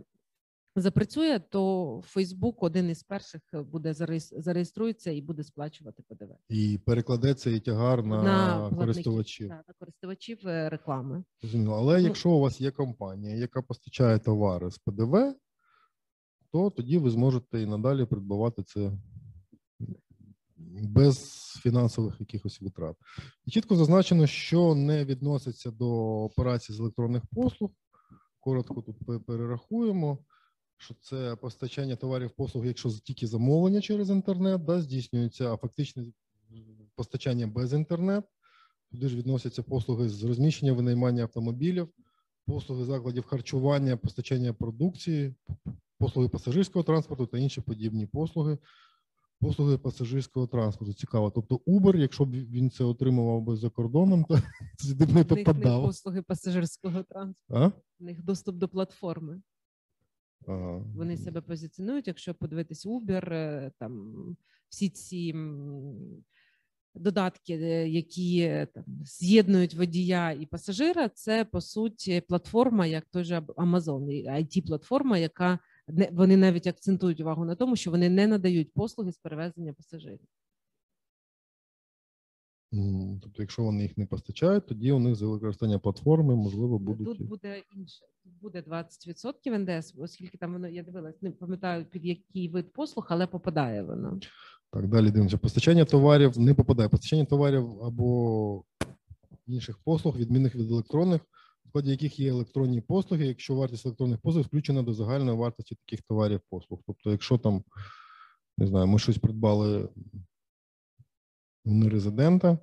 [0.76, 7.50] запрацює, то Фейсбук один із перших буде зареєс- зареєструється і буде сплачувати ПДВ І перекладеться
[7.50, 8.22] і тягар на,
[8.58, 9.48] платників, користувачів.
[9.48, 11.24] на користувачів е, реклами.
[11.40, 11.74] Зрозуміло.
[11.76, 15.34] Але Ну- якщо у вас є компанія, яка постачає товари з ПДВ,
[16.52, 18.92] то тоді ви зможете і надалі придбавати це
[20.82, 22.96] без фінансових якихось витрат.
[23.44, 25.88] І чітко зазначено, що не відноситься до
[26.24, 27.70] операцій з електронних послуг.
[28.40, 30.18] Коротко тут перерахуємо,
[30.76, 36.04] що це постачання товарів послуг, якщо тільки замовлення через інтернет, да, здійснюється, а фактично
[36.94, 38.28] постачання без інтернету.
[38.90, 41.88] Туди ж відносяться послуги з розміщення винаймання автомобілів,
[42.46, 45.34] послуги закладів харчування, постачання продукції,
[45.98, 48.58] послуги пасажирського транспорту та інші подібні послуги.
[49.40, 50.94] Послуги пасажирського транспорту.
[50.94, 51.30] Цікаво.
[51.30, 54.38] Тобто Uber, якщо б він це отримував би за кордоном, то
[54.78, 55.82] сюди б не попадав.
[55.82, 59.42] послуги пасажирського транспорту, в них доступ до платформи.
[60.46, 60.84] Ага.
[60.96, 62.06] Вони себе позиціонують.
[62.06, 64.14] Якщо подивитись Uber, е, там
[64.68, 65.34] всі ці
[66.94, 73.24] додатки, е, які е, там з'єднують водія і пасажира, це по суті платформа, як той
[73.24, 75.58] же Amazon, it платформа, яка
[76.12, 80.28] вони навіть акцентують увагу на тому, що вони не надають послуги з перевезення пасажирів.
[83.22, 87.18] Тобто, якщо вони їх не постачають, тоді у них за використання платформи, можливо, будуть.
[87.18, 88.04] Тут буде інше.
[88.24, 93.06] Тут буде 20% НДС, оскільки там воно я дивилась, не пам'ятаю під який вид послуг,
[93.10, 94.20] але попадає воно.
[94.72, 95.38] Так, далі дивимося.
[95.38, 96.88] Постачання товарів не попадає.
[96.88, 98.64] Постачання товарів або
[99.46, 101.20] інших послуг, відмінних від електронних,
[101.68, 106.02] в складі яких є електронні послуги, якщо вартість електронних послуг включена до загальної вартості таких
[106.02, 106.80] товарів послуг.
[106.86, 107.64] Тобто, якщо там,
[108.58, 109.88] не знаю, ми щось придбали
[111.64, 112.58] у нерезидента,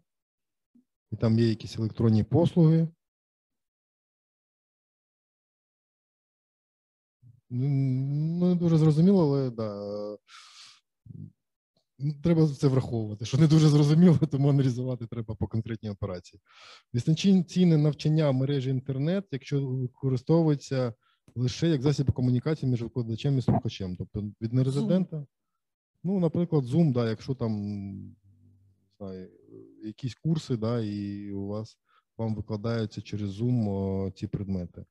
[1.12, 2.88] і там є якісь електронні послуги.
[7.50, 10.18] Ну, не дуже зрозуміло, але да.
[12.00, 16.42] Ну, Треба це враховувати, що не дуже зрозуміло, тому аналізувати треба по конкретній операції.
[16.94, 20.94] Дистанційне навчання мережі інтернет, якщо використовується
[21.36, 23.96] лише як засіб комунікації між викладачем і слухачем.
[23.96, 25.26] Тобто від нерезидента,
[26.04, 27.52] ну, наприклад, Zoom, да, якщо там
[28.98, 29.30] знаю,
[29.84, 31.78] якісь курси, да, і у вас
[32.18, 34.86] вам викладаються через Zoom о, ці предмети.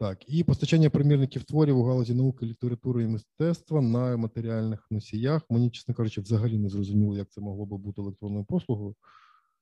[0.00, 5.50] Так, і постачання примірників творів у галузі науки, літератури і мистецтва на матеріальних носіях.
[5.50, 8.94] Мені, чесно кажучи, взагалі не зрозуміло, як це могло би бути електронною послугою.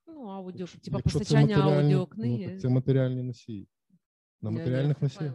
[0.06, 2.44] Ну, аудіо, типа постачання матеріальні- аудіокниги.
[2.46, 3.68] Ну, так це матеріальні носії.
[4.42, 5.34] На матеріальних носіях.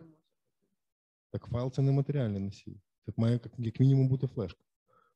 [1.32, 2.82] Так файл це не матеріальний носій.
[3.06, 4.64] Це має як, як мінімум бути флешка.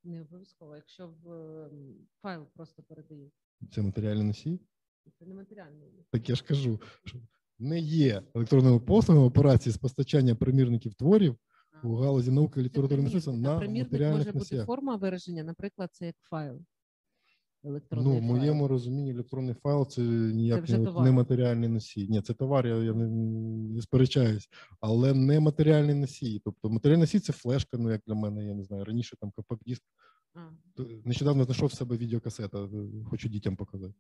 [0.03, 3.34] Не обов'язково, якщо в ем, файл просто передають.
[3.72, 4.59] Це матеріальний носій.
[5.19, 5.89] Це не матеріальний.
[6.11, 7.18] Так я ж кажу, що
[7.59, 11.35] не є електронними послугами операції з постачання примірників творів
[11.84, 16.05] у галузі науки, літератури і мистецтва на примірник матеріальних може бути форма вираження, наприклад, це
[16.05, 16.61] як файл.
[17.91, 21.03] Ну, в моєму розумінні електронний файл це ніяк вже не, товар.
[21.69, 22.07] носій.
[22.07, 23.07] Ні, це товар, я, я не,
[23.73, 26.41] не сперечаюсь, але не матеріальний носій.
[26.45, 28.85] Тобто матеріальний носій це флешка, ну як для мене, я не знаю.
[28.85, 29.84] Раніше там компакт диск
[30.34, 30.47] файл.
[30.47, 32.69] А, То Нещодавно знайшов в себе відеокасета,
[33.09, 33.93] хочу дітям показати.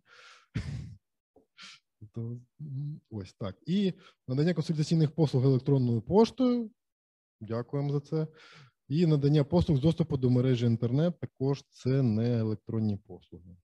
[3.09, 3.55] Ось так.
[3.65, 3.93] І
[4.27, 6.71] надання консультаційних послуг електронною поштою.
[7.41, 8.27] Дякуємо за це.
[8.87, 13.57] І надання послуг з доступу до мережі інтернет також це не електронні послуги.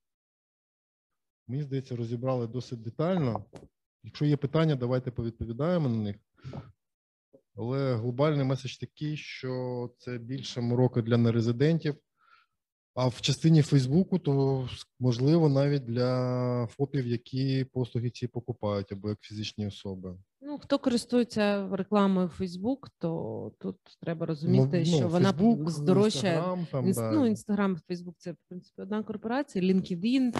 [1.48, 3.46] Мені здається, розібрали досить детально.
[4.04, 6.16] Якщо є питання, давайте повідповідаємо на них.
[7.56, 11.96] Але глобальний меседж такий, що це більше мороки для нерезидентів.
[12.96, 14.68] А в частині Фейсбуку, то
[15.00, 20.16] можливо навіть для ФОПів, які послуги ці покупають або як фізичні особи.
[20.42, 26.40] Ну, хто користується рекламою Фейсбук, то тут треба розуміти, Ну, що вона Facebook, здорожчає.
[26.42, 27.12] Instagram, там, Інс- да.
[27.12, 30.32] Ну, Інстаграм, Фейсбук це в принципі одна корпорація, LinkedIn,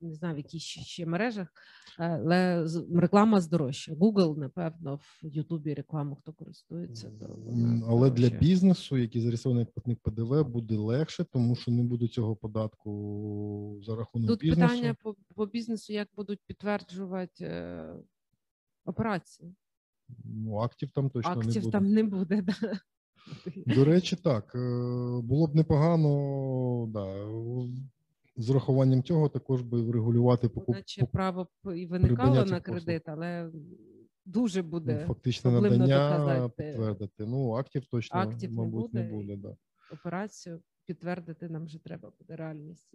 [0.00, 1.48] не знаю, в яких ще, мережах,
[1.98, 3.92] але реклама здорожча.
[3.92, 9.72] Google, напевно, в Ютубі рекламу, хто користується, то вона Але для бізнесу, який зареєстрований як
[9.72, 14.60] платник ПДВ, буде легше, тому що не буде цього податку за рахунок Тут бізнесу.
[14.74, 17.94] питання по, по бізнесу, як будуть підтверджувати е,
[18.84, 19.54] операції.
[20.24, 21.72] Ну, актів там точно не Актів буде.
[21.72, 22.42] там не буде.
[22.42, 22.54] Да.
[23.66, 24.58] До речі, так е,
[25.22, 27.26] було б непогано, да,
[28.38, 30.72] з урахуванням цього також би врегулювати покупку.
[30.72, 33.50] Наче право і виникало на кредит, але
[34.24, 36.62] дуже Ну, буде фактичне проблемно надання доказати.
[36.62, 37.26] підтвердити.
[37.26, 39.36] Ну, актів точно, Актів мабуть, не буде, буде.
[39.36, 39.56] да.
[39.94, 40.60] операцію.
[40.86, 42.94] Підтвердити нам вже треба буде реальність.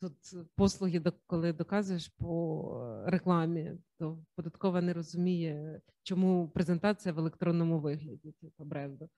[0.00, 0.12] Тут
[0.56, 8.64] послуги, коли доказуєш по рекламі, то податкова не розуміє, чому презентація в електронному вигляді, типу
[8.64, 9.08] бренду.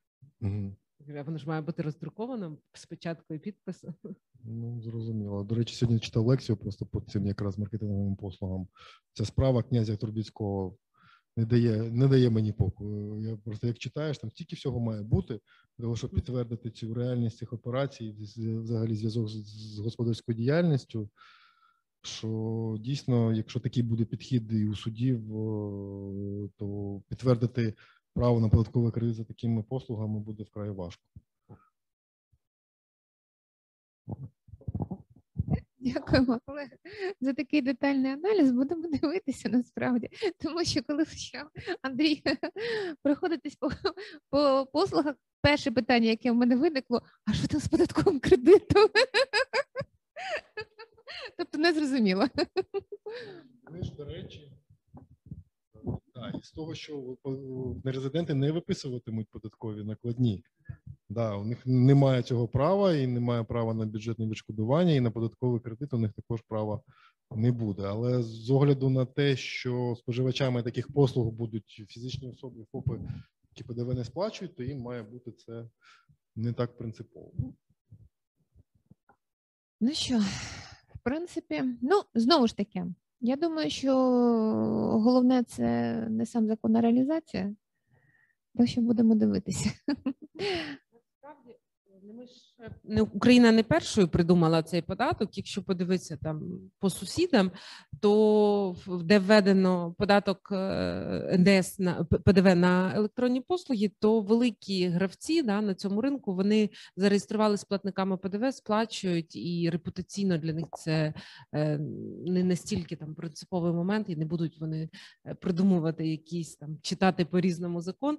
[0.41, 0.77] Мгм.
[1.01, 3.95] А Воно ж має бути роздруковано спочатку і підпису.
[4.45, 5.45] Ну, зрозуміло.
[5.45, 8.69] До речі, сьогодні читав лекцію просто по цим якраз маркетинговим послугам.
[9.12, 10.77] Ця справа князя Турбіцького
[11.37, 13.21] не дає, не дає мені покою.
[13.31, 15.41] Я просто як читаєш, там стільки всього має бути,
[15.79, 21.11] для того, щоб підтвердити цю реальність цих операцій, взагалі зв'язок з, з господарською діяльністю.
[22.03, 25.29] Що дійсно, якщо такий буде підхід і у судів,
[26.57, 27.75] то підтвердити
[28.15, 31.03] право на податковий кредит за такими послугами буде вкрай важко.
[35.78, 36.78] Дякуємо, колеги,
[37.20, 38.53] за такий детальний аналіз.
[38.53, 40.11] Будемо дивитися насправді,
[40.43, 41.51] тому що коли почав
[41.82, 42.23] Андрій
[43.03, 43.70] проходитись по,
[44.31, 48.89] по послугах, перше питання, яке в мене виникло: а що там з податковим кредитом?
[51.39, 52.27] Тобто не зрозуміло.
[53.70, 54.53] Ми ж, до речі,
[56.15, 57.16] да, із того, що
[57.85, 60.45] нерезиденти не виписуватимуть податкові накладні.
[61.09, 65.61] Да, у них немає цього права і немає права на бюджетне відшкодування, і на податковий
[65.61, 66.81] кредит у них також права
[67.31, 67.82] не буде.
[67.86, 73.01] Але з огляду на те, що споживачами таких послуг будуть фізичні особи, ФОПи,
[73.57, 75.69] які ПДВ не сплачують, то їм має бути це
[76.36, 77.32] не так принципово.
[79.81, 80.19] Ну що,
[80.89, 82.85] в принципі, ну знову ж таки,
[83.25, 83.95] я думаю, що
[85.05, 87.55] головне це не сам закон, а реалізація.
[88.55, 89.71] Так що будемо дивитися.
[90.93, 91.59] Насправді,
[92.13, 92.33] Ми ж
[92.85, 95.37] не Україна не першою придумала цей податок.
[95.37, 97.51] Якщо подивитися там по сусідам,
[98.01, 105.61] то де введено податок е, НДС на ПДВ на електронні послуги, то великі гравці да,
[105.61, 111.15] на цьому ринку вони зареєстрували з платниками ПДВ, сплачують, і репутаційно для них це
[111.55, 111.79] е,
[112.27, 114.89] не настільки там принциповий момент, і не будуть вони
[115.27, 118.19] е, придумувати якісь там читати по різному закон.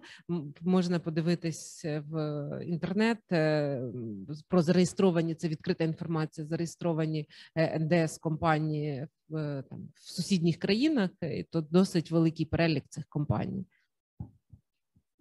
[0.62, 3.18] Можна подивитись в інтернет
[4.47, 11.43] про зареєстровані це відкрита інформація, зареєстровані е, НДС компанії в там в сусідніх країнах, і
[11.43, 13.65] то досить великий перелік цих компаній.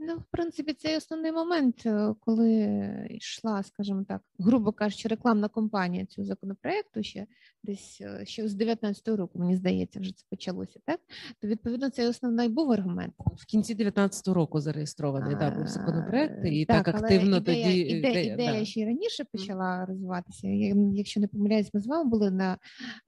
[0.06, 6.06] Ну, в принципі, це основний момент, е, коли йшла, скажімо так, грубо кажучи, рекламна кампанія
[6.06, 7.26] цього законопроекту ще
[7.64, 11.00] десь е, ще з 19-го року, мені здається, вже це почалося, так?
[11.40, 13.14] То відповідно це основний був аргумент.
[13.36, 18.10] В кінці 19-го року зареєстрований да, був законопроект, і так, так активно ідея, тоді ідея,
[18.10, 18.64] ідея, ідея да.
[18.64, 20.48] ще й раніше почала розвиватися.
[20.94, 22.58] Якщо не помиляюсь, ми з вами були на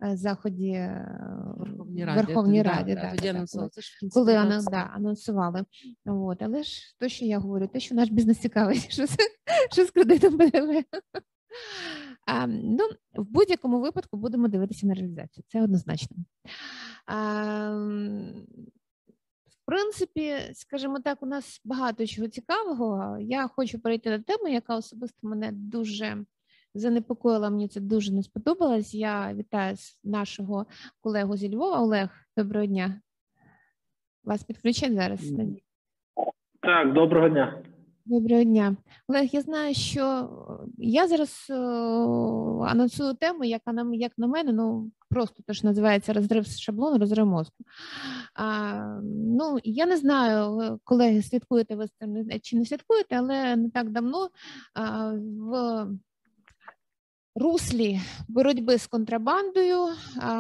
[0.05, 0.91] е, заході
[1.57, 3.71] Верховній Раді, Верховній Раді да, да, да, коли,
[4.13, 4.35] коли
[4.95, 5.65] анонсували.
[6.07, 9.17] От, але ж то, що я говорю, те, що наш бізнес цікавить, що з,
[9.73, 10.85] що з кредитом ПДВ.
[12.27, 15.45] А, ну, В будь-якому випадку будемо дивитися на реалізацію.
[15.49, 16.17] Це однозначно.
[17.07, 17.71] А,
[19.47, 23.19] в принципі, скажімо так, у нас багато чого цікавого.
[23.21, 26.25] Я хочу перейти до теми, яка особисто мене дуже
[26.75, 27.51] занепокоїла.
[27.51, 28.95] Мені це дуже не сподобалось.
[28.95, 30.67] Я вітаю нашого
[31.01, 31.81] колегу зі Львова.
[31.81, 33.01] Олег, доброго дня.
[34.25, 35.21] Вас підключать зараз?
[36.67, 37.63] Так, доброго дня.
[38.05, 38.77] Доброго дня,
[39.09, 39.29] Олег.
[39.33, 40.29] Я знаю, що
[40.79, 46.47] я зараз о, анонсую тему, яка нам, як на мене, ну просто теж називається розрив
[46.47, 47.65] шаблону, розрив мозку.
[48.35, 48.73] А,
[49.39, 51.87] Ну я не знаю, колеги, слідкуєте ви
[52.43, 54.29] чи не слідкуєте, але не так давно
[54.75, 55.87] а, в
[57.35, 59.79] руслі боротьби з контрабандою
[60.21, 60.37] а,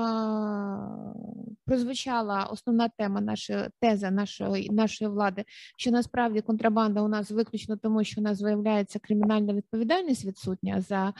[1.66, 5.44] прозвучала основна тема нашої теза нашої нашої влади,
[5.76, 11.12] що насправді контрабанда у нас виключно тому, що у нас виявляється кримінальна відповідальність відсутня за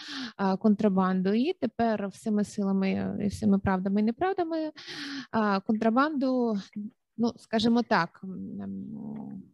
[0.59, 4.70] контрабанду, і тепер всіми силами всіми правдами і неправдами
[5.66, 6.59] контрабанду
[7.18, 8.24] ну скажімо так,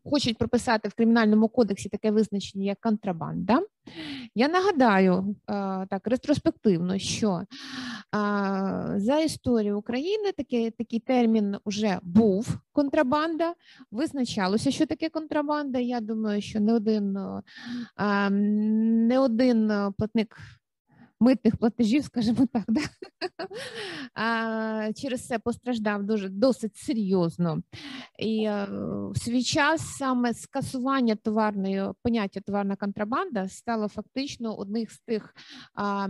[0.05, 3.63] хочуть прописати в кримінальному кодексі таке визначення, як контрабанда.
[4.35, 5.37] Я нагадаю
[5.91, 7.43] так ретроспективно, що
[8.97, 13.55] за історію України такий такий термін вже був контрабанда,
[13.91, 15.79] визначалося, що таке контрабанда.
[15.79, 17.19] Я думаю, що не один
[19.09, 20.37] не один платник
[21.23, 22.81] митних платежів, скажімо так, да?
[24.15, 27.63] а, через це постраждав дуже досить серйозно.
[28.19, 28.67] І е,
[29.11, 35.35] в свій час саме скасування товарної поняття товарна контрабанда стало фактично одним з тих
[35.75, 36.09] а,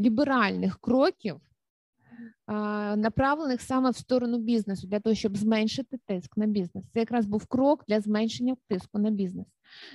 [0.00, 1.40] ліберальних кроків
[2.96, 6.84] направлених саме в сторону бізнесу для того, щоб зменшити тиск на бізнес.
[6.92, 9.46] Це якраз був крок для зменшення тиску на бізнес.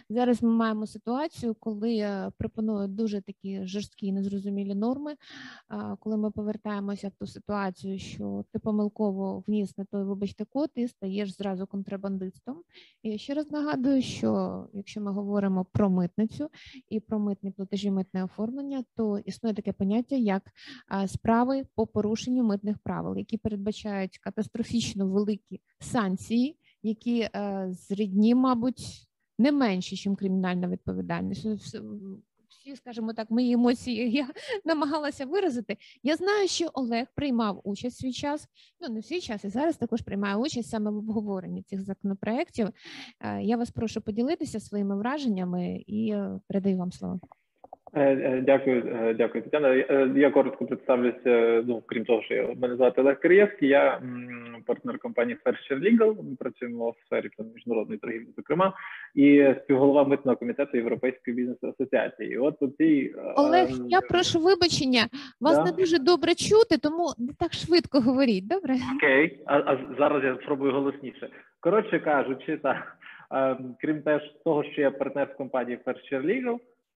[0.09, 5.15] Зараз ми маємо ситуацію, коли е, пропонують дуже такі жорсткі незрозумілі норми.
[5.99, 10.87] Коли ми повертаємося в ту ситуацію, що ти помилково вніс на той, вибачте, код і
[10.87, 12.61] стаєш зразу контрабандистом.
[13.03, 16.49] І ще раз нагадую, що якщо ми говоримо про митницю
[16.89, 20.43] і про митні платежі, митне оформлення, то існує таке поняття як
[21.07, 29.08] справи по порушенню митних правил, які передбачають катастрофічно великі санкції, які е, зрідні, мабуть,
[29.39, 31.47] не менші, ніж кримінальна відповідальність.
[32.49, 34.27] Всі, скажімо так, мої емоції я
[34.65, 35.77] намагалася виразити.
[36.03, 38.47] Я знаю, що Олег приймав участь в свій час,
[38.81, 42.69] ну не в свій час, і зараз також приймає участь саме в обговоренні цих законопроєктів.
[43.19, 47.19] Е, я вас прошу поділитися своїми враженнями і е, передаю вам слово.
[47.93, 49.73] Е, е, дякую, е, дякую, Тетяна.
[50.15, 51.63] Я коротко представлюся.
[51.67, 54.01] Ну крім того, що я мене звати Олег Кирієвський, я
[54.65, 56.23] партнер компанії Fair Legal.
[56.29, 58.73] Ми працюємо в сфері міжнародної торгівлі, зокрема,
[59.15, 62.37] і співголова митного комітету Європейської бізнес асоціації.
[62.37, 65.07] От у цій Олег, я прошу вибачення.
[65.41, 65.63] Вас да?
[65.63, 68.47] не дуже добре чути, тому не так швидко говоріть.
[68.47, 71.29] Добре, окей, а, а зараз я спробую голосніше.
[71.59, 72.97] Коротше кажучи, так
[73.81, 76.59] крім теж того, що я партнер в компанії Fair Legal,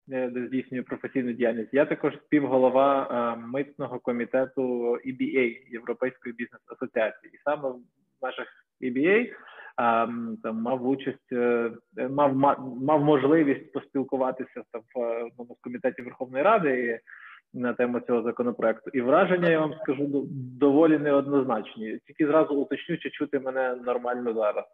[0.09, 1.73] де здійснює професійну діяльність.
[1.73, 7.79] Я також співголова е, митного комітету EBA Європейської бізнес асоціації, і саме в
[8.21, 8.47] межах
[8.81, 9.31] EBA е,
[10.43, 11.31] там мав участь,
[12.09, 12.35] мав
[12.81, 16.99] мав можливість поспілкуватися там в одному з комітетів Верховної Ради.
[17.53, 20.27] На тему цього законопроекту і враження я вам скажу
[20.59, 21.99] доволі неоднозначні.
[22.07, 24.65] Тільки зразу уточню, чи чути мене нормально зараз.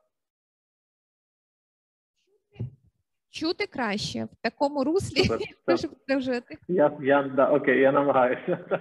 [3.39, 5.47] Чути краще в такому руслі.
[5.65, 6.57] Прошу продовжувати.
[6.67, 8.57] Я, я да, окей, я намагаюся.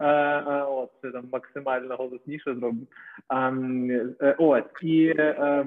[0.00, 2.86] Е, е, От, це там максимально голосніше зроблю.
[3.28, 5.66] А, е, Ось, і е, е,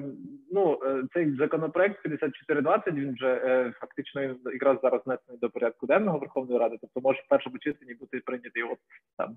[0.52, 0.78] ну,
[1.14, 4.22] цей законопроект 5420, він вже фактично
[4.52, 8.62] якраз зараз внесений до порядку денного Верховної Ради, тобто може в першому читанні бути прийнятий
[8.62, 8.78] от
[9.18, 9.36] там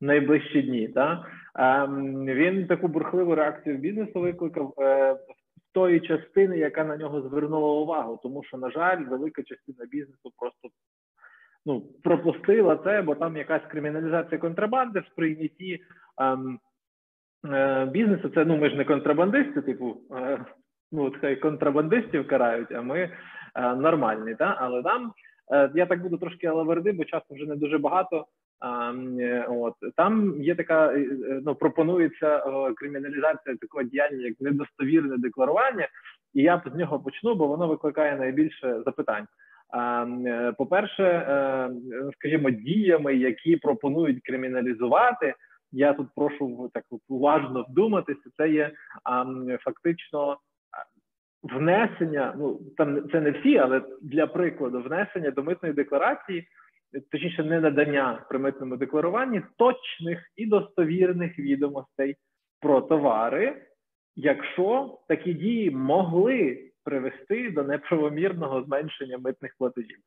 [0.00, 0.88] в найближчі дні.
[0.88, 1.26] Та?
[1.54, 5.16] Ем, Він таку бурхливу реакцію бізнесу викликав е,
[5.72, 10.68] тої частини, яка на нього звернула увагу, тому що, на жаль, велика частина бізнесу просто
[11.66, 15.80] ну, пропустила це, бо там якась криміналізація контрабанди в сприйнятті
[16.20, 16.58] ем,
[17.46, 18.28] е, бізнесу.
[18.28, 20.44] Це ну ми ж не контрабандисти, типу, е,
[20.92, 24.34] ну от хай контрабандистів карають, а ми е, нормальні.
[24.34, 24.56] Та?
[24.58, 25.12] Але там
[25.52, 28.26] е, я так буду трошки алаверди, бо часу вже не дуже багато.
[29.20, 32.42] Е, от там є така, е, е, ну пропонується
[32.76, 35.88] криміналізація такого діяння, як недостовірне декларування,
[36.34, 39.26] і я з нього почну, бо воно викликає найбільше запитань.
[39.74, 41.70] Е, По-перше, е,
[42.14, 45.34] скажімо, діями, які пропонують криміналізувати,
[45.72, 48.30] я тут прошу так уважно вдуматися.
[48.36, 48.70] Це є
[49.60, 50.38] фактично
[51.42, 52.34] внесення.
[52.38, 56.48] Ну там це не всі, але для прикладу, внесення до митної декларації,
[57.12, 62.16] точніше, не надання при митному декларуванні точних і достовірних відомостей
[62.60, 63.62] про товари,
[64.16, 69.98] якщо такі дії могли привести до неправомірного зменшення митних платежів.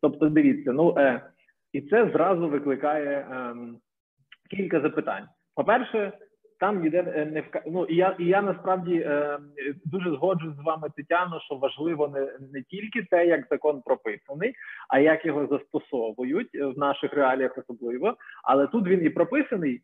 [0.00, 1.30] Тобто, дивіться, ну е,
[1.72, 3.54] і це зразу викликає е,
[4.50, 5.28] кілька запитань.
[5.54, 6.12] По-перше,
[6.60, 7.62] там ніде е, не вка...
[7.66, 9.38] ну, і я і я насправді е,
[9.84, 12.20] дуже згоджуюсь з вами, Тетяно, що важливо не,
[12.52, 14.54] не тільки те, як закон прописаний,
[14.88, 18.16] а як його застосовують е, в наших реаліях особливо.
[18.44, 19.82] Але тут він і прописаний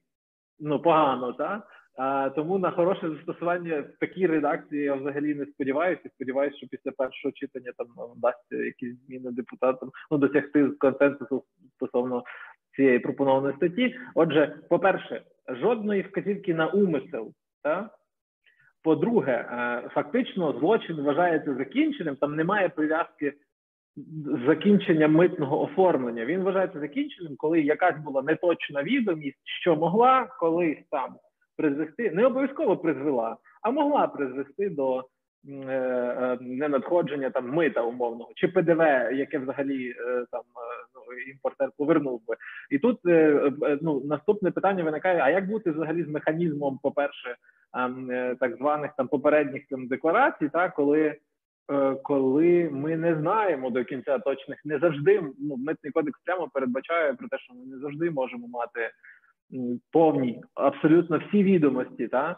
[0.60, 1.62] ну погано, та
[1.96, 6.10] а, тому на хороше застосування в такій редакції я взагалі не сподіваюся.
[6.14, 7.86] Сподіваюся, що після першого читання там
[8.16, 11.44] вдасться якісь зміни депутатам ну досягти консенсусу
[11.76, 12.24] стосовно
[12.76, 13.96] цієї пропонованої статті.
[14.14, 17.32] Отже, по-перше, жодної вказівки на умисел.
[17.62, 17.90] Та?
[18.82, 23.32] По-друге, е, фактично злочин вважається закінченим, там немає прив'язки
[24.46, 26.24] закінчення митного оформлення.
[26.24, 31.16] Він вважається закінченим, коли якась була неточна відомість, що могла колись там
[31.56, 35.04] призвести, не обов'язково призвела, а могла призвести до
[36.40, 38.80] ненадходження там мита умовного чи ПДВ,
[39.12, 42.36] яке взагалі е, там е, ну, імпортер повернув би.
[42.70, 47.36] І тут е, е, ну, наступне питання виникає: а як бути взагалі з механізмом, по-перше,
[47.74, 51.16] ем, е, так званих там попередніх там декларацій, та коли
[51.70, 57.14] е, коли ми не знаємо до кінця точних, не завжди ну, митний кодекс прямо передбачає
[57.14, 58.90] про те, що ми не завжди можемо мати
[59.92, 62.36] повні абсолютно всі відомості, та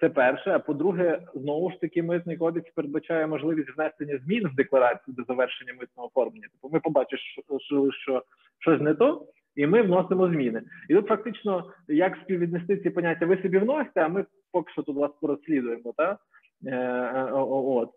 [0.00, 0.50] це перше.
[0.50, 5.74] А по-друге, знову ж таки, митний кодекс передбачає можливість внесення змін в декларацію до завершення
[5.80, 6.46] митного оформлення.
[6.52, 8.22] Тобто ми побачимо, що, що, що
[8.58, 9.26] щось не то,
[9.56, 10.62] і ми вносимо зміни.
[10.88, 14.96] І тут фактично, як співвіднести ці поняття, ви собі вносите, а ми поки що тут
[14.96, 15.94] вас порозслідуємо.
[15.96, 16.18] Та?
[16.66, 17.90] Е, е, от.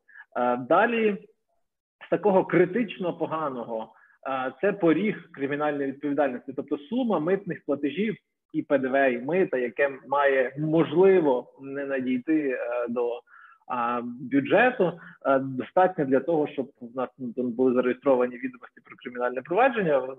[0.59, 1.17] Далі
[2.05, 3.93] з такого критично поганого
[4.61, 8.15] це поріг кримінальної відповідальності, тобто сума митних платежів
[8.53, 12.57] і ПДВ, і мита, яке має можливо не надійти е,
[12.89, 13.21] до
[14.03, 20.15] бюджету, е, достатньо для того, щоб в нас ну, були зареєстровані відомості про кримінальне провадження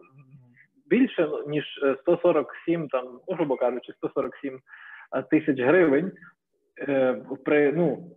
[0.90, 4.60] більше ніж е, 147, там, ну, грубо кажучи, 147
[5.16, 6.12] е, тисяч гривень
[6.88, 8.10] е, при ну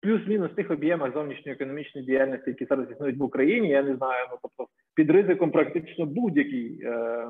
[0.00, 3.68] плюс-мінус тих об'ємах зовнішньоекономічної діяльності, які зараз існують в Україні.
[3.68, 7.28] Я не знаю, ну тобто під ризиком практично будь-який е, е,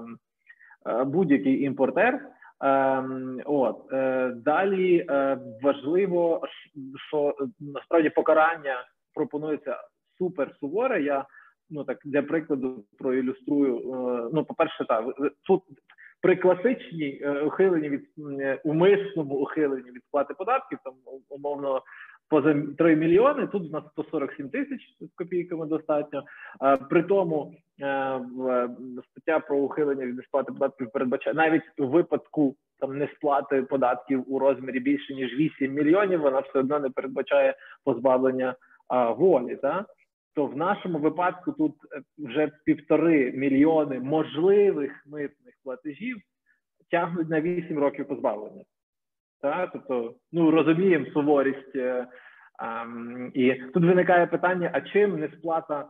[1.06, 2.20] будь-який імпортер.
[2.60, 6.42] Ем, от е, далі е, важливо,
[7.08, 8.84] що е, насправді покарання
[9.14, 9.76] пропонується
[10.18, 11.02] супер суворе.
[11.02, 11.26] Я
[11.70, 13.76] ну так для прикладу проілюструю.
[13.76, 15.62] Е, ну, по-перше, так ви- тут
[16.20, 18.04] при класичній е, ухиленні від
[18.40, 20.94] е, умисному ухиленні від сплати податків, там
[21.28, 21.82] умовно
[22.28, 23.46] поза 3 мільйони.
[23.46, 26.22] Тут у нас 147 тисяч з копійками достатньо.
[26.62, 28.68] Е, При тому е, в-
[29.10, 34.80] стаття про ухилення від сплати податків передбачає навіть у випадку там несплати податків у розмірі
[34.80, 36.20] більше ніж 8 мільйонів.
[36.20, 37.54] Вона все одно не передбачає
[37.84, 38.54] позбавлення
[38.88, 39.56] а, волі.
[39.56, 39.84] Та?
[40.34, 46.16] То в нашому випадку тут е, вже півтори мільйони можливих митних платежів
[46.90, 48.64] тягнуть на 8 років позбавлення.
[49.42, 49.66] Та?
[49.66, 51.76] Тобто, ну розуміємо суворість.
[51.76, 52.06] е,
[53.34, 55.88] і тут виникає питання: а чим несплата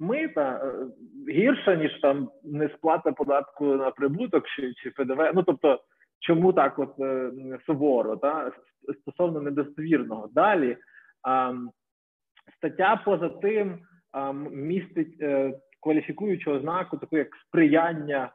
[0.00, 0.86] мита е,
[1.32, 5.30] гірша, ніж там несплата податку на прибуток чи, чи ПДВ?
[5.34, 5.80] Ну тобто,
[6.20, 7.30] чому так от е,
[7.66, 8.52] суворо, та?
[9.00, 10.28] стосовно недостовірного.
[10.32, 10.76] Далі.
[11.22, 11.70] ам,
[12.56, 13.78] стаття поза тим
[14.50, 15.24] містить
[15.82, 18.32] кваліфікуючу ознаку, таку як сприяння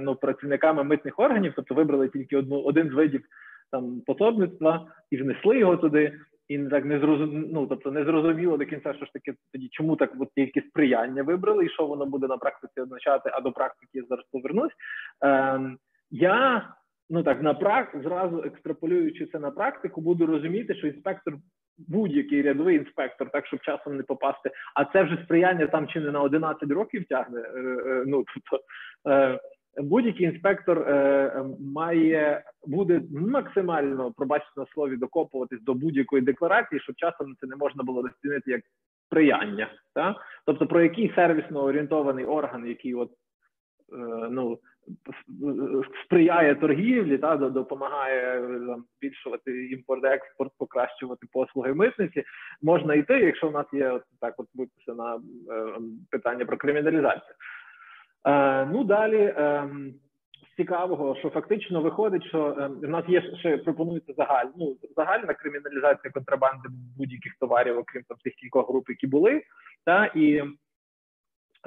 [0.00, 3.24] ну, працівниками митних органів, тобто вибрали тільки одну один з видів
[3.72, 6.18] там пособництва і внесли його туди.
[6.48, 9.96] І так не зрозуміло, ну, тобто не зрозуміло до кінця, що ж таки тоді, чому
[9.96, 13.90] так от тільки сприяння вибрали, і що воно буде на практиці означати, а до практики
[13.92, 14.72] я зараз повернусь.
[15.20, 15.78] Ем,
[16.10, 16.68] Я
[17.10, 21.34] ну так на прак зразу екстраполюючи це на практику, буду розуміти, що інспектор
[21.78, 24.50] будь-який рядовий інспектор, так щоб часом не попасти.
[24.74, 27.40] А це вже сприяння там чи не на 11 років тягне.
[27.40, 28.64] Е, е, ну тобто
[29.08, 29.40] е,
[29.76, 30.86] будь-який інспектор
[31.74, 37.82] має буде максимально пробачте на слові докопуватись до будь-якої декларації, щоб часом це не можна
[37.82, 38.60] було розцінити як
[39.06, 39.70] сприяння.
[39.94, 40.16] Так?
[40.46, 43.10] Тобто про який сервісно орієнтований орган, який от
[44.30, 44.58] ну
[46.04, 52.24] сприяє торгівлі, та допомагає там, збільшувати імпорт-експорт, покращувати послуги митниці.
[52.62, 55.78] Можна йти, якщо в нас є от так, от виписано е,
[56.10, 57.34] питання про криміналізацію.
[58.24, 59.16] Е, Ну далі.
[59.16, 59.70] Е,
[60.56, 66.12] Цікавого, що фактично виходить, що е, в нас є ще пропонується загаль, ну, загальна криміналізація
[66.12, 66.68] контрабанди
[66.98, 69.42] будь-яких товарів, окрім там тих кількох груп, які були,
[69.84, 70.42] та і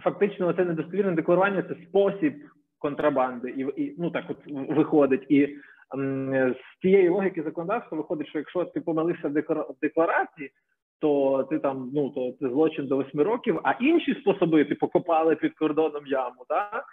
[0.03, 2.33] фактично це недостовірне декларування це спосіб
[2.77, 5.25] контрабанди, і і ну так от виходить.
[5.29, 5.57] І
[5.95, 9.33] м, з цієї логіки законодавства виходить, що якщо ти помилився в
[9.81, 10.51] декларації,
[10.99, 15.35] то ти там ну то це злочин до восьми років, а інші способи ти покопали
[15.35, 16.85] під кордоном яму, так?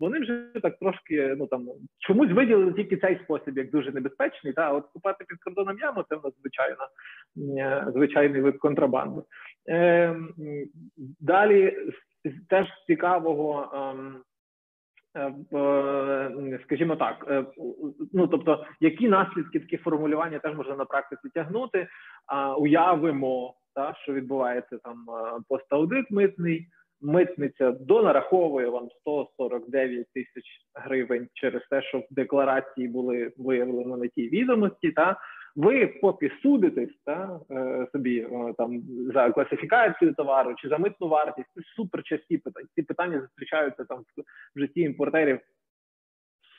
[0.00, 1.68] Вони вже так трошки ну там
[1.98, 4.52] чомусь виділили тільки цей спосіб, як дуже небезпечний.
[4.52, 6.88] Та от купати під кордоном яму це в нас звичайно
[7.58, 9.22] е, звичайний вид контрабанди.
[9.68, 10.16] Е,
[11.20, 11.76] Далі
[12.48, 13.72] теж цікавого.
[13.74, 14.31] Е,
[16.64, 17.44] скажімо так, е,
[18.12, 21.88] ну тобто, які наслідки такі формулювання теж можна на практиці тягнути,
[22.26, 25.06] а уявимо, та, що відбувається там
[25.48, 26.66] пост-аудит митний,
[27.02, 30.44] митниця донараховує вам 149 тисяч
[30.74, 35.16] гривень через те, що в декларації були виявлено не ті відомості, та
[35.56, 38.26] ви поки судитесь та, е, собі
[38.58, 38.82] там
[39.14, 42.66] за класифікацію товару чи за митну вартість, це супер часті питання.
[42.74, 43.98] Ці питання зустрічаються там
[44.56, 45.40] в житті імпортерів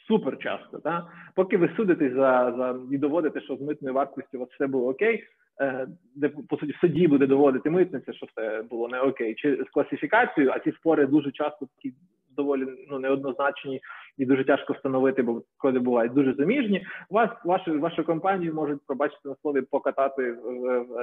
[0.08, 0.80] супер часто.
[0.80, 1.08] Та?
[1.36, 4.90] Поки ви судитесь за за і доводите, що з митною вартістю у вас все було
[4.90, 5.24] окей,
[5.62, 9.56] е, де по суті в суді буде доводити митниця, що все було не окей, чи
[9.56, 11.96] з класифікацією, а ці спори дуже часто такі
[12.36, 13.82] доволі ну неоднозначні
[14.18, 16.86] і дуже тяжко встановити, бо коли бувають дуже заміжні.
[17.10, 20.38] Вас вашу вашу компанію можуть пробачити на слові покатати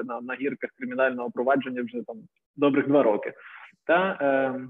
[0.04, 2.16] на на гірках кримінального провадження вже там
[2.56, 3.32] добрих два роки.
[3.86, 4.60] Та е,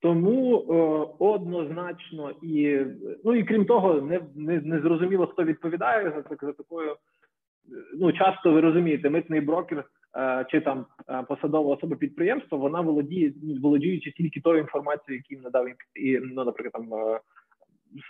[0.00, 0.74] тому е,
[1.24, 2.86] однозначно і
[3.24, 6.96] ну і крім того, не не, не зрозуміло, хто відповідає за за такою.
[8.00, 9.84] Ну часто ви розумієте, митний брокер
[10.16, 13.32] Е, чи там е, посадова особа підприємства, вона володіє
[13.62, 15.66] володіючи тільки тою інформацією, яку їм надав
[16.34, 17.20] ну, наприклад, там е,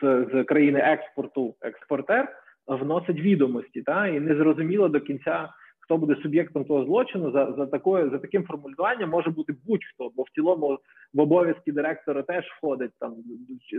[0.03, 2.29] з, з країни експорту експортер
[2.67, 5.49] вносить відомості, та і не зрозуміло до кінця.
[5.81, 10.23] Хто буде суб'єктом того злочину за за такою за таким формулюванням може бути будь-хто, бо
[10.23, 10.79] в цілому
[11.15, 13.15] в обов'язки директора теж входить там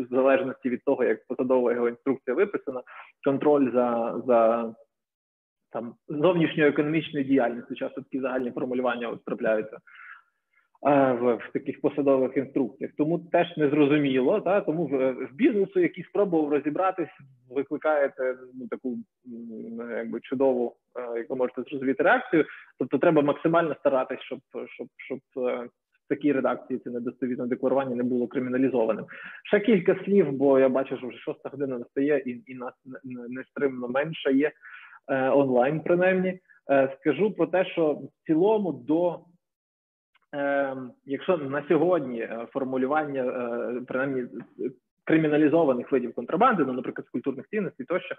[0.10, 2.82] в залежності від того, як посадова його інструкція виписана,
[3.24, 4.72] контроль за за
[5.72, 7.76] там зовнішньоекономічної діяльності.
[7.76, 9.78] Часто такі загальні формулювання от трапляються
[10.88, 12.92] е, в, в таких посадових інструкціях.
[12.98, 14.42] Тому теж не зрозуміло.
[14.42, 17.10] Та тому в, в бізнесу, який спробував розібратись,
[17.50, 18.98] викликаєте ну, таку
[19.98, 22.46] якби чудову, е, як можете зрозуміти реакцію.
[22.80, 25.20] Тобто, треба максимально старатись, щоб щоб щоб.
[25.48, 25.68] Е,
[26.12, 29.06] такій редакції це недостовірне декларування не було криміналізованим.
[29.46, 32.74] Ще кілька слів, бо я бачу, що вже шоста година настає, і і нас
[33.30, 34.52] нестримно менше є.
[35.08, 36.40] Е, онлайн, принаймні,
[36.72, 39.20] е, скажу про те, що в цілому до
[40.36, 43.24] е, якщо на сьогодні формулювання
[43.88, 44.28] принаймні
[45.12, 48.16] криміналізованих видів контрабанди, ну, наприклад, з культурних цінностей, тощо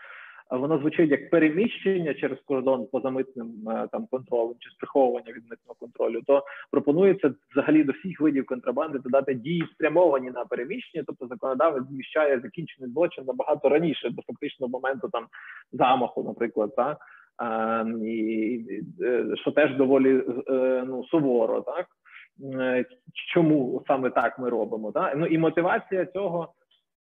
[0.51, 3.49] воно звучить як переміщення через кордон позамитним
[3.93, 9.35] там контролем чи сприховування від митного контролю, то пропонується взагалі до всіх видів контрабанди додати
[9.35, 15.27] дії спрямовані на переміщення, тобто законодавець зміщає закінчений злочин набагато раніше, до фактичного моменту там
[15.73, 16.99] замаху, наприклад, так.
[17.37, 18.65] А, і,
[19.03, 21.87] е, що теж доволі е, ну суворо, так
[22.61, 22.85] е,
[23.35, 24.93] чому саме так ми робимо?
[24.93, 25.15] Так?
[25.17, 26.55] Ну і мотивація цього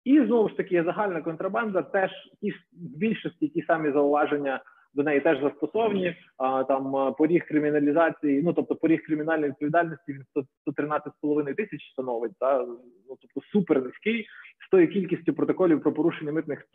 [0.05, 2.11] і знову ж таки загальна контрабанда, теж
[2.41, 2.55] ті в
[2.97, 4.61] більшості ті самі зауваження
[4.93, 6.15] до неї теж застосовані.
[6.37, 10.23] А там поріг криміналізації, ну тобто поріг кримінальної відповідальності він
[10.67, 12.31] 113,5 тисяч становить.
[12.39, 12.65] Та
[13.09, 14.25] ну тобто супер низький
[14.67, 16.65] з тою кількістю протоколів про порушення митних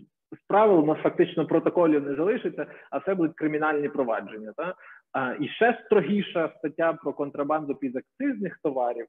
[0.45, 0.85] справ.
[0.85, 4.53] У нас фактично протоколів не залишиться, а все будуть кримінальні провадження.
[4.57, 4.75] Та
[5.13, 9.07] а, і ще строгіша стаття про контрабанду підакцизних товарів.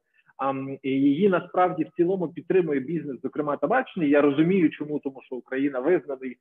[0.84, 4.10] І її насправді в цілому підтримує бізнес, зокрема табачний.
[4.10, 6.38] Я розумію, чому тому, що Україна визнаний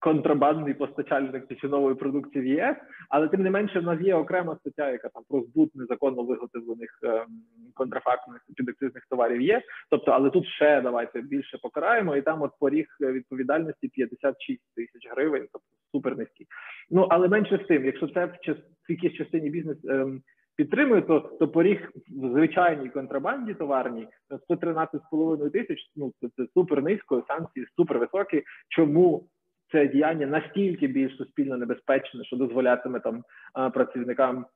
[0.00, 2.76] контрабандний постачальник тютюнової продукції в ЄС,
[3.08, 6.98] але тим не менше в нас є окрема стаття, яка там про збут незаконно виготовлених
[7.02, 7.26] ем,
[7.74, 9.62] контрафактних підакцизних товарів є.
[9.90, 15.48] Тобто, але тут ще давайте більше покараємо, і там от поріг відповідальності 56 тисяч гривень,
[15.52, 16.46] тобто супер низький.
[16.90, 18.56] Ну але менше з тим, якщо це в час
[18.88, 19.78] в якійсь частині бізнес.
[19.84, 20.22] Ем,
[20.56, 24.08] підтримує, то то поріг в звичайній контрабанді товарній
[24.50, 25.78] 113,5 тисяч.
[25.96, 28.42] Ну це, це супер низько, санкції супер високі.
[28.68, 29.26] Чому
[29.72, 33.22] це діяння настільки більш суспільно небезпечне, що дозволятиме там
[33.72, 34.46] працівникам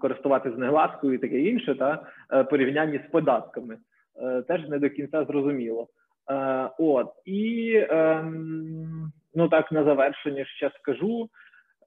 [0.00, 3.78] користуватися негласкою і таке інше, та е, порівнянні з податками
[4.16, 5.88] е, теж не до кінця зрозуміло.
[6.30, 11.28] Е, от і ем, ну так на завершення ще скажу.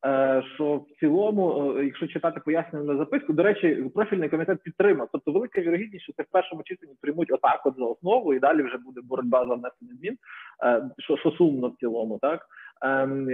[0.07, 5.09] Е, що в цілому, е, якщо читати пояснення на записку, до речі, профільний комітет підтримав.
[5.11, 8.63] Тобто, велика вірогідність, що це в першому читанні приймуть отак, от за основу, і далі
[8.63, 10.17] вже буде боротьба за внесення змін,
[10.63, 12.45] е, що що сумно в цілому, так
[12.81, 13.25] ем,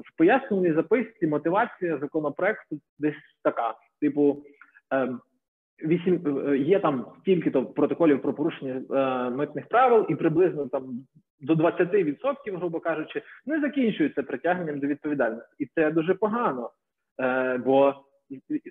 [0.00, 4.42] в поясненій записці мотивація законопроекту десь така: типу,
[4.90, 5.20] ем,
[5.82, 6.20] вісім
[6.56, 8.82] є там стільки то протоколів про порушення
[9.30, 11.04] митних правил, і приблизно там
[11.40, 16.70] до 20%, грубо кажучи, не закінчуються притягненням до відповідальності, і це дуже погано.
[17.20, 17.94] Е, Бо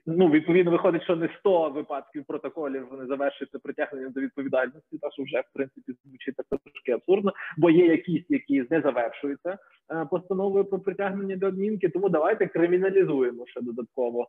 [0.06, 5.24] ну відповідно виходить, що не 100 випадків протоколів вони завершуються притягненням до відповідальності, та що
[5.24, 9.58] вже в принципі звучить так трошки абсурдно, бо є якісь, які не завершуються
[9.92, 11.90] е, постановою про притягнення до адмінки.
[11.90, 14.28] Тому давайте криміналізуємо ще додатково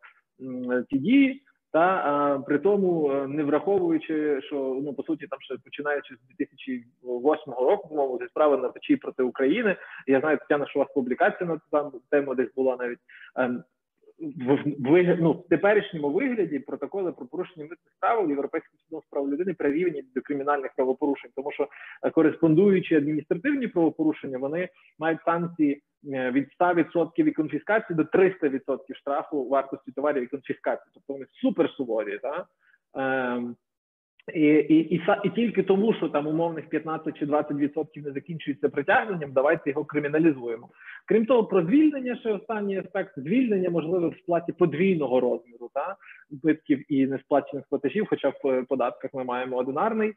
[0.90, 1.42] ці дії.
[1.74, 6.36] Та а, при тому е, не враховуючи, що ну по суті там ще починаючи з
[6.38, 9.76] 2008 року, по-моєму, зі справи на печі проти України.
[10.06, 12.98] Я знаю, Тетяна, що у вас публікація на там тему десь була навіть
[13.36, 13.64] ем,
[14.18, 19.30] в, в, ну, в теперішньому вигляді протоколи про порушення митних правил Європейським судом з прав
[19.30, 21.68] людини прирівняні до кримінальних правопорушень, тому що
[22.02, 24.68] е, кореспондуючі адміністративні правопорушення вони
[24.98, 25.82] мають санкції
[26.12, 30.90] е, від 100% і конфіскації до 300% штрафу вартості товарів і конфіскації.
[30.94, 32.18] Тобто вони супер суворі.
[32.18, 32.46] так?
[32.94, 33.56] Ем,
[34.32, 39.32] і і, і, і тільки тому, що там умовних 15 чи 20% не закінчується притягненням,
[39.32, 40.68] давайте його криміналізуємо.
[41.06, 45.96] Крім того, про звільнення ще останній аспект звільнення можливе в сплаті подвійного розміру та
[46.30, 50.12] збитків і несплачених платежів, хоча в е, податках ми маємо одинарний.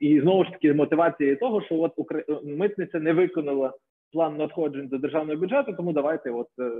[0.00, 2.22] І знову ж таки мотивація того, що от Укра...
[2.44, 3.72] митниця не виконала
[4.12, 6.70] план надходжень до державного бюджету, тому давайте от е,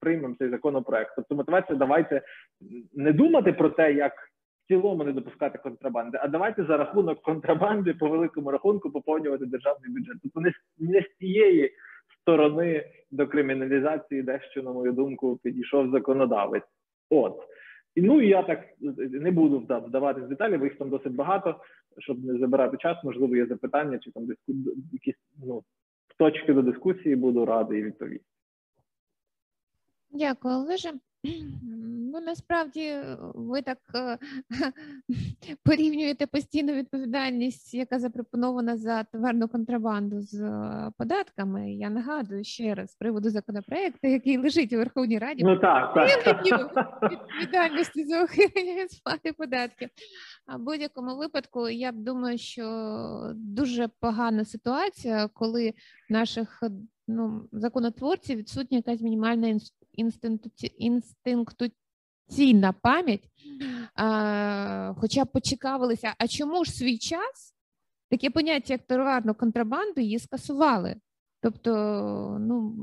[0.00, 1.12] приймемо цей законопроект.
[1.16, 2.22] Тобто мотивація, давайте
[2.94, 4.12] не думати про те, як
[4.68, 10.16] цілому не допускати контрабанди, а давайте за рахунок контрабанди по великому рахунку поповнювати державний бюджет.
[10.22, 11.72] Тобто не, не з цієї
[12.20, 16.64] сторони до криміналізації, дещо, на мою думку, підійшов законодавець.
[17.10, 17.40] От.
[17.94, 18.64] І ну я так
[19.10, 21.60] не буду вдаватись в деталі, бо їх там досить багато,
[21.98, 23.04] щоб не забирати час.
[23.04, 24.52] Можливо, є запитання чи там диску...
[24.92, 25.62] якісь ну,
[26.18, 28.26] точки до дискусії, буду радий відповісти.
[30.10, 30.92] Дякую, Олеже.
[32.16, 34.18] Ну, насправді е, ви так е,
[35.64, 41.72] порівнюєте постійну відповідальність, яка запропонована за товарну контрабанду з е, податками.
[41.72, 45.94] Я нагадую ще раз з приводу законопроекту, який лежить у Верховній Раді, ну, так,
[46.74, 47.12] так.
[47.12, 49.88] відповідальності за ухилення сплати податків.
[50.46, 55.74] А в будь-якому випадку я б думаю, що дуже погана ситуація, коли
[56.08, 56.62] наших
[57.08, 59.58] ну, законотворців відсутня якась мінімальна
[62.26, 63.28] інстинктуційна пам'ять,
[63.94, 67.54] а, хоча б почекавилися, а чому ж свій час
[68.10, 70.96] таке поняття, як товарну контрабанду, її скасували?
[71.42, 71.70] Тобто,
[72.40, 72.74] ну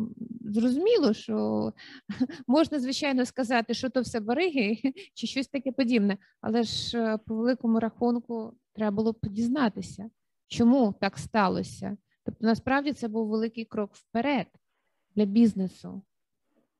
[0.41, 1.73] зрозуміло, що
[2.47, 4.77] можна, звичайно, сказати, що то все бариги
[5.13, 10.09] чи щось таке подібне, але ж е, по великому рахунку треба було б дізнатися,
[10.47, 11.97] чому так сталося.
[12.25, 14.47] Тобто, насправді це був великий крок вперед
[15.15, 16.01] для бізнесу.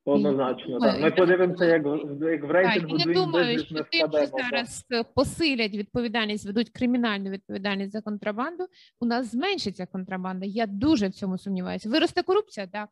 [0.06, 1.02] Однозначно, так.
[1.02, 1.86] Ми подивимося, як
[2.22, 4.86] як в рейтингу Я думаю, що тим, що зараз
[5.16, 8.68] посилять відповідальність, ведуть кримінальну відповідальність за контрабанду.
[9.00, 10.46] У нас зменшиться контрабанда.
[10.46, 11.90] Я дуже в цьому сумніваюся.
[11.90, 12.90] Виросте корупція, так.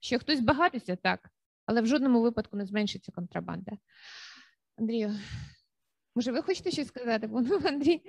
[0.00, 1.30] Що хтось багатиться, так,
[1.66, 3.72] але в жодному випадку не зменшиться контрабанда.
[4.78, 5.14] Андрію.
[6.16, 7.26] Може, ви хочете щось сказати?
[7.26, 8.00] Бо ну, Андрій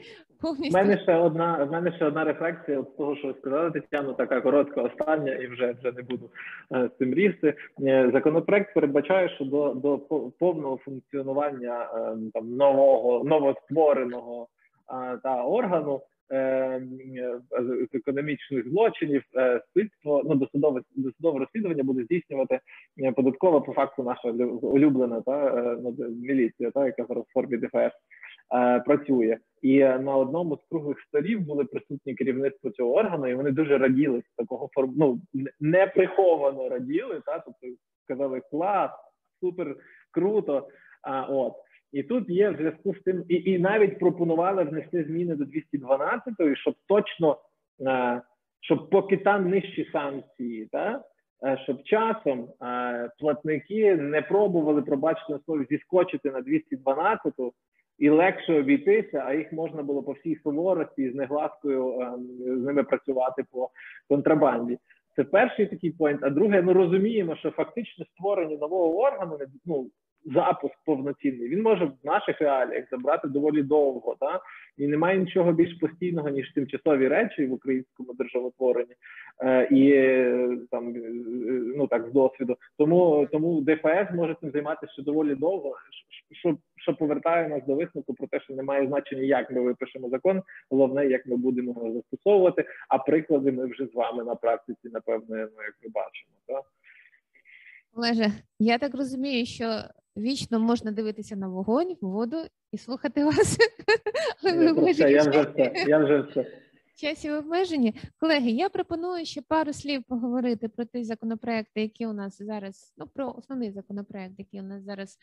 [0.42, 0.78] повністю.
[0.78, 4.42] мене ще одна в мене ще одна рефлексія з того, що ви сказали, Тетяно, така
[4.42, 6.30] коротка, остання, і вже вже не буду
[6.76, 7.54] е, з цим різти.
[7.82, 9.98] Е, Законопроект передбачає, що до до
[10.40, 14.48] повного функціонування е, там нового новоствореного
[14.90, 16.02] е, та органу
[17.94, 22.60] економічних злочинів е, слідство ну досудове досудове розслідування буде здійснювати
[23.04, 24.30] е, податкова по факту наша
[24.62, 27.76] улюблена та е, ну, міліція, та яка зараз в формі ДФС
[28.56, 29.38] е, працює.
[29.62, 33.78] І е, на одному з круглих столів були присутні керівництво цього органу, і вони дуже
[33.78, 34.94] раділи з такого форм...
[34.98, 37.68] ну, не- неприховано раділи, та тобто
[38.04, 38.92] сказали клас,
[39.40, 39.76] супер
[40.12, 40.68] круто.
[41.02, 41.54] А от
[41.94, 46.34] і тут є в зв'язку з тим, і, і навіть пропонували внести зміни до 212,
[46.54, 47.38] щоб точно
[47.82, 48.22] е,
[48.62, 51.04] щоб поки там нижчі санкції, та
[51.46, 57.34] е, щоб часом е, платники не пробували пробачте на слові зіскочити на 212
[58.00, 62.14] і легше обійтися, а їх можна було по всій суворості з негласкою
[62.46, 63.70] з ними працювати по
[64.10, 64.78] контрабанді.
[65.16, 66.24] Це перший такий поінт.
[66.24, 69.90] А друге, ми розуміємо, що фактично створення нового органу ну,
[70.26, 71.50] запуск повноцінний.
[71.50, 74.40] Він може в наших реаліях забрати доволі довго, та
[74.78, 78.94] і немає нічого більш постійного ніж тимчасові речі в українському державотворенні
[79.44, 81.00] е, і е, там е,
[81.76, 82.58] ну так з досвіду.
[82.78, 85.76] Тому тому ДФС може цим займатися ще доволі довго,
[86.32, 90.42] що- що, повертає нас до висновку про те, що немає значення, як ми випишемо закон,
[90.70, 92.66] головне, як ми будемо його застосовувати.
[92.90, 96.32] А приклади ми вже з вами на практиці, напевно, ну як ви бачимо.
[96.48, 96.64] Так?
[97.96, 99.84] Олеже, я так розумію, що
[100.18, 102.38] вічно можна дивитися на вогонь, воду
[102.72, 103.58] і слухати вас.
[104.44, 105.86] Я, вже все.
[105.88, 106.46] Я вже все.
[106.96, 107.96] часі обмежені.
[108.20, 113.08] Колеги, я пропоную ще пару слів поговорити про ті законопроекти, які у нас зараз, ну
[113.08, 115.18] про основний законопроект, який у нас зараз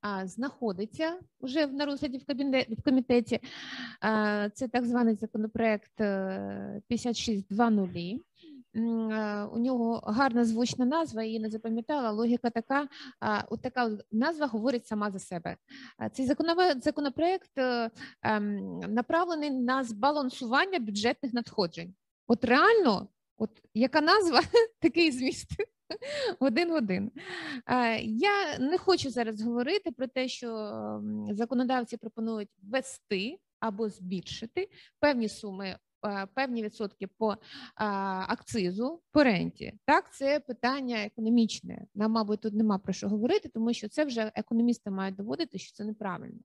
[0.00, 3.40] а, знаходиться вже на розгляді в кабінеті в комітеті.
[4.00, 8.20] А, це так званий законопроект е, 5620.
[8.74, 12.10] У нього гарна звучна назва, її не запам'ятала.
[12.10, 12.88] Логіка така,
[13.50, 15.56] от така назва говорить сама за себе.
[16.12, 16.26] Цей
[16.82, 17.90] законопроект е,
[18.22, 21.94] ем, направлений на збалансування бюджетних надходжень.
[22.26, 24.40] От реально, от яка назва,
[24.80, 25.50] такий зміст.
[26.40, 27.10] Один в один.
[28.02, 34.68] Я не хочу зараз говорити про те, що ем, законодавці пропонують ввести або збільшити
[35.00, 35.76] певні суми,
[36.34, 37.36] певні відсотки по
[38.28, 39.72] акцизу по ренті.
[39.84, 41.86] Так, це питання економічне.
[41.94, 45.72] Нам, мабуть, тут нема про що говорити, тому що це вже економісти мають доводити, що
[45.72, 46.38] це неправильно.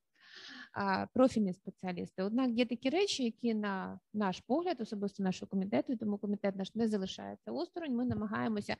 [1.14, 2.23] Профільні спеціалісти.
[2.23, 6.76] Однак є такі речі, які на наш погляд, особисто нашого комітету, і тому комітет наш
[6.76, 7.95] не залишається осторонь.
[7.95, 8.76] Ми намагаємося,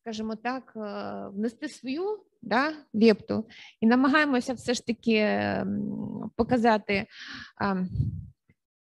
[0.00, 3.46] скажімо так, е, внести свою да, лепту
[3.80, 5.40] і намагаємося все ж таки
[6.36, 7.06] показати.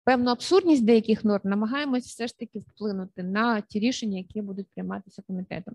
[0.06, 5.22] Певну абсурдність деяких норм намагаємось все ж таки вплинути на ті рішення, які будуть прийматися
[5.26, 5.74] комітетом.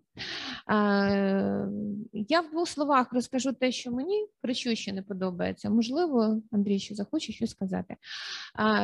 [2.14, 5.70] Я в двох словах розкажу те, що мені кричуще не подобається.
[5.70, 7.96] Можливо, Андрій ще захоче щось сказати.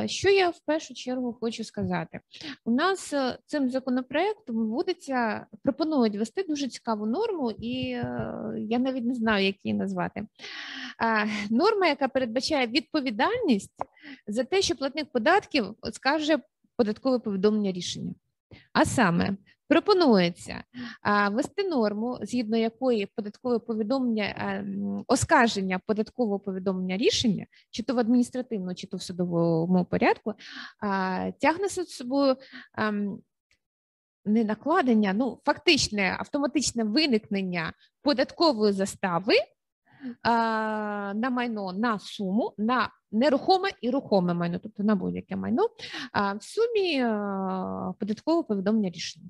[0.05, 2.19] Що я в першу чергу хочу сказати?
[2.65, 8.05] У нас е, цим законопроектом вводиться, пропонують ввести дуже цікаву норму, і е,
[8.57, 10.27] я навіть не знаю, як її назвати.
[11.49, 13.73] Норма, яка передбачає відповідальність
[14.27, 15.36] за те, що платник податків
[15.91, 16.39] скаже
[16.75, 18.13] податкове повідомлення рішення.
[18.73, 19.37] А саме
[19.67, 20.63] пропонується
[21.31, 24.65] ввести норму, згідно якої податкове повідомлення
[25.07, 30.33] оскарження податкового повідомлення рішення, чи то в адміністративному, чи то в судовому порядку,
[31.39, 32.35] тягне за собою.
[34.25, 39.33] Не накладення, ну фактичне автоматичне виникнення податкової застави
[40.23, 45.69] на майно на суму на нерухоме і рухоме майно, тобто на будь-яке майно,
[46.39, 49.29] в сумі а, податкового повідомлення рішення.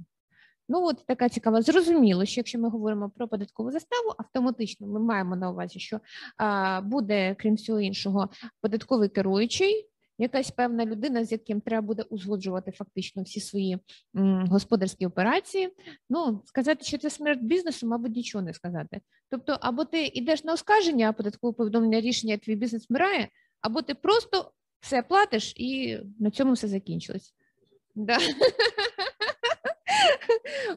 [0.70, 1.62] Ну, от така цікава.
[1.62, 6.00] Зрозуміло, що якщо ми говоримо про податкову заставу, автоматично ми маємо на увазі, що
[6.38, 8.30] а, буде, крім всього іншого,
[8.62, 13.80] податковий керуючий, якась певна людина, з яким треба буде узгоджувати фактично всі свої
[14.16, 15.70] м, господарські операції.
[16.10, 19.02] Ну, сказати, що це смерть бізнесу, мабуть, нічого не сказати.
[19.30, 23.28] Тобто, або ти йдеш на оскарження, а податкове повідомлення рішення, твій бізнес вмирає,
[23.62, 27.34] або ти просто все платиш і на цьому все закінчилось.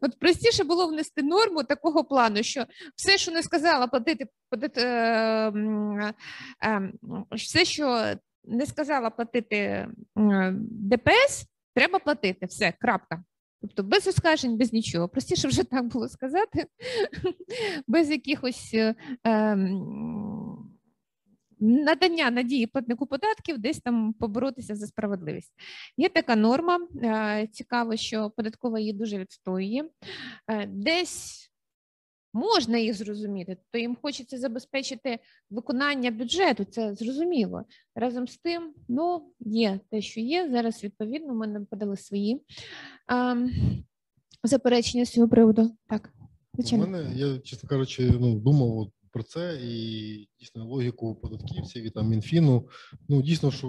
[0.00, 2.66] От простіше було внести норму такого плану, що
[2.96, 4.26] все, що не сказала платити
[4.76, 4.82] е,
[6.64, 6.92] е,
[7.32, 9.88] все, що не сказала платити
[10.60, 12.46] ДПС, треба платити.
[12.46, 13.22] Все, крапка.
[13.60, 15.08] Тобто без оскаржень, без нічого.
[15.08, 16.66] Простіше вже так було сказати,
[17.86, 18.94] без якихось е,
[21.60, 25.52] надання надії платнику податків десь там поборотися за справедливість.
[25.96, 26.78] Є така норма.
[27.02, 29.84] е, Цікаво, що податкова її дуже відстоює.
[30.50, 31.46] Е, Десь
[32.32, 35.18] можна їх зрозуміти, то їм хочеться забезпечити
[35.50, 36.64] виконання бюджету.
[36.64, 37.64] Це зрозуміло.
[37.94, 40.48] Разом з тим, ну є те, що є.
[40.50, 42.42] Зараз відповідно ми нам подали свої
[43.08, 43.50] ем,
[44.42, 45.70] заперечення з цього приводу.
[45.88, 46.12] Так,
[46.58, 51.90] У мене, я, чесно кажучи, ну, думав от про це і дійсно логіку податківців і
[51.90, 52.68] там Мінфіну.
[53.08, 53.68] Ну, дійсно, що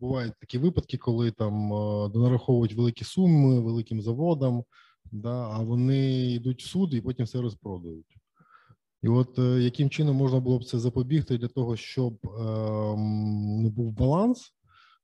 [0.00, 4.64] бувають такі випадки, коли там е, донараховують великі суми великим заводам,
[5.12, 8.16] да, а вони йдуть в суд і потім все розпродають.
[9.02, 13.62] І от е, яким чином можна було б це запобігти для того, щоб е, м,
[13.62, 14.52] ну, був баланс,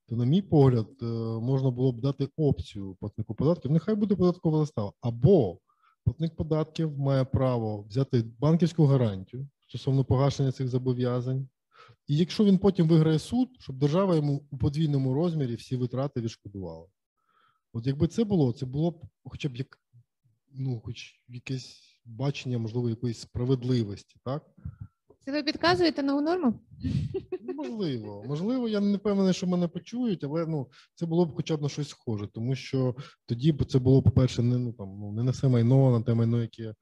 [0.08, 1.06] то, на мій погляд, е,
[1.40, 3.70] можна було б дати опцію платнику податків.
[3.70, 4.92] Нехай буде податкова застава.
[5.00, 5.58] Або
[6.04, 11.48] платник податків має право взяти банківську гарантію стосовно погашення цих зобов'язань.
[12.06, 16.86] І якщо він потім виграє суд, щоб держава йому у подвійному розмірі всі витрати відшкодувала.
[17.72, 19.78] От якби це було, це було б хоча б як
[20.52, 24.46] ну, хоч якесь бачення, можливо, якоїсь справедливості, так?
[25.24, 26.54] Це ви підказуєте нову норму?
[27.56, 31.62] Можливо, можливо, я не впевнений, що мене почують, але ну це було б хоча б
[31.62, 32.96] на щось схоже, тому що
[33.26, 36.14] тоді б це було, по-перше, не ну там ну не на все майно, на те
[36.14, 36.74] майно, яке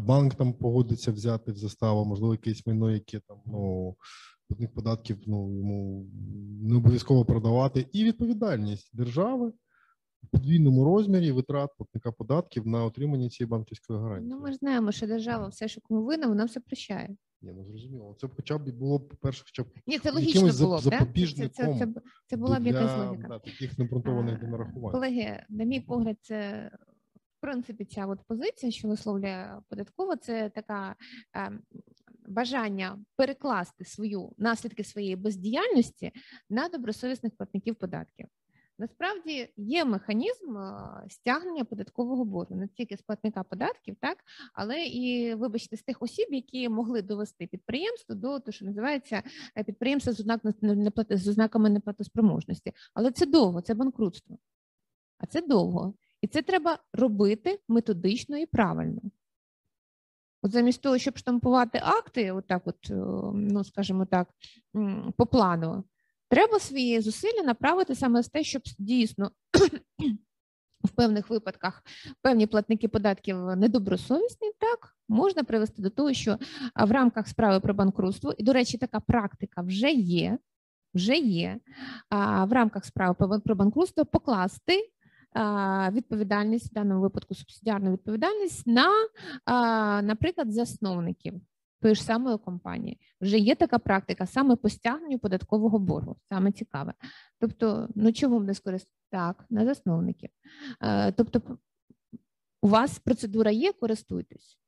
[0.00, 3.96] банк там погодиться взяти в заставу, можливо, якесь майно, яке там ну
[4.48, 6.06] платник податків ну йому
[6.62, 9.52] не обов'язково продавати, і відповідальність держави
[10.22, 14.30] в подвійному розмірі витрат платника податків на отримання цієї банківської гарантії.
[14.30, 17.16] Ну, ми ж знаємо, що держава все, що кому винна, вона все прощає.
[17.42, 18.16] Ні, ну зрозуміло.
[18.20, 21.06] Це б хоча б було б по-перше, хоча б Ні, це логічно було б, да?
[21.14, 21.88] Це, це, це,
[22.26, 23.28] це була б якась логіка.
[23.28, 24.92] Да, таких необґрунтованих А, донарахувань.
[24.92, 26.70] Колеги, на мій погляд, це
[27.40, 30.96] принципі ця от позиція, що висловлює податкова, це така
[31.36, 31.52] е,
[32.28, 36.12] бажання перекласти свою наслідки своєї бездіяльності
[36.50, 38.26] на добросовісних платників податків.
[38.78, 44.18] Насправді є механізм е, стягнення податкового боргу не тільки з платника податків, так
[44.54, 49.22] але і вибачте з тих осіб, які могли довести підприємство до того, що називається
[49.56, 50.40] е, підприємство з ознак
[51.10, 52.72] з ознаками неплатоспроможності.
[52.94, 54.38] Але це довго, це банкрутство.
[55.18, 55.94] А це довго.
[56.22, 59.00] І це треба робити методично і правильно.
[60.42, 62.94] От замість того, щоб штампувати акти, отак, от, е,
[63.34, 64.28] ну скажімо так,
[65.16, 65.84] по плану,
[66.28, 69.30] треба свої зусилля направити саме з те, щоб дійсно
[70.84, 71.82] в певних випадках
[72.22, 76.38] певні платники податків недобросовісні, так можна привести до того, що
[76.76, 80.38] в рамках справи про банкрутство, і, до речі, така практика вже є,
[80.94, 81.60] вже є
[82.08, 84.90] а, в рамках справи про банкрутство покласти
[85.90, 88.88] відповідальність в даному випадку субсидіарну відповідальність на,
[90.02, 91.40] наприклад, засновників
[91.80, 93.00] тої ж самої компанії.
[93.20, 96.16] Вже є така практика саме по стягненню податкового боргу.
[96.28, 96.94] Саме цікаве.
[97.40, 98.92] Тобто, ну чому не скористати?
[99.10, 100.30] Так, на засновників.
[100.82, 101.58] Е, Тобто,
[102.62, 104.58] у вас процедура є, користуйтесь.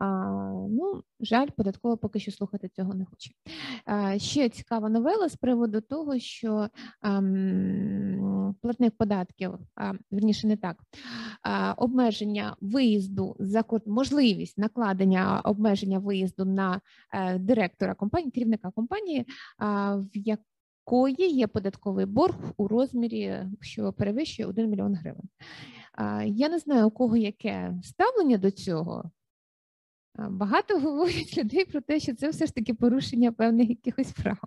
[0.00, 3.30] Ну, жаль, податково поки що слухати цього не хоче.
[4.16, 6.68] Ще цікава новела з приводу того, що
[7.00, 9.54] ам, платник податків,
[10.10, 10.76] верніше не так,
[11.76, 16.80] обмеження виїзду за можливість накладення обмеження виїзду на
[17.12, 19.26] е, директора компанії, керівника компанії,
[19.96, 25.28] в якої є податковий борг у розмірі, що перевищує 1 мільйон гривень.
[26.36, 29.10] Я не знаю, у кого яке ставлення до цього.
[30.28, 34.38] Багато говорять людей про те, що це все ж таки порушення певних якихось прав,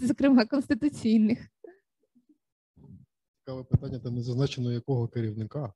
[0.00, 1.48] зокрема конституційних.
[3.38, 5.72] Цікаве питання, там не зазначено якого керівника.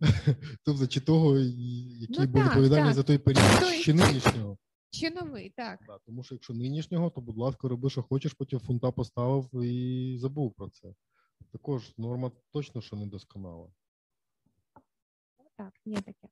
[0.64, 2.94] Тобто, чи того, який Ну, був відповідальний так.
[2.94, 4.58] за той період, Той- чи нинішнього.
[4.90, 5.80] Чи новий, так.
[5.86, 10.16] Да, тому що якщо нинішнього, то будь ласка, роби, що хочеш, потім фунта поставив і
[10.20, 10.94] забув про це.
[11.52, 13.68] Також норма точно, що недосконала.
[15.56, 16.28] Так, є таке.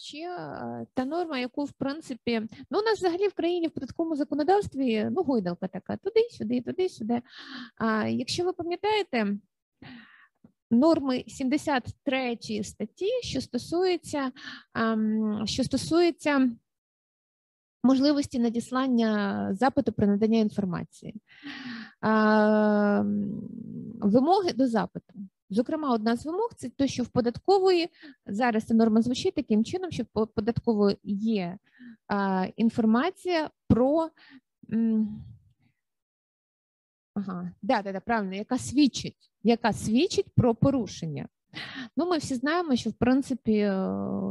[0.00, 0.28] Ще
[0.94, 5.22] та норма, яку в принципі, ну у нас взагалі в країні в податковому законодавстві ну
[5.22, 7.22] гойдалка така, туди-сюди, туди-сюди.
[7.76, 9.36] А якщо ви пам'ятаєте,
[10.70, 14.32] норми 73 статті, що стосується,
[15.44, 16.50] що стосується
[17.82, 21.14] можливості надіслання запиту про надання інформації,
[24.00, 25.14] вимоги до запиту.
[25.50, 27.88] Зокрема, одна з вимог це те, що в податкової
[28.26, 31.58] зараз ця норма звучить таким чином, що в податкової є
[32.06, 34.10] а, інформація про
[37.14, 41.28] ага, да, да, да, правильно, яка свідчить, яка свідчить про порушення.
[41.96, 43.72] Ну, ми всі знаємо, що в принципі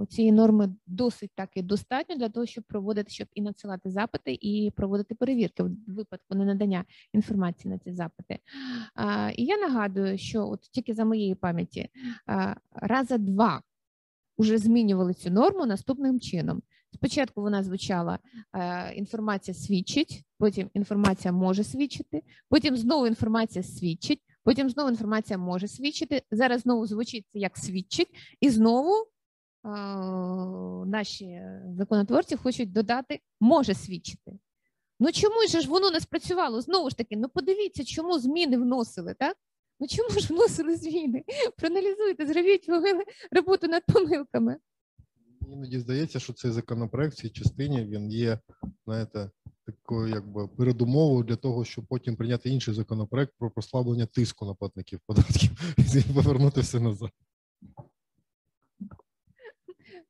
[0.10, 5.16] цієї норми досить таки достатньо для того, щоб проводити, щоб і надсилати запити, і проводити
[5.16, 8.40] перевірки в випадку ненадання інформації на ці запити.
[9.36, 11.90] І я нагадую, що от тільки за моєї пам'яті
[12.72, 13.62] раза два
[14.38, 16.62] вже змінювали цю норму наступним чином.
[16.94, 18.20] Спочатку вона звучала
[18.54, 25.68] е, інформація свідчить, потім інформація може свідчити, потім знову інформація свідчить, потім знову інформація може
[25.68, 26.22] свідчити.
[26.32, 28.10] Зараз знову звучить як свідчить,
[28.40, 29.70] і знову е,
[30.86, 31.42] наші
[31.78, 34.32] законотворці хочуть додати може свідчити.
[35.00, 36.62] Ну чому ж воно не спрацювало?
[36.62, 39.38] Знову ж таки, ну подивіться, чому зміни вносили, так?
[39.80, 41.24] Ну чому ж вносили зміни?
[41.58, 42.70] Проаналізуйте, зробіть
[43.32, 44.58] роботу над помилками.
[45.48, 48.40] Іноді здається, що цей законопроект в цій частині він є,
[48.86, 49.30] знаєте,
[49.66, 55.00] такою якби передумовою для того, щоб потім прийняти інший законопроект про послаблення тиску на платників
[55.06, 55.52] податків
[56.10, 57.12] і повернути все назад.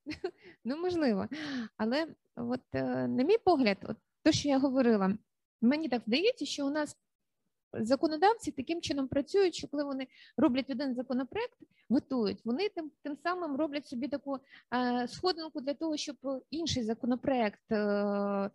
[0.65, 1.27] Ну, можливо.
[1.77, 5.17] Але, от, е, на мій погляд, от те, що я говорила,
[5.61, 6.97] мені так здається, що у нас
[7.73, 11.57] законодавці таким чином працюють, що коли вони роблять один законопроект,
[11.89, 14.39] готують, вони тим тим самим роблять собі таку
[14.73, 16.15] е, сходинку для того, щоб
[16.49, 18.49] інший законопроект е,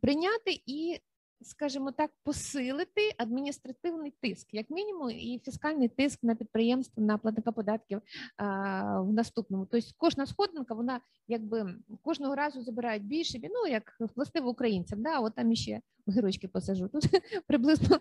[0.00, 1.00] прийняти і
[1.42, 8.00] скажімо так, посилити адміністративний тиск, як мінімум, і фіскальний тиск на підприємство, на платника податків
[8.36, 9.66] а, в наступному.
[9.70, 15.34] Тобто кожна сходинка, вона якби кожного разу забирають більше, ну як властиво українцям, да, от
[15.34, 16.88] там іще гирочки посажу.
[16.88, 17.04] Тут
[17.46, 18.00] приблизно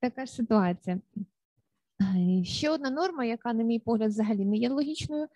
[0.00, 1.00] така ж ситуація.
[2.42, 5.26] Ще одна норма, яка, на мій погляд, взагалі не є логічною.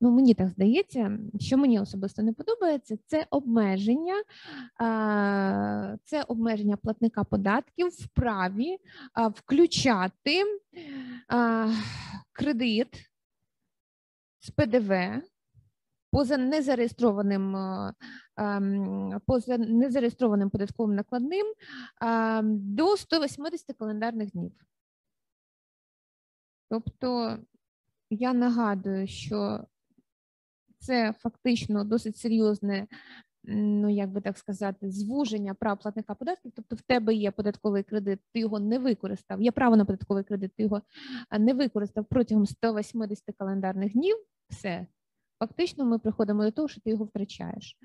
[0.00, 4.14] Ну, мені так здається, що мені особисто не подобається, це обмеження,
[6.04, 8.76] це обмеження платника податків в праві
[9.34, 10.42] включати
[12.32, 13.10] кредит
[14.40, 14.92] з ПДВ.
[16.10, 17.56] Поза незареєстрованим
[19.26, 21.46] поза незареєстрованим податковим накладним
[22.52, 24.52] до 180 календарних днів.
[26.74, 27.38] Тобто
[28.10, 29.64] я нагадую, що
[30.78, 32.86] це фактично досить серйозне,
[33.44, 36.52] ну як би так сказати, звуження прав платника податків.
[36.56, 39.42] Тобто, в тебе є податковий кредит, ти його не використав.
[39.42, 40.82] Є право на податковий кредит, ти його
[41.38, 44.16] не використав протягом 180 календарних днів.
[44.48, 44.86] Все.
[45.46, 47.78] Фактично, ми приходимо до того, що ти його втрачаєш.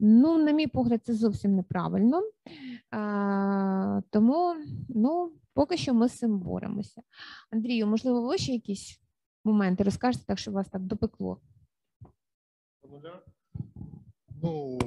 [0.00, 2.22] Ну, на мій погляд, це зовсім неправильно.
[2.90, 4.54] А, Тому,
[4.88, 7.02] ну, Поки що ми з цим боремося.
[7.50, 9.00] Андрію, можливо, ви ще якісь
[9.44, 11.40] моменти розкажете, так щоб вас так допекло?
[14.42, 14.78] Ну,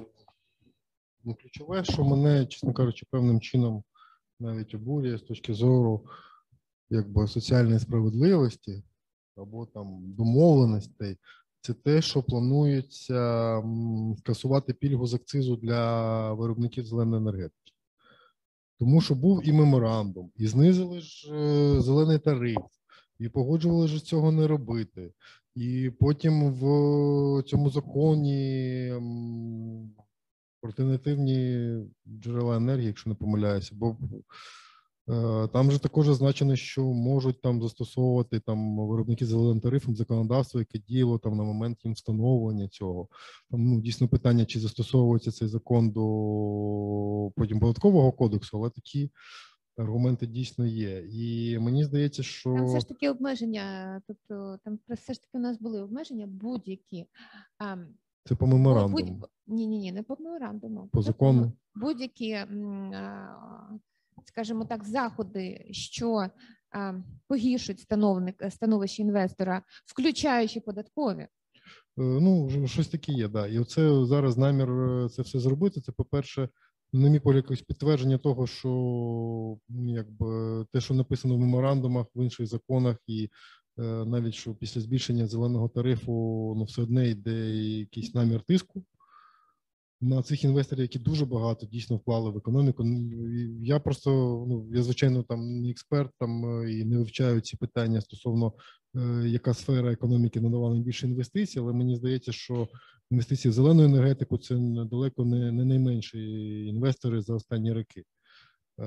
[1.23, 3.83] ну, ключове, що мене, чесно кажучи, певним чином
[4.39, 6.05] навіть обурює з точки зору
[6.89, 8.83] якби соціальної справедливості
[9.35, 11.17] або там домовленостей,
[11.67, 13.63] це те, що планується
[14.19, 17.71] скасувати пільгу з акцизу для виробників зеленої енергетики.
[18.79, 22.57] Тому що був і меморандум, і знизили ж е, зелений тариф,
[23.19, 25.11] і погоджували ж цього не робити.
[25.55, 28.93] І потім в цьому законі
[30.61, 31.71] альтернативні
[32.07, 33.97] джерела енергії, якщо не помиляюся, бо
[35.53, 41.19] там же також зазначено, що можуть там застосовувати там виробники зеленим тарифом законодавство, яке діяло
[41.19, 43.07] там на момент їм встановлення цього.
[43.51, 49.09] Там ну дійсно питання, чи застосовується цей закон до потім податкового кодексу, але такі
[49.77, 51.07] аргументи дійсно є.
[51.11, 55.41] І мені здається, що там все ж таки обмеження, тобто там все ж таки у
[55.41, 57.05] нас були обмеження будь-які.
[58.25, 59.21] Це по меморандуму.
[59.47, 60.89] Ні, ні, ні, не по меморандуму.
[60.91, 61.51] По закону.
[61.75, 62.37] Будь-які
[64.27, 66.27] скажімо так, заходи, що
[67.27, 71.21] погіршують становник становище інвестора, включаючи податкові.
[71.21, 71.27] Е,
[71.97, 73.47] ну, щось таке є, да.
[73.47, 75.81] І оце зараз намір е, це все зробити.
[75.81, 76.49] Це, по-перше,
[76.93, 78.69] на мій погляд, якось підтвердження того, що
[79.69, 83.29] ну, якби те, що написано в меморандумах, в інших законах, і
[83.79, 86.11] е, навіть що після збільшення зеленого тарифу
[86.57, 88.83] ну, все одне йде якийсь намір тиску
[90.01, 92.83] на цих інвесторів, які дуже багато дійсно вклали в економіку.
[93.61, 94.09] Я просто
[94.49, 98.53] ну я звичайно там не експерт там е, і не вивчаю ці питання стосовно
[98.95, 102.67] е, яка сфера економіки надавала найбільше інвестицій, але мені здається, що
[103.11, 104.55] інвестиції в зелену енергетику це
[104.91, 106.19] далеко не не найменші
[106.65, 108.03] інвестори за останні роки.
[108.79, 108.85] Е,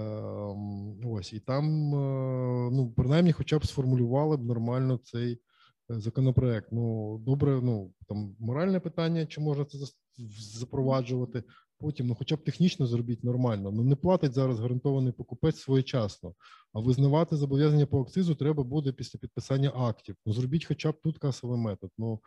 [1.05, 5.41] ось і там, е, ну принаймні, хоча б сформулювали б нормально цей
[5.89, 6.69] законопроект.
[6.73, 9.79] Ну добре, ну там моральне питання, чи можна це
[10.19, 11.43] запроваджувати.
[11.81, 13.71] Потім, ну, хоча б технічно зробіть нормально.
[13.71, 16.35] Ну не платить зараз гарантований покупець своєчасно.
[16.73, 20.17] А визнавати зобов'язання по акцизу треба буде після підписання актів.
[20.27, 21.91] Ну зробіть, хоча б тут касовий метод.
[21.99, 22.21] Ну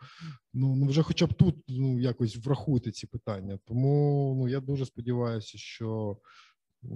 [0.54, 3.58] ну, ну вже, хоча б тут ну якось врахуйте ці питання.
[3.64, 6.18] Тому ну я дуже сподіваюся, що
[6.84, 6.86] е,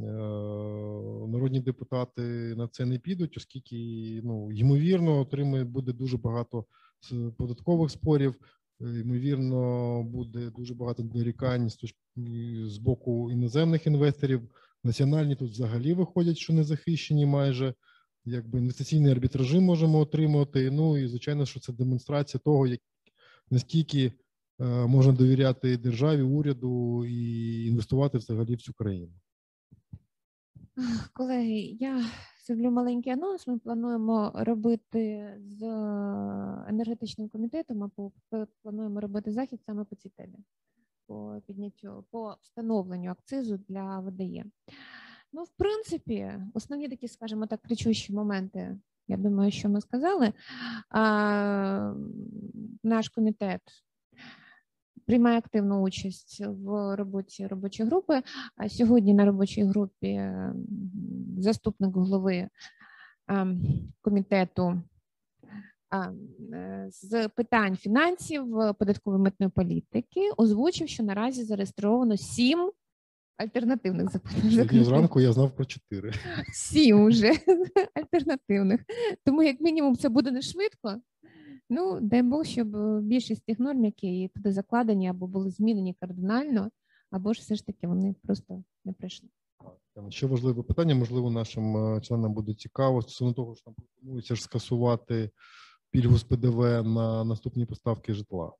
[1.28, 2.22] народні депутати
[2.56, 3.76] на це не підуть, оскільки
[4.24, 6.64] ну ймовірно отримає буде дуже багато
[7.36, 8.34] податкових спорів.
[8.80, 11.98] Ймовірно, буде дуже багато дорікань з точки
[12.66, 14.50] з боку іноземних інвесторів.
[14.84, 17.74] Національні тут взагалі виходять, що не захищені майже.
[18.24, 20.70] Якби інвестиційний арбітражі можемо отримати.
[20.70, 22.80] Ну і звичайно, що це демонстрація того, як
[23.50, 24.12] наскільки
[24.60, 29.12] е, можна довіряти державі, уряду і інвестувати взагалі в цю країну.
[31.12, 32.04] Колеги, я
[32.48, 33.46] зроблю маленький анонс.
[33.46, 35.62] Ми плануємо робити з
[36.68, 38.12] енергетичним комітетом, або
[38.62, 40.38] плануємо робити захід саме по цій темі,
[41.06, 44.44] по підняттю, по встановленню акцизу для ВДЄ.
[45.32, 50.32] Ну, в принципі, основні такі, скажімо так, кричущі моменти, я думаю, що ми сказали.
[50.90, 51.94] А,
[52.82, 53.60] наш комітет
[55.08, 58.22] приймає активну участь в роботі робочої групи.
[58.56, 60.30] А сьогодні на робочій групі
[61.38, 62.48] заступник голови
[63.28, 63.62] ем,
[64.00, 64.82] комітету
[65.94, 68.46] е, з питань фінансів,
[68.78, 72.70] податкової митної політики озвучив, що наразі зареєстровано сім
[73.36, 74.84] альтернативних законопроєктів.
[74.84, 76.12] зранку я знав про чотири.
[76.52, 77.32] Сім уже
[77.94, 78.80] альтернативних.
[79.24, 81.00] Тому, як мінімум, це буде не швидко.
[81.70, 86.70] Ну, дай Бог, щоб е, більшість тих норм, які туди закладені, або були змінені кардинально,
[87.10, 89.28] або ж все ж таки вони просто не прийшли.
[90.08, 94.42] Ще важливе питання, можливо, нашим е, членам буде цікаво стосовно того, що там пропонується ж
[94.42, 95.30] скасувати
[95.90, 98.52] пільгу з ПДВ на наступні поставки житла.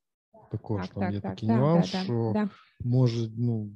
[0.51, 2.49] Також там є такий нюанс, що
[2.81, 3.71] може, ну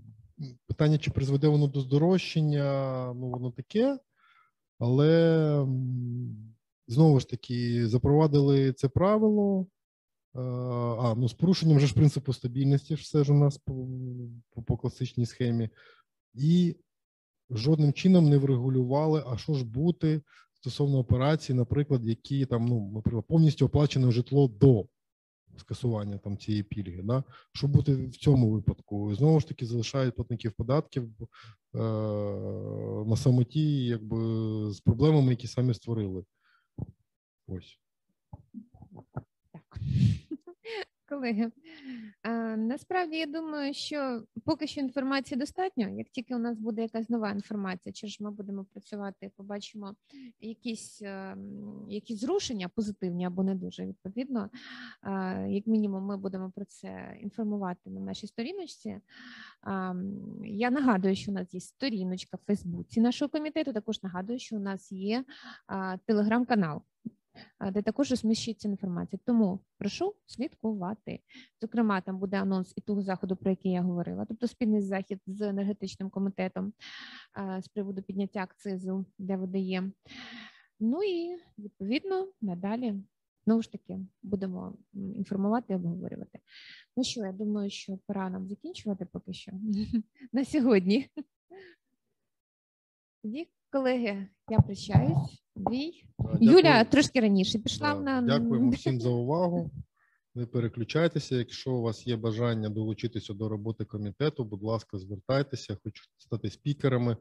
[0.66, 3.98] питання, чи призведе воно до здорожчання, ну воно таке,
[4.78, 5.66] але
[6.88, 9.66] знову ж таки запровадили це правило.
[10.36, 13.86] е, А, ну з порушенням же ж принципу стабільності, все ж у нас по,
[14.50, 15.68] по, по класичній схемі,
[16.34, 16.76] і
[17.50, 20.22] жодним чином не врегулювали, а що ж бути
[20.54, 24.86] стосовно операцій, наприклад, які там, ну, наприклад, повністю оплачене житло до
[25.56, 27.02] скасування там цієї пільги.
[27.02, 27.24] Да?
[27.52, 29.14] Що бути в цьому випадку?
[29.14, 31.10] Знову ж таки, залишають платників податків
[31.74, 31.78] е-
[33.06, 34.16] на самоті, якби
[34.72, 36.24] з проблемами, які самі створили.
[37.52, 37.78] Ось.
[39.52, 39.78] Так.
[41.08, 41.52] Колеги,
[42.56, 45.88] насправді я думаю, що поки що інформації достатньо.
[45.88, 49.94] Як тільки у нас буде якась нова інформація, чи ж ми будемо працювати, побачимо
[50.40, 51.36] якісь, е,
[51.88, 54.50] якісь зрушення, позитивні або не дуже відповідно.
[55.48, 59.00] Як мінімум, ми будемо про це інформувати на нашій сторіночці.
[60.44, 63.72] Я нагадую, що у нас є сторіночка в Фейсбуці нашого комітету.
[63.72, 65.24] Також нагадую, що у нас є
[66.06, 66.82] телеграм-канал
[67.72, 69.20] де також розміщується інформація.
[69.26, 71.20] Тому прошу слідкувати.
[71.60, 75.40] Зокрема, там буде анонс і того заходу, про який я говорила, тобто спільний захід з
[75.40, 76.72] енергетичним комітетом
[77.60, 79.82] з приводу підняття акцизу для ВДЄ.
[80.80, 82.94] Ну і відповідно надалі.
[83.44, 86.38] Знову ж таки, будемо інформувати і обговорювати.
[86.96, 89.52] Ну що, я думаю, що пора нам закінчувати поки що
[90.32, 91.08] на сьогодні.
[93.22, 95.41] Тоді, колеги, я прощаюсь.
[95.56, 96.04] Двій.
[96.40, 99.70] Юля трошки раніше пішла Да, на Дякуємо всім за увагу.
[100.34, 101.36] Не переключайтеся.
[101.36, 107.16] Якщо у вас є бажання долучитися до роботи комітету, будь ласка, звертайтеся, хочу стати спікерами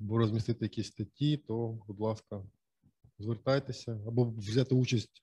[0.00, 2.44] або розмістити якісь статті, то, будь ласка,
[3.18, 5.22] звертайтеся або взяти участь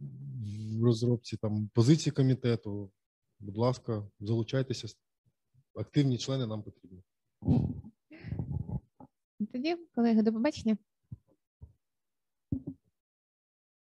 [0.00, 2.90] в розробці там позиції комітету.
[3.40, 4.88] Будь ласка, залучайтеся.
[5.74, 7.02] Активні члени нам потрібні.
[9.52, 10.76] тоді, колеги, до побачення.